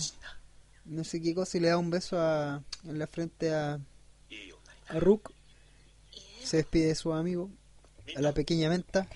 no 0.85 1.03
sé 1.03 1.21
qué 1.21 1.33
cosa, 1.33 1.57
y 1.57 1.61
le 1.61 1.69
da 1.69 1.77
un 1.77 1.89
beso 1.89 2.19
a, 2.19 2.63
en 2.83 2.99
la 2.99 3.07
frente 3.07 3.53
a, 3.53 3.79
a 4.87 4.99
Rook. 4.99 5.31
Se 6.43 6.57
despide 6.57 6.87
de 6.87 6.95
su 6.95 7.11
amigo, 7.11 7.49
a 8.15 8.21
la 8.21 8.33
pequeña 8.33 8.69
menta. 8.69 9.07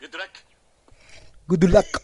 Good 0.00 0.14
luck. 0.14 0.30
Good 1.48 1.64
luck. 1.64 2.02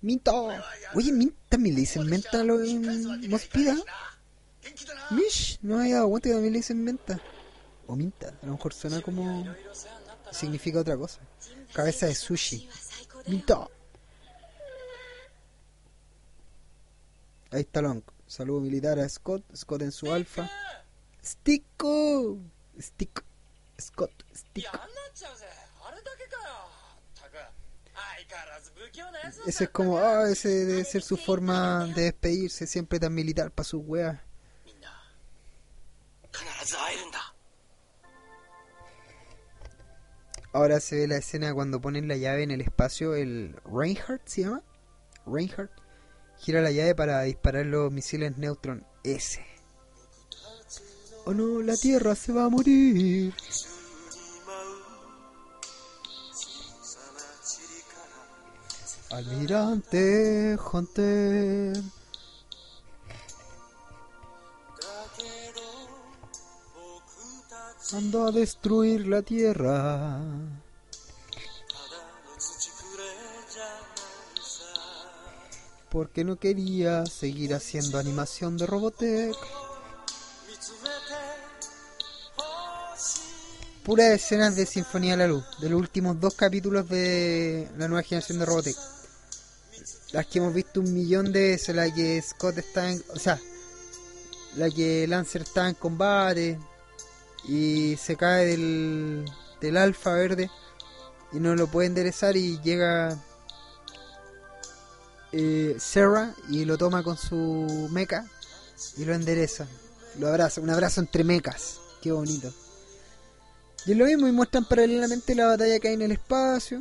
Minto. 0.00 0.48
Oye, 0.94 1.12
Minto 1.12 1.36
también 1.48 1.74
le 1.74 1.80
dicen 1.80 2.06
menta 2.06 2.40
a 2.40 2.44
lo 2.44 2.62
en 2.62 3.28
Mospida. 3.28 3.76
Mish, 5.10 5.58
no 5.62 5.76
me 5.76 5.82
había 5.82 5.96
dado 5.96 6.10
cuenta 6.10 6.30
también 6.30 6.52
le 6.52 6.58
dicen 6.60 6.82
menta 6.82 7.20
o 7.86 7.96
Minta. 7.96 8.28
A 8.42 8.46
lo 8.46 8.52
mejor 8.52 8.72
suena 8.72 9.00
como. 9.00 9.44
significa 10.30 10.80
otra 10.80 10.96
cosa. 10.96 11.20
Cabeza 11.72 12.06
de 12.06 12.14
sushi. 12.14 12.68
Minta. 13.26 13.68
Ahí 17.50 17.60
está 17.60 17.80
Long. 17.80 18.02
Saludo 18.26 18.60
militar 18.60 18.98
a 18.98 19.08
Scott. 19.08 19.44
Scott 19.54 19.82
en 19.82 19.92
su 19.92 20.12
alfa. 20.12 20.50
¡Stico! 21.22 22.38
Stick. 22.78 23.24
Scott. 23.80 24.12
Stick. 24.34 24.68
Ese 29.46 29.64
es 29.64 29.70
como, 29.70 29.98
ah, 29.98 30.28
ese 30.30 30.48
debe 30.48 30.84
ser 30.84 31.02
su 31.02 31.16
forma 31.16 31.86
de 31.86 32.02
despedirse, 32.02 32.66
siempre 32.66 32.98
tan 32.98 33.14
militar 33.14 33.50
para 33.50 33.64
sus 33.64 33.82
weas. 33.84 34.18
Ahora 40.56 40.80
se 40.80 40.96
ve 40.96 41.06
la 41.06 41.18
escena 41.18 41.52
cuando 41.52 41.82
ponen 41.82 42.08
la 42.08 42.16
llave 42.16 42.42
en 42.42 42.50
el 42.50 42.62
espacio, 42.62 43.14
el 43.14 43.54
Reinhardt 43.70 44.26
se 44.26 44.40
llama. 44.40 44.62
Reinhardt 45.26 45.70
gira 46.38 46.62
la 46.62 46.70
llave 46.70 46.94
para 46.94 47.20
disparar 47.20 47.66
los 47.66 47.92
misiles 47.92 48.38
Neutron 48.38 48.82
S. 49.04 49.44
Oh 51.26 51.34
no, 51.34 51.60
la 51.60 51.76
Tierra 51.76 52.14
se 52.14 52.32
va 52.32 52.46
a 52.46 52.48
morir. 52.48 53.34
Almirante 59.10 60.56
Hunter. 60.72 61.76
Ando 67.92 68.26
a 68.26 68.32
destruir 68.32 69.06
la 69.06 69.22
Tierra. 69.22 70.20
Porque 75.88 76.24
no 76.24 76.36
quería 76.36 77.06
seguir 77.06 77.54
haciendo 77.54 77.98
animación 77.98 78.58
de 78.58 78.66
Robotech. 78.66 79.36
Puras 83.84 84.10
escenas 84.10 84.56
de 84.56 84.66
Sinfonía 84.66 85.12
de 85.12 85.18
la 85.18 85.26
Luz, 85.28 85.44
de 85.60 85.70
los 85.70 85.78
últimos 85.78 86.20
dos 86.20 86.34
capítulos 86.34 86.88
de 86.88 87.70
la 87.78 87.86
nueva 87.86 88.02
generación 88.02 88.40
de 88.40 88.46
Robotech. 88.46 88.76
Las 90.10 90.26
que 90.26 90.38
hemos 90.38 90.52
visto 90.52 90.80
un 90.80 90.92
millón 90.92 91.32
de 91.32 91.50
veces, 91.50 91.76
la 91.76 91.94
que 91.94 92.20
Scott 92.20 92.58
está 92.58 92.90
en... 92.90 93.00
O 93.14 93.18
sea, 93.18 93.40
la 94.56 94.68
que 94.70 95.06
Lancer 95.06 95.42
está 95.42 95.68
en 95.68 95.76
combate 95.76 96.58
y 97.48 97.96
se 97.96 98.16
cae 98.16 98.46
del, 98.46 99.76
alfa 99.76 100.12
verde 100.12 100.50
y 101.32 101.40
no 101.40 101.54
lo 101.54 101.66
puede 101.68 101.88
enderezar 101.88 102.36
y 102.36 102.60
llega 102.60 103.18
eh, 105.32 105.76
Sarah 105.78 106.34
y 106.48 106.64
lo 106.64 106.78
toma 106.78 107.02
con 107.02 107.16
su 107.16 107.88
meca 107.90 108.26
y 108.96 109.04
lo 109.04 109.14
endereza. 109.14 109.66
Lo 110.18 110.28
abraza, 110.28 110.60
un 110.60 110.70
abrazo 110.70 111.00
entre 111.00 111.24
mecas. 111.24 111.78
Qué 112.00 112.12
bonito. 112.12 112.52
Y 113.84 113.92
es 113.92 113.98
lo 113.98 114.06
mismo, 114.06 114.26
y 114.26 114.32
muestran 114.32 114.64
paralelamente 114.64 115.34
la 115.34 115.46
batalla 115.46 115.78
que 115.78 115.88
hay 115.88 115.94
en 115.94 116.02
el 116.02 116.12
espacio. 116.12 116.80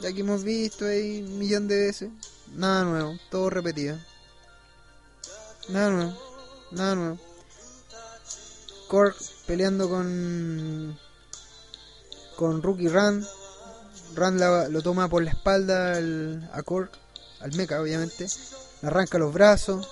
La 0.00 0.12
que 0.12 0.20
hemos 0.20 0.42
visto 0.42 0.86
ahí 0.86 1.22
un 1.22 1.38
millón 1.38 1.68
de 1.68 1.86
veces. 1.86 2.10
Nada 2.54 2.84
nuevo, 2.84 3.18
todo 3.30 3.50
repetido. 3.50 3.98
Nada 5.68 5.90
nuevo. 5.90 6.18
Nada 6.72 6.94
nuevo. 6.94 7.29
Korg 8.90 9.14
peleando 9.46 9.88
con. 9.88 10.98
con 12.36 12.60
Rookie 12.60 12.88
Rand. 12.88 13.24
Rand 14.16 14.40
lo 14.70 14.82
toma 14.82 15.08
por 15.08 15.22
la 15.22 15.30
espalda 15.30 15.92
al- 15.92 16.50
a 16.52 16.60
Korg, 16.64 16.90
al 17.38 17.52
mecha 17.54 17.80
obviamente. 17.80 18.26
Le 18.82 18.88
arranca 18.88 19.16
los 19.18 19.32
brazos. 19.32 19.86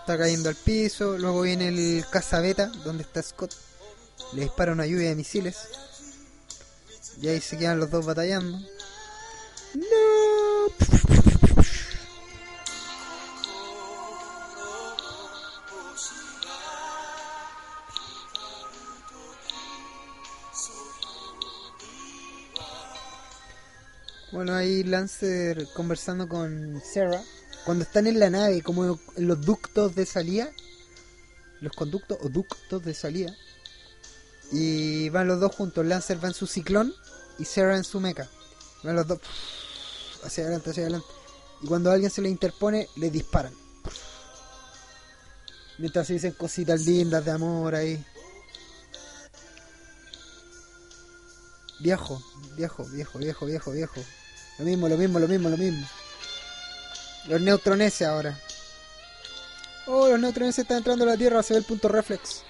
Está 0.00 0.18
cayendo 0.18 0.48
al 0.48 0.56
piso. 0.56 1.16
Luego 1.16 1.42
viene 1.42 1.68
el 1.68 2.04
cazabeta, 2.10 2.66
donde 2.84 3.04
está 3.04 3.22
Scott. 3.22 3.52
Le 4.32 4.42
dispara 4.42 4.72
una 4.72 4.86
lluvia 4.86 5.10
de 5.10 5.14
misiles. 5.14 5.56
Y 7.22 7.28
ahí 7.28 7.40
se 7.40 7.56
quedan 7.58 7.78
los 7.78 7.90
dos 7.90 8.04
batallando. 8.06 8.58
Bueno, 24.40 24.54
ahí 24.54 24.84
Lancer 24.84 25.68
conversando 25.74 26.26
con 26.26 26.80
Sarah. 26.82 27.22
Cuando 27.66 27.84
están 27.84 28.06
en 28.06 28.18
la 28.18 28.30
nave, 28.30 28.62
como 28.62 28.98
en 29.16 29.28
los 29.28 29.42
ductos 29.42 29.94
de 29.94 30.06
salida. 30.06 30.50
Los 31.60 31.76
conductos 31.76 32.16
o 32.22 32.30
ductos 32.30 32.82
de 32.82 32.94
salida. 32.94 33.36
Y 34.50 35.10
van 35.10 35.28
los 35.28 35.40
dos 35.40 35.54
juntos. 35.54 35.84
Lancer 35.84 36.24
va 36.24 36.28
en 36.28 36.32
su 36.32 36.46
ciclón 36.46 36.94
y 37.38 37.44
Sarah 37.44 37.76
en 37.76 37.84
su 37.84 38.00
mecha. 38.00 38.30
Van 38.82 38.96
los 38.96 39.06
dos 39.06 39.18
hacia 40.24 40.44
adelante, 40.44 40.70
hacia 40.70 40.84
adelante. 40.84 41.08
Y 41.60 41.66
cuando 41.66 41.90
alguien 41.90 42.10
se 42.10 42.22
le 42.22 42.30
interpone, 42.30 42.88
le 42.96 43.10
disparan. 43.10 43.52
Mientras 45.76 46.06
se 46.06 46.14
dicen 46.14 46.32
cositas 46.32 46.86
lindas 46.86 47.26
de 47.26 47.30
amor 47.30 47.74
ahí. 47.74 48.02
Viejo, 51.80 52.22
viejo, 52.56 52.86
viejo, 52.86 53.18
viejo, 53.18 53.44
viejo, 53.44 53.72
viejo. 53.72 54.00
Lo 54.60 54.66
mismo, 54.66 54.88
lo 54.90 54.96
mismo, 54.98 55.18
lo 55.18 55.26
mismo, 55.26 55.48
lo 55.48 55.56
mismo. 55.56 55.88
Los 57.28 57.40
neutroneses 57.40 58.06
ahora. 58.06 58.38
Oh, 59.86 60.06
los 60.06 60.20
neutroneses 60.20 60.58
están 60.58 60.76
entrando 60.76 61.04
a 61.04 61.08
la 61.08 61.16
Tierra, 61.16 61.42
se 61.42 61.54
ve 61.54 61.60
el 61.60 61.64
punto 61.64 61.88
reflex. 61.88 62.42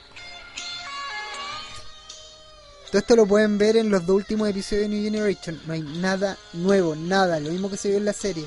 Todo 2.89 2.99
esto 2.99 3.15
lo 3.15 3.27
pueden 3.27 3.59
ver 3.59 3.77
en 3.77 3.91
los 3.91 4.05
dos 4.05 4.17
últimos 4.17 4.49
episodios 4.49 4.83
de 4.83 4.89
New 4.89 5.05
Generation. 5.05 5.61
No 5.67 5.73
hay 5.73 5.83
nada 5.83 6.37
nuevo, 6.53 6.97
nada, 6.97 7.39
lo 7.39 7.51
mismo 7.51 7.71
que 7.71 7.77
se 7.77 7.91
vio 7.91 7.99
en 7.99 8.07
la 8.07 8.13
serie. 8.13 8.45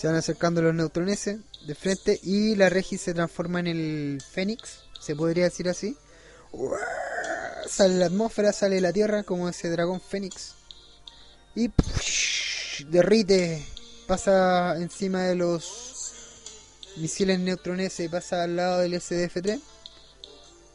Se 0.00 0.06
van 0.06 0.16
acercando 0.16 0.62
los 0.62 0.74
neutroneses 0.74 1.40
de 1.66 1.74
frente 1.74 2.18
y 2.22 2.56
la 2.56 2.70
Regis 2.70 3.02
se 3.02 3.12
transforma 3.12 3.60
en 3.60 3.66
el 3.66 4.22
Fénix, 4.22 4.84
se 4.98 5.14
podría 5.14 5.44
decir 5.44 5.68
así. 5.68 5.94
Sale 7.68 7.98
la 7.98 8.06
atmósfera, 8.06 8.54
sale 8.54 8.80
la 8.80 8.94
Tierra 8.94 9.24
como 9.24 9.46
ese 9.46 9.68
dragón 9.68 10.00
Fénix. 10.00 10.54
Y 11.54 11.70
derrite, 12.88 13.62
pasa 14.06 14.74
encima 14.78 15.24
de 15.24 15.34
los 15.34 16.14
misiles 16.96 17.38
neutroneses 17.38 18.06
y 18.06 18.08
pasa 18.08 18.44
al 18.44 18.56
lado 18.56 18.78
del 18.78 18.94
SDF-3. 18.94 19.60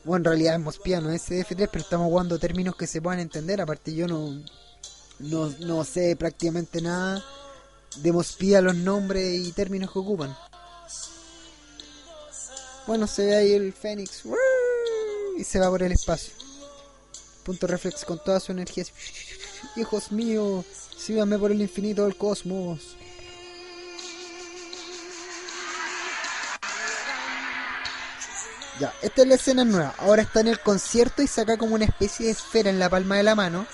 Bueno, 0.04 0.18
en 0.18 0.26
realidad 0.26 0.54
es 0.54 0.60
Mospia, 0.60 1.02
no 1.02 1.10
es 1.10 1.28
SDF-3, 1.28 1.70
pero 1.72 1.84
estamos 1.84 2.10
jugando 2.10 2.38
términos 2.38 2.76
que 2.76 2.86
se 2.86 3.02
puedan 3.02 3.22
entender. 3.22 3.60
Aparte 3.60 3.92
yo 3.92 4.06
no, 4.06 4.40
no, 5.18 5.50
no 5.62 5.84
sé 5.84 6.16
prácticamente 6.16 6.80
nada 6.80 7.26
de 7.98 8.12
Mospia, 8.12 8.62
los 8.62 8.76
nombres 8.76 9.40
y 9.40 9.52
términos 9.52 9.92
que 9.92 10.00
ocupan. 10.00 10.36
Bueno, 12.88 13.08
se 13.08 13.26
ve 13.26 13.36
ahí 13.36 13.54
el 13.54 13.74
Fénix 13.74 14.24
y 15.38 15.44
se 15.44 15.60
va 15.60 15.70
por 15.70 15.82
el 15.82 15.92
espacio. 15.92 16.34
Punto 17.44 17.68
reflex 17.68 18.06
con 18.06 18.24
toda 18.24 18.40
su 18.40 18.52
energía. 18.52 18.86
Hijos 19.76 20.12
míos, 20.12 20.66
síganme 20.98 21.38
por 21.40 21.52
el 21.52 21.62
infinito 21.62 22.04
del 22.04 22.16
cosmos. 22.16 22.96
Ya, 28.80 28.94
esta 29.02 29.22
es 29.22 29.28
la 29.28 29.36
escena 29.36 29.64
nueva. 29.64 29.96
Ahora 29.98 30.22
está 30.22 30.42
en 30.42 30.48
el 30.48 30.60
concierto 30.60 31.22
y 31.22 31.28
saca 31.28 31.58
como 31.58 31.76
una 31.76 31.86
especie 31.86 32.26
de 32.26 32.34
esfera 32.34 32.70
en 32.70 32.78
la 32.78 32.90
palma 32.90 33.16
de 33.16 33.24
la 33.24 33.34
mano. 33.34 33.66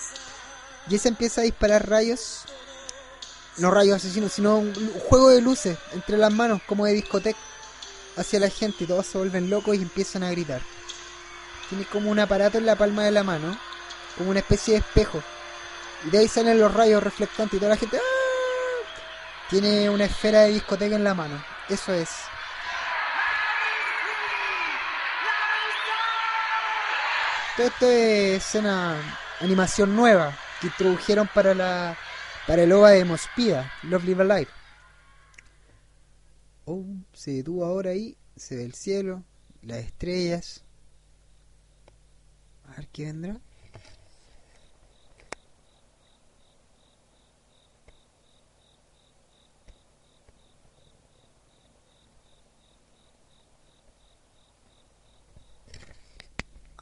Y 0.87 0.95
ese 0.95 1.07
empieza 1.09 1.41
a 1.41 1.43
disparar 1.43 1.89
rayos. 1.89 2.43
No 3.61 3.69
rayos 3.69 3.97
asesinos, 3.97 4.31
sino 4.31 4.57
un 4.57 4.73
juego 5.07 5.29
de 5.29 5.39
luces 5.39 5.77
entre 5.93 6.17
las 6.17 6.33
manos, 6.33 6.63
como 6.65 6.85
de 6.85 6.93
discoteca, 6.93 7.37
hacia 8.17 8.39
la 8.39 8.49
gente. 8.49 8.85
Y 8.85 8.87
todos 8.87 9.05
se 9.05 9.19
vuelven 9.19 9.51
locos 9.51 9.75
y 9.75 9.83
empiezan 9.83 10.23
a 10.23 10.31
gritar. 10.31 10.61
Tiene 11.69 11.85
como 11.85 12.09
un 12.09 12.19
aparato 12.19 12.57
en 12.57 12.65
la 12.65 12.75
palma 12.75 13.03
de 13.03 13.11
la 13.11 13.21
mano, 13.21 13.55
como 14.17 14.31
una 14.31 14.39
especie 14.39 14.73
de 14.73 14.79
espejo. 14.79 15.21
Y 16.07 16.09
de 16.09 16.17
ahí 16.17 16.27
salen 16.27 16.59
los 16.59 16.73
rayos 16.73 17.03
reflectantes 17.03 17.53
y 17.53 17.59
toda 17.59 17.69
la 17.69 17.77
gente. 17.77 17.97
¡ah! 17.97 18.87
Tiene 19.51 19.91
una 19.91 20.05
esfera 20.05 20.41
de 20.41 20.53
discoteca 20.53 20.95
en 20.95 21.03
la 21.03 21.13
mano. 21.13 21.39
Eso 21.69 21.93
es. 21.93 22.09
Todo 27.55 27.67
esto 27.67 27.85
es 27.85 28.43
escena 28.43 28.95
animación 29.39 29.95
nueva 29.95 30.35
que 30.59 30.67
introdujeron 30.67 31.27
para 31.27 31.53
la 31.53 31.95
para 32.47 32.63
el 32.63 32.71
OVA 32.71 32.91
de 32.91 33.05
Mospida, 33.05 33.71
Love 33.83 34.05
Live 34.05 34.21
Alive. 34.23 34.51
Oh, 36.65 36.85
se 37.13 37.31
detuvo 37.31 37.65
ahora 37.65 37.91
ahí, 37.91 38.17
se 38.35 38.55
ve 38.55 38.65
el 38.65 38.73
cielo, 38.73 39.23
las 39.61 39.79
estrellas. 39.79 40.63
A 42.65 42.75
ver 42.77 42.87
qué 42.89 43.05
vendrá. 43.05 43.39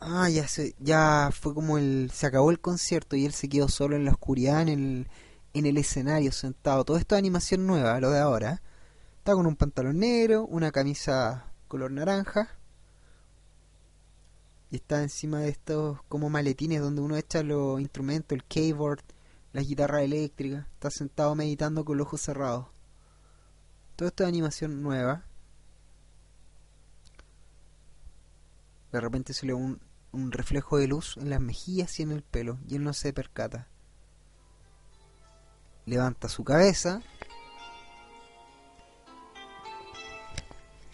Ah, 0.01 0.29
ya 0.29 0.47
se, 0.47 0.75
ya 0.79 1.29
fue 1.31 1.53
como 1.53 1.77
el 1.77 2.09
se 2.13 2.25
acabó 2.25 2.51
el 2.51 2.59
concierto 2.59 3.15
y 3.15 3.25
él 3.25 3.33
se 3.33 3.49
quedó 3.49 3.67
solo 3.67 3.95
en 3.95 4.05
la 4.05 4.11
oscuridad 4.11 4.61
en 4.61 4.69
el 4.69 5.07
en 5.53 5.65
el 5.65 5.77
escenario 5.77 6.31
sentado. 6.31 6.85
Todo 6.85 6.97
esto 6.97 7.15
es 7.15 7.19
animación 7.19 7.65
nueva, 7.65 7.99
lo 7.99 8.11
de 8.11 8.19
ahora. 8.19 8.61
Está 9.17 9.33
con 9.33 9.45
un 9.47 9.55
pantalón 9.55 9.99
negro, 9.99 10.45
una 10.45 10.71
camisa 10.71 11.51
color 11.67 11.91
naranja. 11.91 12.57
Y 14.71 14.77
está 14.77 15.01
encima 15.01 15.39
de 15.39 15.49
estos 15.49 15.99
como 16.09 16.29
maletines 16.29 16.81
donde 16.81 17.01
uno 17.01 17.17
echa 17.17 17.41
los 17.43 17.81
instrumentos, 17.81 18.35
el 18.35 18.43
keyboard, 18.43 19.01
la 19.53 19.61
guitarra 19.61 20.03
eléctrica. 20.03 20.67
Está 20.73 20.91
sentado 20.91 21.35
meditando 21.35 21.85
con 21.85 21.97
los 21.97 22.07
ojos 22.07 22.21
cerrados. 22.21 22.67
Todo 23.95 24.09
esto 24.09 24.23
es 24.23 24.29
animación 24.29 24.81
nueva. 24.81 25.25
De 28.91 29.01
repente 29.01 29.33
se 29.33 29.45
le 29.45 29.53
un, 29.53 29.79
un 30.11 30.31
reflejo 30.31 30.77
de 30.77 30.87
luz 30.87 31.17
en 31.17 31.29
las 31.29 31.41
mejillas 31.41 31.99
y 31.99 32.03
en 32.03 32.11
el 32.11 32.23
pelo, 32.23 32.59
y 32.67 32.75
él 32.75 32.83
no 32.83 32.93
se 32.93 33.13
percata. 33.13 33.67
Levanta 35.89 36.29
su 36.29 36.43
cabeza. 36.43 37.01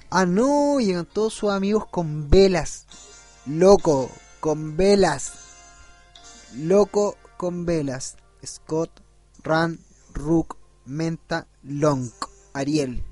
Ah, 0.10 0.26
no, 0.26 0.80
llegan 0.80 1.06
todos 1.06 1.34
sus 1.34 1.52
amigos 1.52 1.86
con 1.88 2.30
velas. 2.30 2.86
Loco, 3.46 4.10
con 4.40 4.78
velas. 4.78 5.34
Loco 6.56 7.18
con 7.36 7.66
velas. 7.66 8.16
Scott, 8.46 8.90
Rand, 9.44 9.80
Rook, 10.14 10.56
Menta, 10.86 11.46
Long, 11.64 12.10
Ariel. 12.54 13.04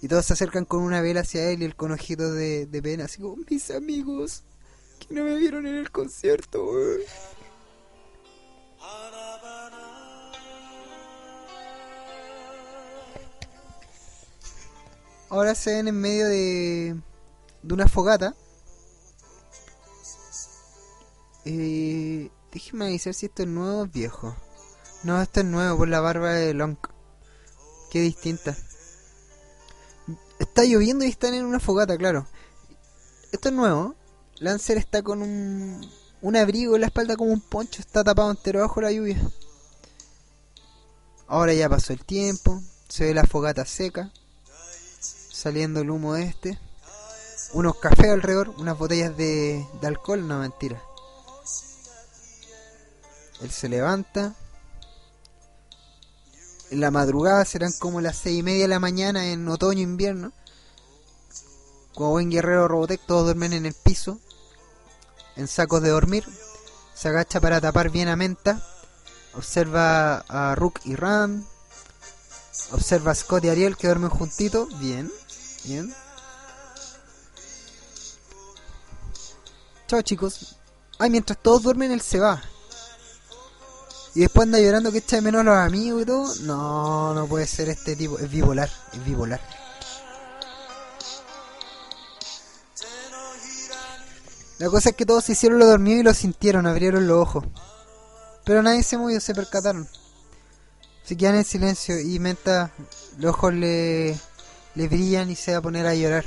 Y 0.00 0.08
todos 0.08 0.24
se 0.24 0.32
acercan 0.32 0.64
con 0.64 0.80
una 0.80 1.02
vela 1.02 1.20
hacia 1.20 1.50
él 1.50 1.60
y 1.60 1.66
él 1.66 1.76
con 1.76 1.92
ojitos 1.92 2.32
de, 2.32 2.64
de 2.64 2.82
pena, 2.82 3.04
así 3.04 3.20
como, 3.20 3.36
mis 3.50 3.70
amigos, 3.70 4.44
que 5.00 5.14
no 5.14 5.22
me 5.22 5.36
vieron 5.36 5.66
en 5.66 5.74
el 5.74 5.90
concierto. 5.90 6.66
eh". 6.80 7.04
Ahora 15.30 15.54
se 15.54 15.72
ven 15.72 15.86
en 15.86 16.00
medio 16.00 16.26
de, 16.26 17.00
de 17.62 17.74
una 17.74 17.86
fogata. 17.86 18.34
Eh, 21.44 22.30
déjeme 22.52 22.86
avisar 22.86 23.14
si 23.14 23.26
esto 23.26 23.42
es 23.44 23.48
nuevo 23.48 23.82
o 23.82 23.86
viejo. 23.86 24.36
No, 25.04 25.22
esto 25.22 25.40
es 25.40 25.46
nuevo 25.46 25.78
por 25.78 25.88
la 25.88 26.00
barba 26.00 26.32
de 26.32 26.52
Long. 26.52 26.76
Qué 27.90 28.00
distinta. 28.00 28.56
Está 30.40 30.64
lloviendo 30.64 31.04
y 31.04 31.08
están 31.08 31.34
en 31.34 31.44
una 31.44 31.60
fogata, 31.60 31.96
claro. 31.96 32.26
esto 33.30 33.50
es 33.50 33.54
nuevo. 33.54 33.94
Lancer 34.40 34.78
está 34.78 35.02
con 35.02 35.22
un, 35.22 35.88
un 36.22 36.36
abrigo 36.36 36.74
en 36.74 36.80
la 36.80 36.86
espalda 36.88 37.16
como 37.16 37.32
un 37.32 37.40
poncho, 37.40 37.80
está 37.80 38.02
tapado 38.02 38.30
entero 38.30 38.60
bajo 38.60 38.80
la 38.80 38.90
lluvia. 38.90 39.20
Ahora 41.28 41.52
ya 41.54 41.68
pasó 41.68 41.92
el 41.92 42.04
tiempo, 42.04 42.60
se 42.88 43.04
ve 43.04 43.14
la 43.14 43.24
fogata 43.24 43.64
seca, 43.64 44.12
saliendo 45.40 45.80
el 45.80 45.90
humo 45.90 46.16
este. 46.16 46.58
Unos 47.52 47.76
cafés 47.76 48.10
alrededor, 48.10 48.50
unas 48.58 48.78
botellas 48.78 49.16
de, 49.16 49.66
de 49.80 49.86
alcohol, 49.86 50.28
no 50.28 50.40
mentira. 50.40 50.82
Él 53.40 53.50
se 53.50 53.68
levanta. 53.68 54.34
En 56.70 56.80
la 56.80 56.90
madrugada 56.90 57.44
serán 57.44 57.72
como 57.78 58.00
las 58.00 58.18
seis 58.18 58.38
y 58.38 58.42
media 58.42 58.62
de 58.62 58.68
la 58.68 58.78
mañana 58.78 59.28
en 59.28 59.48
otoño-invierno. 59.48 60.32
Como 61.94 62.10
buen 62.10 62.30
guerrero 62.30 62.68
Robotech, 62.68 63.00
todos 63.06 63.24
duermen 63.24 63.54
en 63.54 63.66
el 63.66 63.74
piso, 63.74 64.20
en 65.36 65.48
sacos 65.48 65.82
de 65.82 65.88
dormir. 65.88 66.24
Se 66.94 67.08
agacha 67.08 67.40
para 67.40 67.60
tapar 67.60 67.90
bien 67.90 68.08
a 68.08 68.16
Menta. 68.16 68.62
Observa 69.34 70.18
a 70.28 70.54
Rook 70.54 70.80
y 70.84 70.94
Ram. 70.96 71.44
Observa 72.72 73.12
a 73.12 73.14
Scott 73.14 73.44
y 73.44 73.48
Ariel 73.48 73.76
que 73.76 73.86
duermen 73.86 74.10
juntitos. 74.10 74.78
Bien, 74.78 75.10
bien. 75.64 75.94
Chao 79.86 80.02
chicos. 80.02 80.56
Ay, 80.98 81.10
mientras 81.10 81.38
todos 81.42 81.62
duermen, 81.62 81.90
él 81.90 82.00
se 82.00 82.20
va. 82.20 82.42
Y 84.14 84.20
después 84.20 84.46
anda 84.46 84.58
llorando 84.58 84.90
que 84.90 84.98
echa 84.98 85.16
de 85.16 85.22
menos 85.22 85.40
a 85.40 85.44
los 85.44 85.56
amigos 85.56 86.02
y 86.02 86.04
todo. 86.04 86.34
No, 86.42 87.14
no 87.14 87.26
puede 87.26 87.46
ser 87.46 87.68
este 87.68 87.96
tipo. 87.96 88.18
Es 88.18 88.30
bipolar, 88.30 88.70
es 88.92 89.04
bipolar. 89.04 89.40
La 94.58 94.68
cosa 94.68 94.90
es 94.90 94.96
que 94.96 95.06
todos 95.06 95.28
hicieron 95.30 95.58
lo 95.58 95.66
dormido 95.66 96.00
y 96.00 96.02
lo 96.02 96.12
sintieron, 96.12 96.66
abrieron 96.66 97.06
los 97.06 97.18
ojos. 97.18 97.44
Pero 98.44 98.62
nadie 98.62 98.82
se 98.82 98.98
movió, 98.98 99.18
se 99.20 99.34
percataron. 99.34 99.88
Se 101.02 101.16
quedan 101.16 101.36
en 101.36 101.44
silencio 101.44 101.98
y 101.98 102.18
Menta, 102.18 102.72
los 103.18 103.34
ojos 103.34 103.54
le, 103.54 104.18
le 104.74 104.88
brillan 104.88 105.30
y 105.30 105.36
se 105.36 105.52
va 105.52 105.58
a 105.58 105.62
poner 105.62 105.86
a 105.86 105.94
llorar. 105.94 106.24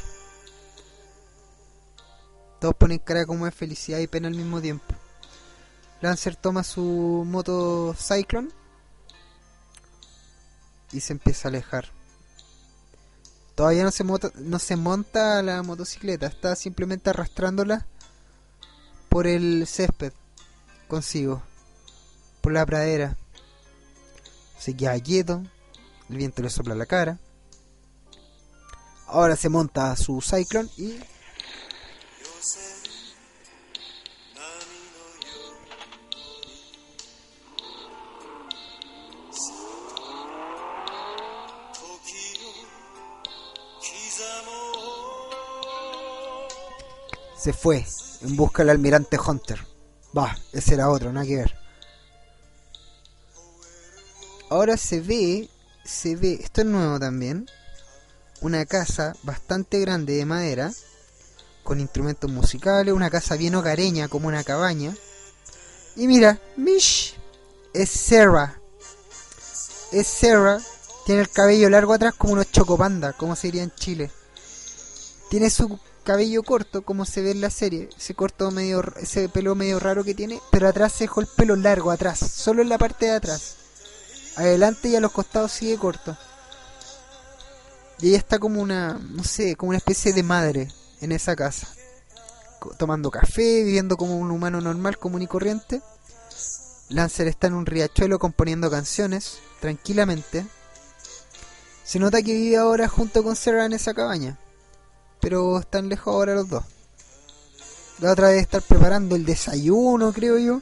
Todos 2.60 2.76
ponen 2.76 3.00
cara 3.00 3.26
como 3.26 3.46
de 3.46 3.52
felicidad 3.52 4.00
y 4.00 4.08
pena 4.08 4.28
al 4.28 4.36
mismo 4.36 4.62
tiempo. 4.62 4.96
Lancer 6.02 6.36
toma 6.36 6.64
su 6.64 7.24
moto 7.26 7.96
Cyclone 7.98 8.50
y 10.92 11.00
se 11.00 11.14
empieza 11.14 11.48
a 11.48 11.50
alejar. 11.50 11.86
Todavía 13.56 13.84
no 13.84 13.92
se, 13.92 14.04
no 14.04 14.60
se 14.60 14.76
monta 14.76 15.42
la 15.44 15.62
motocicleta, 15.62 16.28
está 16.28 16.56
simplemente 16.56 17.10
arrastrándola 17.10 17.86
por 19.10 19.28
el 19.28 19.68
césped 19.68 20.12
consigo, 20.88 21.44
por 22.42 22.52
la 22.52 22.66
pradera. 22.66 23.16
Se 24.58 24.76
queda 24.76 25.00
quieto, 25.00 25.44
el 26.10 26.18
viento 26.18 26.42
le 26.42 26.50
sopla 26.50 26.76
la 26.76 26.86
cara. 26.86 27.20
Ahora 29.14 29.36
se 29.36 29.48
monta 29.48 29.96
su 29.96 30.20
Cyclone 30.22 30.70
y 30.76 31.00
se 47.38 47.54
fue 47.54 47.86
en 48.24 48.36
busca 48.36 48.64
del 48.64 48.72
almirante 48.72 49.20
Hunter. 49.20 49.64
Va, 50.18 50.36
ese 50.54 50.74
era 50.74 50.90
otro, 50.90 51.14
nada 51.14 51.28
que 51.28 51.36
ver. 51.36 51.56
Ahora 54.50 54.76
se 54.76 55.02
ve, 55.02 55.52
se 55.86 56.16
ve, 56.16 56.40
esto 56.42 56.62
es 56.62 56.68
nuevo 56.68 57.00
también, 57.00 57.46
una 58.44 58.66
casa 58.66 59.16
bastante 59.24 59.80
grande 59.80 60.18
de 60.18 60.26
madera, 60.26 60.72
con 61.64 61.80
instrumentos 61.80 62.30
musicales, 62.30 62.94
una 62.94 63.10
casa 63.10 63.38
bien 63.38 63.56
hogareña 63.56 64.10
como 64.10 64.28
una 64.28 64.44
cabaña. 64.44 64.94
Y 65.96 66.08
mira, 66.08 66.40
Mish 66.58 67.16
es 67.74 67.90
Sarah. 67.90 68.60
Es 69.94 70.08
Sarah, 70.08 70.60
tiene 71.06 71.22
el 71.22 71.30
cabello 71.30 71.70
largo 71.70 71.94
atrás 71.94 72.16
como 72.18 72.34
unos 72.34 72.52
chocopanda, 72.52 73.14
como 73.14 73.38
se 73.38 73.48
diría 73.48 73.64
en 73.64 73.74
Chile. 73.76 74.12
Tiene 75.30 75.50
su 75.50 75.80
cabello 76.04 76.44
corto, 76.44 76.82
como 76.82 77.06
se 77.06 77.22
ve 77.22 77.32
en 77.32 77.40
la 77.40 77.50
serie, 77.50 77.88
ese 77.98 78.14
corto 78.14 78.52
medio, 78.52 78.84
ese 79.00 79.30
pelo 79.30 79.56
medio 79.56 79.80
raro 79.80 80.04
que 80.04 80.14
tiene, 80.14 80.42
pero 80.52 80.68
atrás 80.68 80.92
se 80.92 81.06
dejó 81.06 81.22
el 81.22 81.28
pelo 81.28 81.56
largo 81.56 81.92
atrás, 81.92 82.20
solo 82.20 82.62
en 82.62 82.68
la 82.68 82.78
parte 82.78 83.06
de 83.06 83.14
atrás. 83.14 83.56
Adelante 84.36 84.90
y 84.90 84.98
a 84.98 85.00
los 85.00 85.14
costados 85.14 85.54
sigue 85.54 85.78
corto. 85.78 86.18
Y 88.04 88.10
ella 88.10 88.20
está 88.20 88.38
como 88.38 88.62
una, 88.62 89.00
no 89.00 89.24
sé, 89.24 89.56
como 89.56 89.70
una 89.70 89.80
especie 89.80 90.14
de 90.14 90.22
madre 90.22 90.68
en 91.02 91.12
esa 91.12 91.36
casa. 91.36 91.68
Tomando 92.78 93.10
café, 93.10 93.64
viviendo 93.64 93.98
como 93.98 94.16
un 94.18 94.30
humano 94.30 94.62
normal, 94.62 95.00
común 95.00 95.24
y 95.24 95.28
corriente. 95.28 95.82
Lancer 96.90 97.28
está 97.28 97.48
en 97.48 97.56
un 97.56 97.66
riachuelo 97.66 98.20
componiendo 98.20 98.70
canciones, 98.70 99.40
tranquilamente. 99.60 100.46
Se 101.84 101.98
nota 101.98 102.22
que 102.22 102.34
vive 102.34 102.58
ahora 102.58 102.88
junto 102.88 103.24
con 103.24 103.36
Sarah 103.36 103.66
en 103.66 103.74
esa 103.74 103.96
cabaña 103.96 104.38
pero 105.24 105.58
están 105.58 105.88
lejos 105.88 106.14
ahora 106.14 106.36
los 106.36 106.50
dos. 106.50 106.66
La 108.00 108.12
otra 108.12 108.28
debe 108.28 108.42
estar 108.42 108.62
preparando 108.62 109.16
el 109.16 109.24
desayuno, 109.24 110.12
creo 110.12 110.38
yo. 110.38 110.62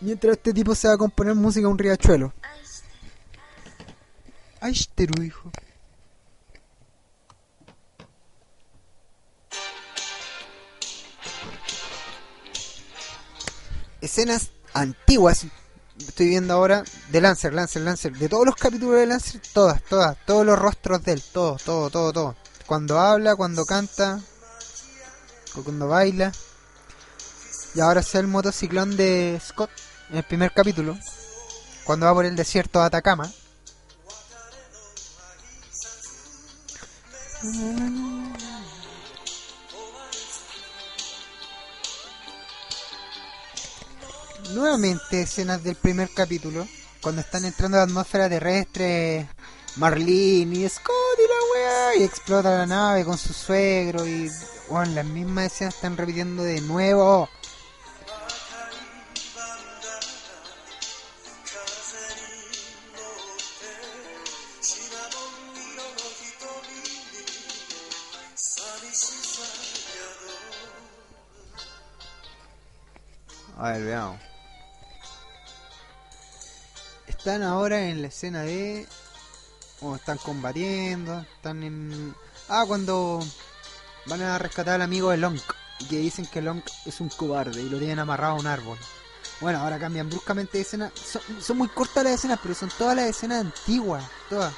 Mientras 0.00 0.38
este 0.38 0.54
tipo 0.54 0.74
se 0.74 0.88
va 0.88 0.94
a 0.94 0.96
componer 0.96 1.34
música 1.34 1.66
a 1.66 1.70
un 1.70 1.76
riachuelo. 1.76 2.32
Aishiteru, 4.60 5.22
hijo. 5.22 5.52
Escenas 14.00 14.50
antiguas. 14.74 15.46
Estoy 15.98 16.28
viendo 16.28 16.52
ahora 16.52 16.84
de 17.10 17.20
Lancer, 17.20 17.54
Lancer, 17.54 17.82
Lancer. 17.82 18.12
De 18.16 18.28
todos 18.28 18.46
los 18.46 18.56
capítulos 18.56 19.00
de 19.00 19.06
Lancer, 19.06 19.40
todas, 19.52 19.82
todas. 19.82 20.16
Todos 20.26 20.44
los 20.44 20.58
rostros 20.58 21.02
de 21.02 21.12
él. 21.12 21.22
Todo, 21.32 21.56
todo, 21.64 21.90
todo, 21.90 22.12
todo 22.12 22.36
cuando 22.66 22.98
habla, 22.98 23.36
cuando 23.36 23.64
canta, 23.64 24.20
cuando 25.64 25.88
baila. 25.88 26.32
Y 27.74 27.80
ahora 27.80 28.02
sea 28.02 28.20
el 28.20 28.26
motociclón 28.26 28.96
de 28.96 29.40
Scott 29.44 29.70
en 30.10 30.16
el 30.16 30.24
primer 30.24 30.52
capítulo, 30.52 30.98
cuando 31.84 32.06
va 32.06 32.14
por 32.14 32.24
el 32.24 32.36
desierto 32.36 32.80
de 32.80 32.86
Atacama. 32.86 33.30
Nuevamente 44.54 45.22
escenas 45.22 45.62
del 45.62 45.74
primer 45.74 46.08
capítulo, 46.14 46.66
cuando 47.02 47.20
están 47.20 47.44
entrando 47.44 47.76
a 47.76 47.80
la 47.80 47.84
atmósfera 47.84 48.28
terrestre 48.28 49.28
Marlene 49.76 50.56
y 50.56 50.68
Scott 50.68 50.94
y 51.18 51.28
la 51.28 51.34
weá 51.52 51.96
y 51.96 52.04
explota 52.04 52.56
la 52.56 52.66
nave 52.66 53.04
con 53.04 53.18
su 53.18 53.32
suegro 53.32 54.06
y 54.06 54.30
bueno, 54.68 54.92
las 54.92 55.04
mismas 55.04 55.46
escenas 55.46 55.74
están 55.74 55.96
repitiendo 55.96 56.42
de 56.42 56.60
nuevo. 56.60 57.28
A 73.58 73.72
ver, 73.72 73.84
veamos. 73.84 74.35
Están 77.26 77.42
ahora 77.42 77.88
en 77.88 78.02
la 78.02 78.06
escena 78.06 78.42
de 78.42 78.86
están 79.96 80.16
combatiendo, 80.18 81.26
están 81.34 81.64
en... 81.64 82.14
Ah, 82.48 82.62
cuando 82.68 83.20
van 84.06 84.22
a 84.22 84.38
rescatar 84.38 84.74
al 84.74 84.82
amigo 84.82 85.10
de 85.10 85.16
Long, 85.16 85.36
que 85.90 85.98
dicen 85.98 86.24
que 86.26 86.40
Long 86.40 86.62
es 86.84 87.00
un 87.00 87.08
cobarde 87.08 87.60
y 87.60 87.68
lo 87.68 87.78
tienen 87.78 87.98
amarrado 87.98 88.34
a 88.34 88.38
un 88.38 88.46
árbol. 88.46 88.78
Bueno, 89.40 89.58
ahora 89.58 89.76
cambian 89.76 90.08
bruscamente 90.08 90.58
de 90.58 90.62
escena. 90.62 90.92
Son 91.40 91.58
muy 91.58 91.66
cortas 91.66 92.04
las 92.04 92.12
escenas, 92.12 92.38
pero 92.40 92.54
son 92.54 92.70
todas 92.78 92.94
las 92.94 93.06
escenas 93.06 93.40
antiguas, 93.40 94.04
todas. 94.30 94.54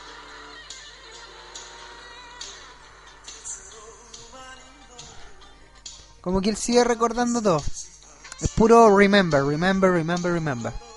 Como 6.20 6.42
que 6.42 6.50
él 6.50 6.56
sigue 6.58 6.84
recordando 6.84 7.40
todo. 7.40 7.62
Es 8.42 8.50
puro 8.50 8.94
remember, 8.94 9.42
remember, 9.42 9.90
remember, 9.90 10.30
remember. 10.34 10.88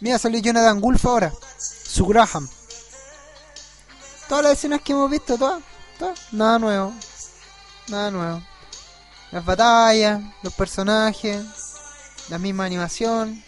Mira, 0.00 0.18
salió 0.18 0.40
Jonathan 0.40 0.80
Wolf 0.80 1.04
ahora. 1.06 1.32
Su 1.58 2.06
Graham. 2.06 2.48
Todas 4.28 4.44
las 4.44 4.52
escenas 4.54 4.82
que 4.82 4.92
hemos 4.92 5.10
visto, 5.10 5.38
todas, 5.38 5.62
todas, 5.98 6.32
nada 6.32 6.58
nuevo. 6.58 6.92
nada 7.88 8.10
nuevo. 8.10 8.42
Las 9.30 9.44
batallas, 9.44 10.20
los 10.42 10.52
personajes, 10.54 11.44
la 12.28 12.38
misma 12.38 12.64
animación. 12.64 13.42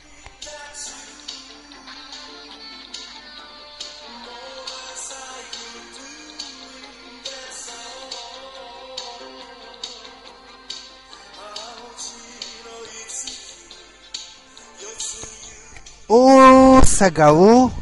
¡Oh! 16.12 16.82
Se 16.84 17.04
acabó. 17.04 17.72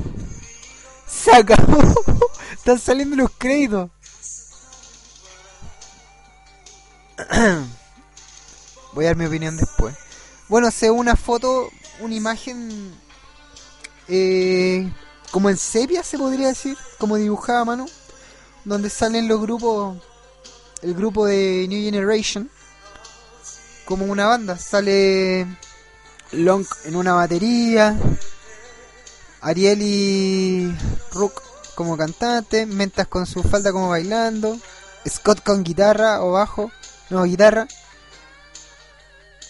Se 1.07 1.33
acabó. 1.33 1.95
Están 2.53 2.79
saliendo 2.79 3.17
los 3.17 3.31
créditos. 3.39 3.89
Voy 8.93 9.07
a 9.07 9.09
dar 9.09 9.17
mi 9.17 9.25
opinión 9.25 9.57
después. 9.57 9.97
Bueno, 10.47 10.71
se 10.71 10.91
una 10.91 11.17
foto, 11.17 11.71
una 12.01 12.15
imagen 12.15 12.95
eh, 14.09 14.93
como 15.31 15.49
en 15.49 15.57
sepia 15.57 16.03
se 16.03 16.19
podría 16.19 16.49
decir, 16.49 16.77
como 16.99 17.17
dibujada 17.17 17.61
a 17.61 17.65
mano, 17.65 17.87
donde 18.67 18.91
salen 18.91 19.27
los 19.27 19.41
grupos, 19.41 19.97
el 20.83 20.93
grupo 20.93 21.25
de 21.25 21.65
New 21.67 21.83
Generation, 21.83 22.51
como 23.87 24.05
una 24.05 24.27
banda. 24.27 24.59
Sale 24.59 25.47
Long 26.33 26.67
en 26.85 26.97
una 26.97 27.15
batería, 27.15 27.97
Ariel 29.41 29.81
y 29.83 30.75
Rook 31.13 31.43
como 31.75 31.97
cantante, 31.97 32.67
Mentas 32.67 33.07
con 33.07 33.27
su 33.27 33.43
falda 33.43 33.73
como 33.73 33.89
bailando, 33.89 34.59
Scott 35.09 35.43
con 35.43 35.65
guitarra 35.65 36.23
o 36.23 36.33
bajo, 36.33 36.71
no 37.09 37.25
guitarra, 37.25 37.67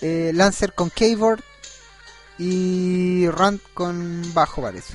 eh, 0.03 0.31
Lancer 0.35 0.75
con 0.75 0.91
keyboard 0.91 1.43
y 2.39 3.29
Rand 3.29 3.61
con 3.75 4.23
bajo 4.33 4.63
parece. 4.63 4.95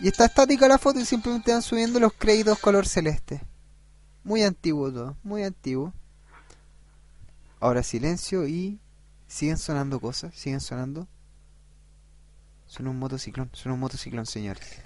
Y 0.00 0.08
está 0.08 0.24
estática 0.24 0.66
la 0.66 0.78
foto 0.78 0.98
y 0.98 1.04
simplemente 1.04 1.52
van 1.52 1.62
subiendo 1.62 2.00
los 2.00 2.14
créditos 2.14 2.58
color 2.58 2.86
celeste. 2.88 3.42
Muy 4.24 4.42
antiguo 4.42 4.92
todo, 4.92 5.16
muy 5.22 5.44
antiguo. 5.44 5.92
Ahora 7.60 7.82
silencio 7.82 8.48
y 8.48 8.80
siguen 9.30 9.58
sonando 9.58 10.00
cosas, 10.00 10.34
siguen 10.34 10.60
sonando. 10.60 11.06
Suena 12.66 12.90
un 12.90 12.98
motociclón, 12.98 13.48
suena 13.52 13.74
un 13.74 13.80
motociclón, 13.80 14.26
señores. 14.26 14.82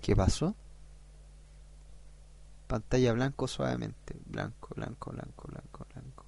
¿Qué 0.00 0.16
pasó? 0.16 0.56
Pantalla 2.66 3.12
blanco 3.12 3.46
suavemente. 3.46 4.16
Blanco, 4.24 4.74
blanco, 4.74 5.10
blanco, 5.10 5.48
blanco, 5.48 5.86
blanco. 5.92 6.24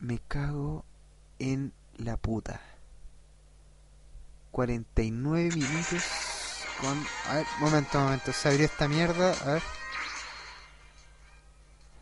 Me 0.00 0.18
cago 0.20 0.86
en 1.38 1.74
la 1.98 2.16
puta. 2.16 2.77
49 4.50 5.50
minutos 5.54 6.04
con... 6.80 7.04
A 7.28 7.36
ver, 7.36 7.46
momento, 7.60 7.98
momento. 8.00 8.32
Se 8.32 8.48
abrió 8.48 8.64
esta 8.66 8.88
mierda. 8.88 9.32
A 9.44 9.54
ver. 9.54 9.62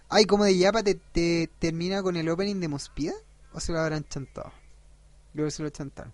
Ay, 0.09 0.24
como 0.24 0.44
de 0.44 0.57
Yapa 0.57 0.82
te, 0.82 0.94
te 0.94 1.51
termina 1.59 2.03
con 2.03 2.16
el 2.16 2.28
opening 2.28 2.61
de 2.61 2.68
Mospida. 2.68 3.14
¿O 3.53 3.61
se 3.61 3.72
lo 3.72 3.80
habrán 3.80 4.07
chantado? 4.09 4.53
Que 5.34 5.51
se 5.51 5.62
lo 5.62 5.70
chantaron. 5.70 6.12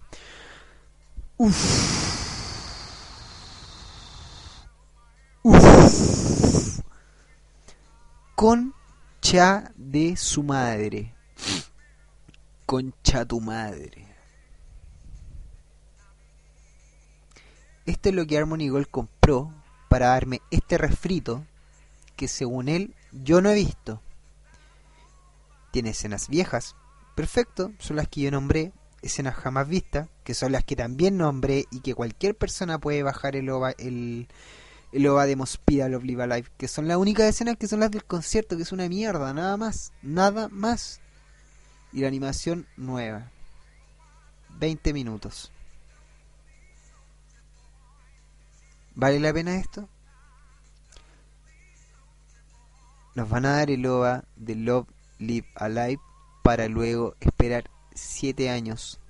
Uff. 1.36 2.02
Uff. 5.42 6.80
Concha 8.34 9.70
de 9.76 10.16
su 10.16 10.42
madre. 10.42 11.14
Concha 12.66 13.24
tu 13.24 13.40
madre. 13.40 14.11
Esto 17.92 18.08
es 18.08 18.14
lo 18.14 18.26
que 18.26 18.38
Harmony 18.38 18.70
Gold 18.70 18.88
compró 18.90 19.52
para 19.90 20.08
darme 20.08 20.40
este 20.50 20.78
refrito 20.78 21.44
que 22.16 22.26
según 22.26 22.70
él 22.70 22.94
yo 23.12 23.42
no 23.42 23.50
he 23.50 23.54
visto. 23.54 24.00
Tiene 25.72 25.90
escenas 25.90 26.28
viejas, 26.30 26.74
perfecto, 27.14 27.70
son 27.78 27.96
las 27.96 28.08
que 28.08 28.22
yo 28.22 28.30
nombré, 28.30 28.72
escenas 29.02 29.34
jamás 29.34 29.68
vistas, 29.68 30.08
que 30.24 30.32
son 30.32 30.52
las 30.52 30.64
que 30.64 30.74
también 30.74 31.18
nombré 31.18 31.66
y 31.70 31.80
que 31.80 31.94
cualquier 31.94 32.34
persona 32.34 32.78
puede 32.78 33.02
bajar 33.02 33.36
el 33.36 33.50
OVA, 33.50 33.72
el, 33.72 34.26
el 34.92 35.06
OVA 35.06 35.26
de 35.26 35.36
Mospida 35.36 35.90
Love 35.90 36.04
Live 36.04 36.22
Alive, 36.22 36.48
que 36.56 36.68
son 36.68 36.88
las 36.88 36.96
únicas 36.96 37.26
escenas 37.26 37.58
que 37.58 37.68
son 37.68 37.80
las 37.80 37.90
del 37.90 38.06
concierto, 38.06 38.56
que 38.56 38.62
es 38.62 38.72
una 38.72 38.88
mierda, 38.88 39.34
nada 39.34 39.58
más, 39.58 39.92
nada 40.00 40.48
más. 40.48 41.02
Y 41.92 42.00
la 42.00 42.08
animación 42.08 42.66
nueva. 42.78 43.30
20 44.58 44.94
minutos. 44.94 45.52
¿Vale 48.94 49.18
la 49.20 49.32
pena 49.32 49.56
esto? 49.56 49.88
Nos 53.14 53.28
van 53.28 53.46
a 53.46 53.56
dar 53.56 53.70
el 53.70 53.86
OVA 53.86 54.24
de 54.36 54.54
Love 54.54 54.88
Live 55.18 55.48
Alive 55.54 56.00
para 56.42 56.68
luego 56.68 57.14
esperar 57.20 57.70
7 57.94 58.50
años 58.50 59.00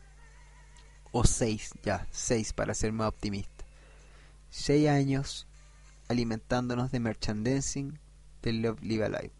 o 1.10 1.24
6, 1.24 1.74
ya, 1.82 2.06
6 2.10 2.52
para 2.52 2.74
ser 2.74 2.92
más 2.92 3.08
optimista. 3.08 3.64
6 4.50 4.88
años 4.88 5.46
alimentándonos 6.08 6.92
de 6.92 7.00
merchandising 7.00 7.98
de 8.42 8.52
Love 8.52 8.82
Live 8.82 9.04
Alive. 9.04 9.32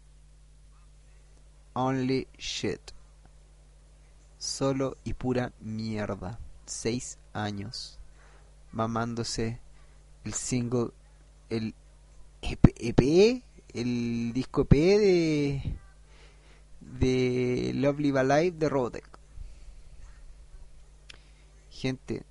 Only 1.73 2.27
shit. 2.37 2.81
Solo 4.37 4.97
y 5.05 5.13
pura 5.13 5.53
mierda. 5.59 6.39
6 6.65 7.17
años 7.33 7.99
mamándose 8.71 9.62
el 10.23 10.33
single, 10.33 10.89
el 11.49 11.73
EP, 12.41 12.73
EP, 12.77 13.43
el 13.73 14.31
disco 14.33 14.61
EP 14.61 14.71
de 14.71 15.77
de 16.99 17.71
Love 17.75 17.99
Live 17.99 18.51
de 18.51 18.69
Robotech. 18.69 19.07
Gente, 21.71 22.23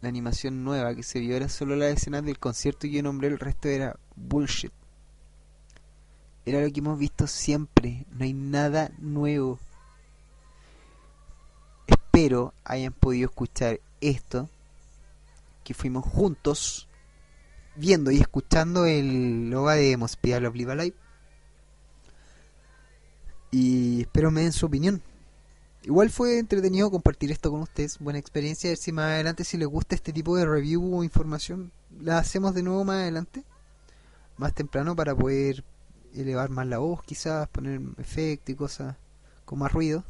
la 0.00 0.08
animación 0.08 0.64
nueva 0.64 0.94
que 0.94 1.02
se 1.02 1.20
vio 1.20 1.36
era 1.36 1.48
solo 1.48 1.76
la 1.76 1.88
escena 1.88 2.22
del 2.22 2.38
concierto 2.38 2.86
y 2.86 2.92
yo 2.92 3.02
nombré 3.02 3.28
el 3.28 3.38
resto 3.38 3.68
era 3.68 3.98
bullshit. 4.16 4.72
Era 6.46 6.62
lo 6.62 6.72
que 6.72 6.80
hemos 6.80 6.98
visto 6.98 7.26
siempre, 7.26 8.06
no 8.10 8.24
hay 8.24 8.32
nada 8.32 8.90
nuevo. 8.98 9.58
Espero 11.86 12.54
hayan 12.64 12.92
podido 12.92 13.28
escuchar 13.28 13.80
esto, 14.00 14.48
que 15.64 15.74
fuimos 15.74 16.04
juntos 16.04 16.87
viendo 17.78 18.10
y 18.10 18.20
escuchando 18.20 18.86
el 18.86 19.50
logo 19.50 19.70
de 19.70 19.96
Mospia 19.96 20.40
Love 20.40 20.56
Live. 20.56 20.94
Y 23.50 24.02
espero 24.02 24.30
me 24.30 24.42
den 24.42 24.52
su 24.52 24.66
opinión. 24.66 25.00
Igual 25.84 26.10
fue 26.10 26.38
entretenido 26.38 26.90
compartir 26.90 27.30
esto 27.30 27.50
con 27.50 27.62
ustedes, 27.62 27.98
buena 27.98 28.18
experiencia, 28.18 28.68
a 28.68 28.72
ver 28.72 28.78
si 28.78 28.92
más 28.92 29.06
adelante 29.06 29.44
si 29.44 29.56
les 29.56 29.68
gusta 29.68 29.94
este 29.94 30.12
tipo 30.12 30.36
de 30.36 30.44
review 30.44 30.96
o 30.96 31.04
información, 31.04 31.72
la 32.00 32.18
hacemos 32.18 32.52
de 32.52 32.62
nuevo 32.62 32.84
más 32.84 32.96
adelante, 32.96 33.44
más 34.36 34.52
temprano 34.54 34.96
para 34.96 35.14
poder 35.14 35.64
elevar 36.14 36.50
más 36.50 36.66
la 36.66 36.78
voz 36.78 37.02
quizás, 37.04 37.48
poner 37.48 37.80
efecto 37.96 38.52
y 38.52 38.56
cosas 38.56 38.96
con 39.44 39.60
más 39.60 39.72
ruido. 39.72 40.04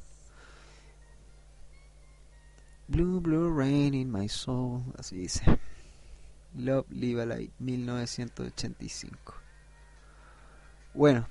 Blue 2.89 3.21
Blue 3.21 3.55
Rain 3.55 3.93
in 3.93 4.11
my 4.11 4.29
soul, 4.29 4.83
así 4.97 5.16
dice. 5.16 5.45
Love 6.57 6.86
Live 6.90 7.22
Alive 7.22 7.53
1985. 7.59 9.34
Bueno, 10.94 11.28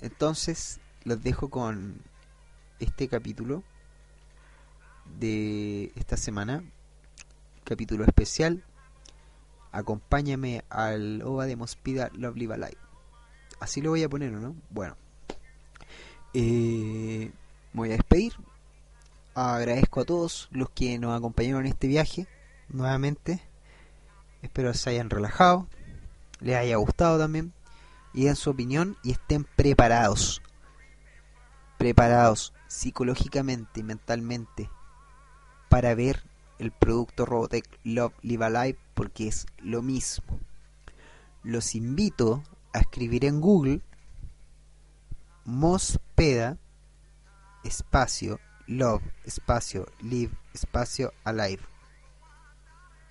entonces 0.00 0.80
los 1.04 1.22
dejo 1.22 1.48
con 1.48 2.02
este 2.80 3.08
capítulo 3.08 3.62
de 5.18 5.92
esta 5.96 6.16
semana, 6.16 6.62
capítulo 7.64 8.04
especial. 8.04 8.64
Acompáñame 9.72 10.64
al 10.70 11.22
OVA 11.22 11.46
de 11.46 11.56
Mospida 11.56 12.10
Love 12.14 12.36
Live 12.36 12.54
Alive. 12.54 12.78
Así 13.60 13.80
lo 13.80 13.90
voy 13.90 14.02
a 14.02 14.08
poner, 14.08 14.32
¿no? 14.32 14.54
Bueno, 14.70 14.96
eh, 16.34 17.30
me 17.72 17.78
voy 17.78 17.88
a 17.90 17.96
despedir. 17.96 18.34
Agradezco 19.34 20.00
a 20.00 20.04
todos 20.04 20.48
los 20.50 20.70
que 20.70 20.98
nos 20.98 21.16
acompañaron 21.16 21.64
en 21.64 21.72
este 21.72 21.86
viaje 21.86 22.26
nuevamente. 22.68 23.47
Espero 24.42 24.72
se 24.74 24.90
hayan 24.90 25.10
relajado, 25.10 25.68
les 26.40 26.56
haya 26.56 26.76
gustado 26.76 27.18
también 27.18 27.52
y 28.12 28.24
den 28.24 28.36
su 28.36 28.50
opinión 28.50 28.96
y 29.02 29.12
estén 29.12 29.44
preparados. 29.44 30.42
Preparados. 31.76 32.52
psicológicamente 32.66 33.80
y 33.80 33.82
mentalmente 33.82 34.70
para 35.68 35.94
ver 35.94 36.22
el 36.58 36.72
producto 36.72 37.24
Robotech 37.24 37.64
Love 37.84 38.12
Live 38.22 38.44
Alive 38.44 38.78
porque 38.94 39.28
es 39.28 39.46
lo 39.58 39.80
mismo. 39.82 40.40
Los 41.42 41.74
invito 41.74 42.42
a 42.74 42.80
escribir 42.80 43.24
en 43.24 43.40
Google 43.40 43.80
Mospeda 45.44 46.58
espacio 47.64 48.38
Love 48.66 49.02
espacio 49.24 49.86
Live 50.02 50.32
espacio 50.52 51.12
Alive. 51.24 51.62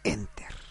Enter. 0.03 0.66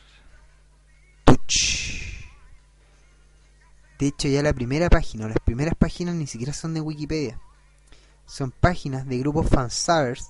De 3.99 4.09
hecho, 4.09 4.29
ya 4.29 4.43
la 4.43 4.53
primera 4.53 4.91
página, 4.91 5.27
las 5.29 5.39
primeras 5.45 5.75
páginas 5.75 6.15
ni 6.15 6.27
siquiera 6.27 6.53
son 6.53 6.75
de 6.75 6.81
Wikipedia. 6.81 7.39
Son 8.27 8.51
páginas 8.51 9.07
de 9.07 9.19
grupos 9.19 9.49
fansubs 9.49 10.29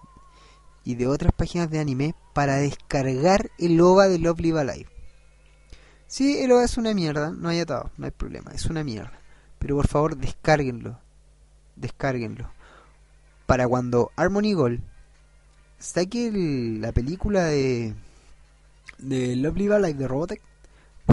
y 0.84 0.94
de 0.94 1.08
otras 1.08 1.32
páginas 1.32 1.70
de 1.70 1.80
anime 1.80 2.14
para 2.32 2.56
descargar 2.56 3.50
el 3.58 3.80
OVA 3.80 4.06
de 4.08 4.18
Love 4.18 4.40
Live. 4.40 4.86
Sí, 6.06 6.38
el 6.38 6.52
OVA 6.52 6.64
es 6.64 6.76
una 6.76 6.94
mierda, 6.94 7.30
no 7.32 7.48
hay 7.48 7.58
atado, 7.60 7.90
no 7.96 8.04
hay 8.04 8.12
problema, 8.12 8.52
es 8.52 8.66
una 8.66 8.84
mierda. 8.84 9.18
Pero 9.58 9.74
por 9.76 9.88
favor, 9.88 10.16
descárguenlo. 10.16 11.00
Descárguenlo. 11.74 12.52
Para 13.46 13.66
cuando 13.66 14.12
Harmony 14.14 14.52
Gold 14.52 14.80
saque 15.78 16.28
el- 16.28 16.80
la 16.80 16.92
película 16.92 17.44
de, 17.46 17.94
de 18.98 19.34
Love 19.36 19.56
Live 19.56 19.94
de 19.94 20.06
Robotech, 20.08 20.42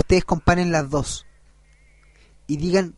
ustedes 0.04 0.26
comparen 0.26 0.74
las 0.74 0.90
dos 0.90 1.26
y 2.46 2.58
digan 2.58 2.96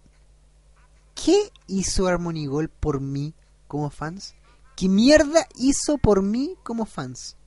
¿qué 1.14 1.52
hizo 1.68 2.08
Harmony 2.08 2.48
por 2.80 3.00
mí 3.00 3.36
como 3.68 3.92
fans? 3.92 4.36
¿Qué 4.76 4.90
mierda 4.90 5.48
hizo 5.56 6.00
por 6.00 6.24
mí 6.24 6.56
como 6.64 6.86
fans? 6.86 7.38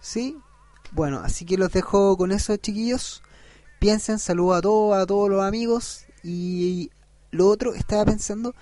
¿Sí? 0.00 0.38
Bueno, 0.92 1.20
así 1.22 1.44
que 1.44 1.58
los 1.58 1.70
dejo 1.72 2.16
con 2.16 2.32
eso, 2.32 2.56
chiquillos. 2.56 3.22
Piensen, 3.78 4.18
saludo 4.18 4.54
a 4.54 4.62
todos, 4.62 4.96
a 4.96 5.06
todos 5.06 5.28
los 5.28 5.42
amigos. 5.42 6.06
Y 6.22 6.90
lo 7.30 7.48
otro, 7.48 7.74
estaba 7.74 8.06
pensando, 8.06 8.54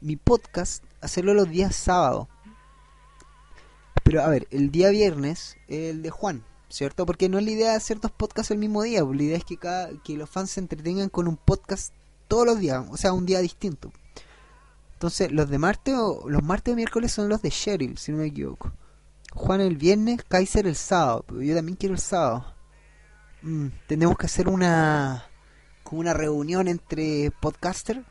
mi 0.00 0.16
podcast, 0.16 0.84
hacerlo 1.00 1.34
los 1.34 1.50
días 1.50 1.74
sábados. 1.74 2.28
Pero 4.04 4.22
a 4.22 4.28
ver, 4.28 4.46
el 4.50 4.70
día 4.70 4.90
viernes, 4.90 5.56
el 5.68 6.02
de 6.02 6.10
Juan, 6.10 6.44
¿cierto? 6.70 7.04
Porque 7.04 7.28
no 7.28 7.38
es 7.38 7.44
la 7.44 7.50
idea 7.50 7.70
de 7.70 7.76
hacer 7.76 8.00
dos 8.00 8.12
podcasts 8.12 8.50
el 8.50 8.58
mismo 8.58 8.82
día. 8.82 9.04
pues 9.04 9.16
La 9.16 9.22
idea 9.22 9.36
es 9.36 9.44
que, 9.44 9.56
cada, 9.56 9.90
que 10.02 10.16
los 10.16 10.30
fans 10.30 10.50
se 10.52 10.60
entretengan 10.60 11.08
con 11.08 11.28
un 11.28 11.36
podcast 11.36 11.92
todos 12.28 12.46
los 12.46 12.58
días, 12.58 12.86
o 12.90 12.96
sea, 12.96 13.12
un 13.12 13.26
día 13.26 13.40
distinto. 13.40 13.92
Entonces, 14.94 15.32
los 15.32 15.48
de 15.48 15.58
martes 15.58 15.94
o 15.96 16.28
los 16.28 16.42
martes 16.42 16.72
o 16.72 16.76
miércoles 16.76 17.10
son 17.10 17.28
los 17.28 17.42
de 17.42 17.50
Cheryl, 17.50 17.98
si 17.98 18.12
no 18.12 18.18
me 18.18 18.26
equivoco. 18.26 18.72
Juan 19.32 19.60
el 19.60 19.76
viernes, 19.76 20.22
Kaiser 20.28 20.66
el 20.66 20.76
sábado. 20.76 21.24
Pero 21.26 21.42
yo 21.42 21.54
también 21.54 21.76
quiero 21.76 21.94
el 21.94 22.00
sábado. 22.00 22.54
Mm, 23.42 23.68
tenemos 23.86 24.16
que 24.18 24.26
hacer 24.26 24.48
una 24.48 25.24
como 25.82 26.02
una 26.02 26.12
reunión 26.14 26.68
entre 26.68 27.32
podcasters 27.40 28.02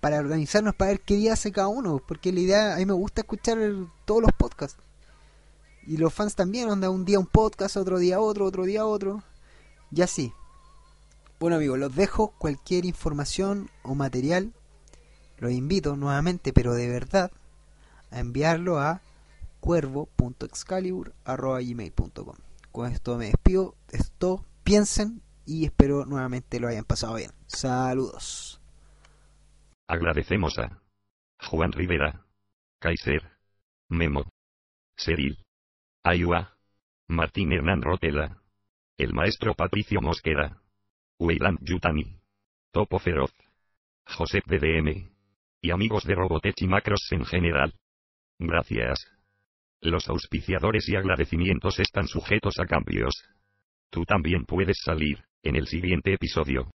para 0.00 0.18
organizarnos 0.20 0.74
para 0.74 0.92
ver 0.92 1.00
qué 1.00 1.16
día 1.16 1.34
hace 1.34 1.52
cada 1.52 1.68
uno. 1.68 2.00
Porque 2.06 2.32
la 2.32 2.40
idea, 2.40 2.74
a 2.74 2.76
mí 2.76 2.86
me 2.86 2.92
gusta 2.92 3.22
escuchar 3.22 3.58
todos 4.04 4.22
los 4.22 4.32
podcasts. 4.32 4.78
Y 5.86 5.96
los 5.96 6.12
fans 6.12 6.34
también, 6.34 6.68
onda 6.68 6.90
un 6.90 7.04
día 7.04 7.18
un 7.18 7.26
podcast, 7.26 7.76
otro 7.76 7.98
día 7.98 8.20
otro, 8.20 8.44
otro 8.44 8.64
día 8.64 8.86
otro. 8.86 9.22
Y 9.90 10.02
así. 10.02 10.32
Bueno 11.38 11.56
amigos, 11.56 11.78
los 11.78 11.94
dejo. 11.94 12.34
Cualquier 12.38 12.84
información 12.84 13.70
o 13.82 13.94
material, 13.94 14.52
los 15.38 15.52
invito 15.52 15.96
nuevamente, 15.96 16.52
pero 16.52 16.74
de 16.74 16.88
verdad, 16.88 17.30
a 18.10 18.20
enviarlo 18.20 18.78
a 18.78 19.00
cuervo.excalibur.gmail.com 19.60 22.36
Con 22.72 22.92
esto 22.92 23.16
me 23.16 23.26
despido. 23.26 23.74
Esto, 23.90 24.44
piensen 24.64 25.22
y 25.46 25.64
espero 25.64 26.04
nuevamente 26.04 26.60
lo 26.60 26.68
hayan 26.68 26.84
pasado 26.84 27.14
bien. 27.14 27.30
Saludos. 27.46 28.60
Agradecemos 29.88 30.58
a 30.58 30.82
Juan 31.40 31.72
Rivera, 31.72 32.26
Kaiser, 32.78 33.22
Memo, 33.88 34.28
Seril, 34.96 35.38
Ayua, 36.02 36.56
Martín 37.08 37.52
Hernán 37.52 37.82
Rotela, 37.82 38.40
el 38.96 39.12
maestro 39.12 39.54
Patricio 39.54 40.00
Mosquera, 40.00 40.62
Weyland 41.18 41.58
Yutani, 41.60 42.16
Topo 42.72 42.98
Feroz, 42.98 43.34
Josep 44.06 44.46
DDM, 44.46 45.10
y 45.60 45.70
amigos 45.70 46.04
de 46.04 46.14
Robotech 46.14 46.54
y 46.62 46.66
Macros 46.66 47.06
en 47.10 47.26
general. 47.26 47.74
Gracias. 48.38 49.06
Los 49.82 50.08
auspiciadores 50.08 50.88
y 50.88 50.96
agradecimientos 50.96 51.78
están 51.78 52.08
sujetos 52.08 52.54
a 52.58 52.64
cambios. 52.64 53.14
Tú 53.90 54.06
también 54.06 54.46
puedes 54.46 54.78
salir, 54.82 55.22
en 55.42 55.56
el 55.56 55.66
siguiente 55.66 56.14
episodio. 56.14 56.70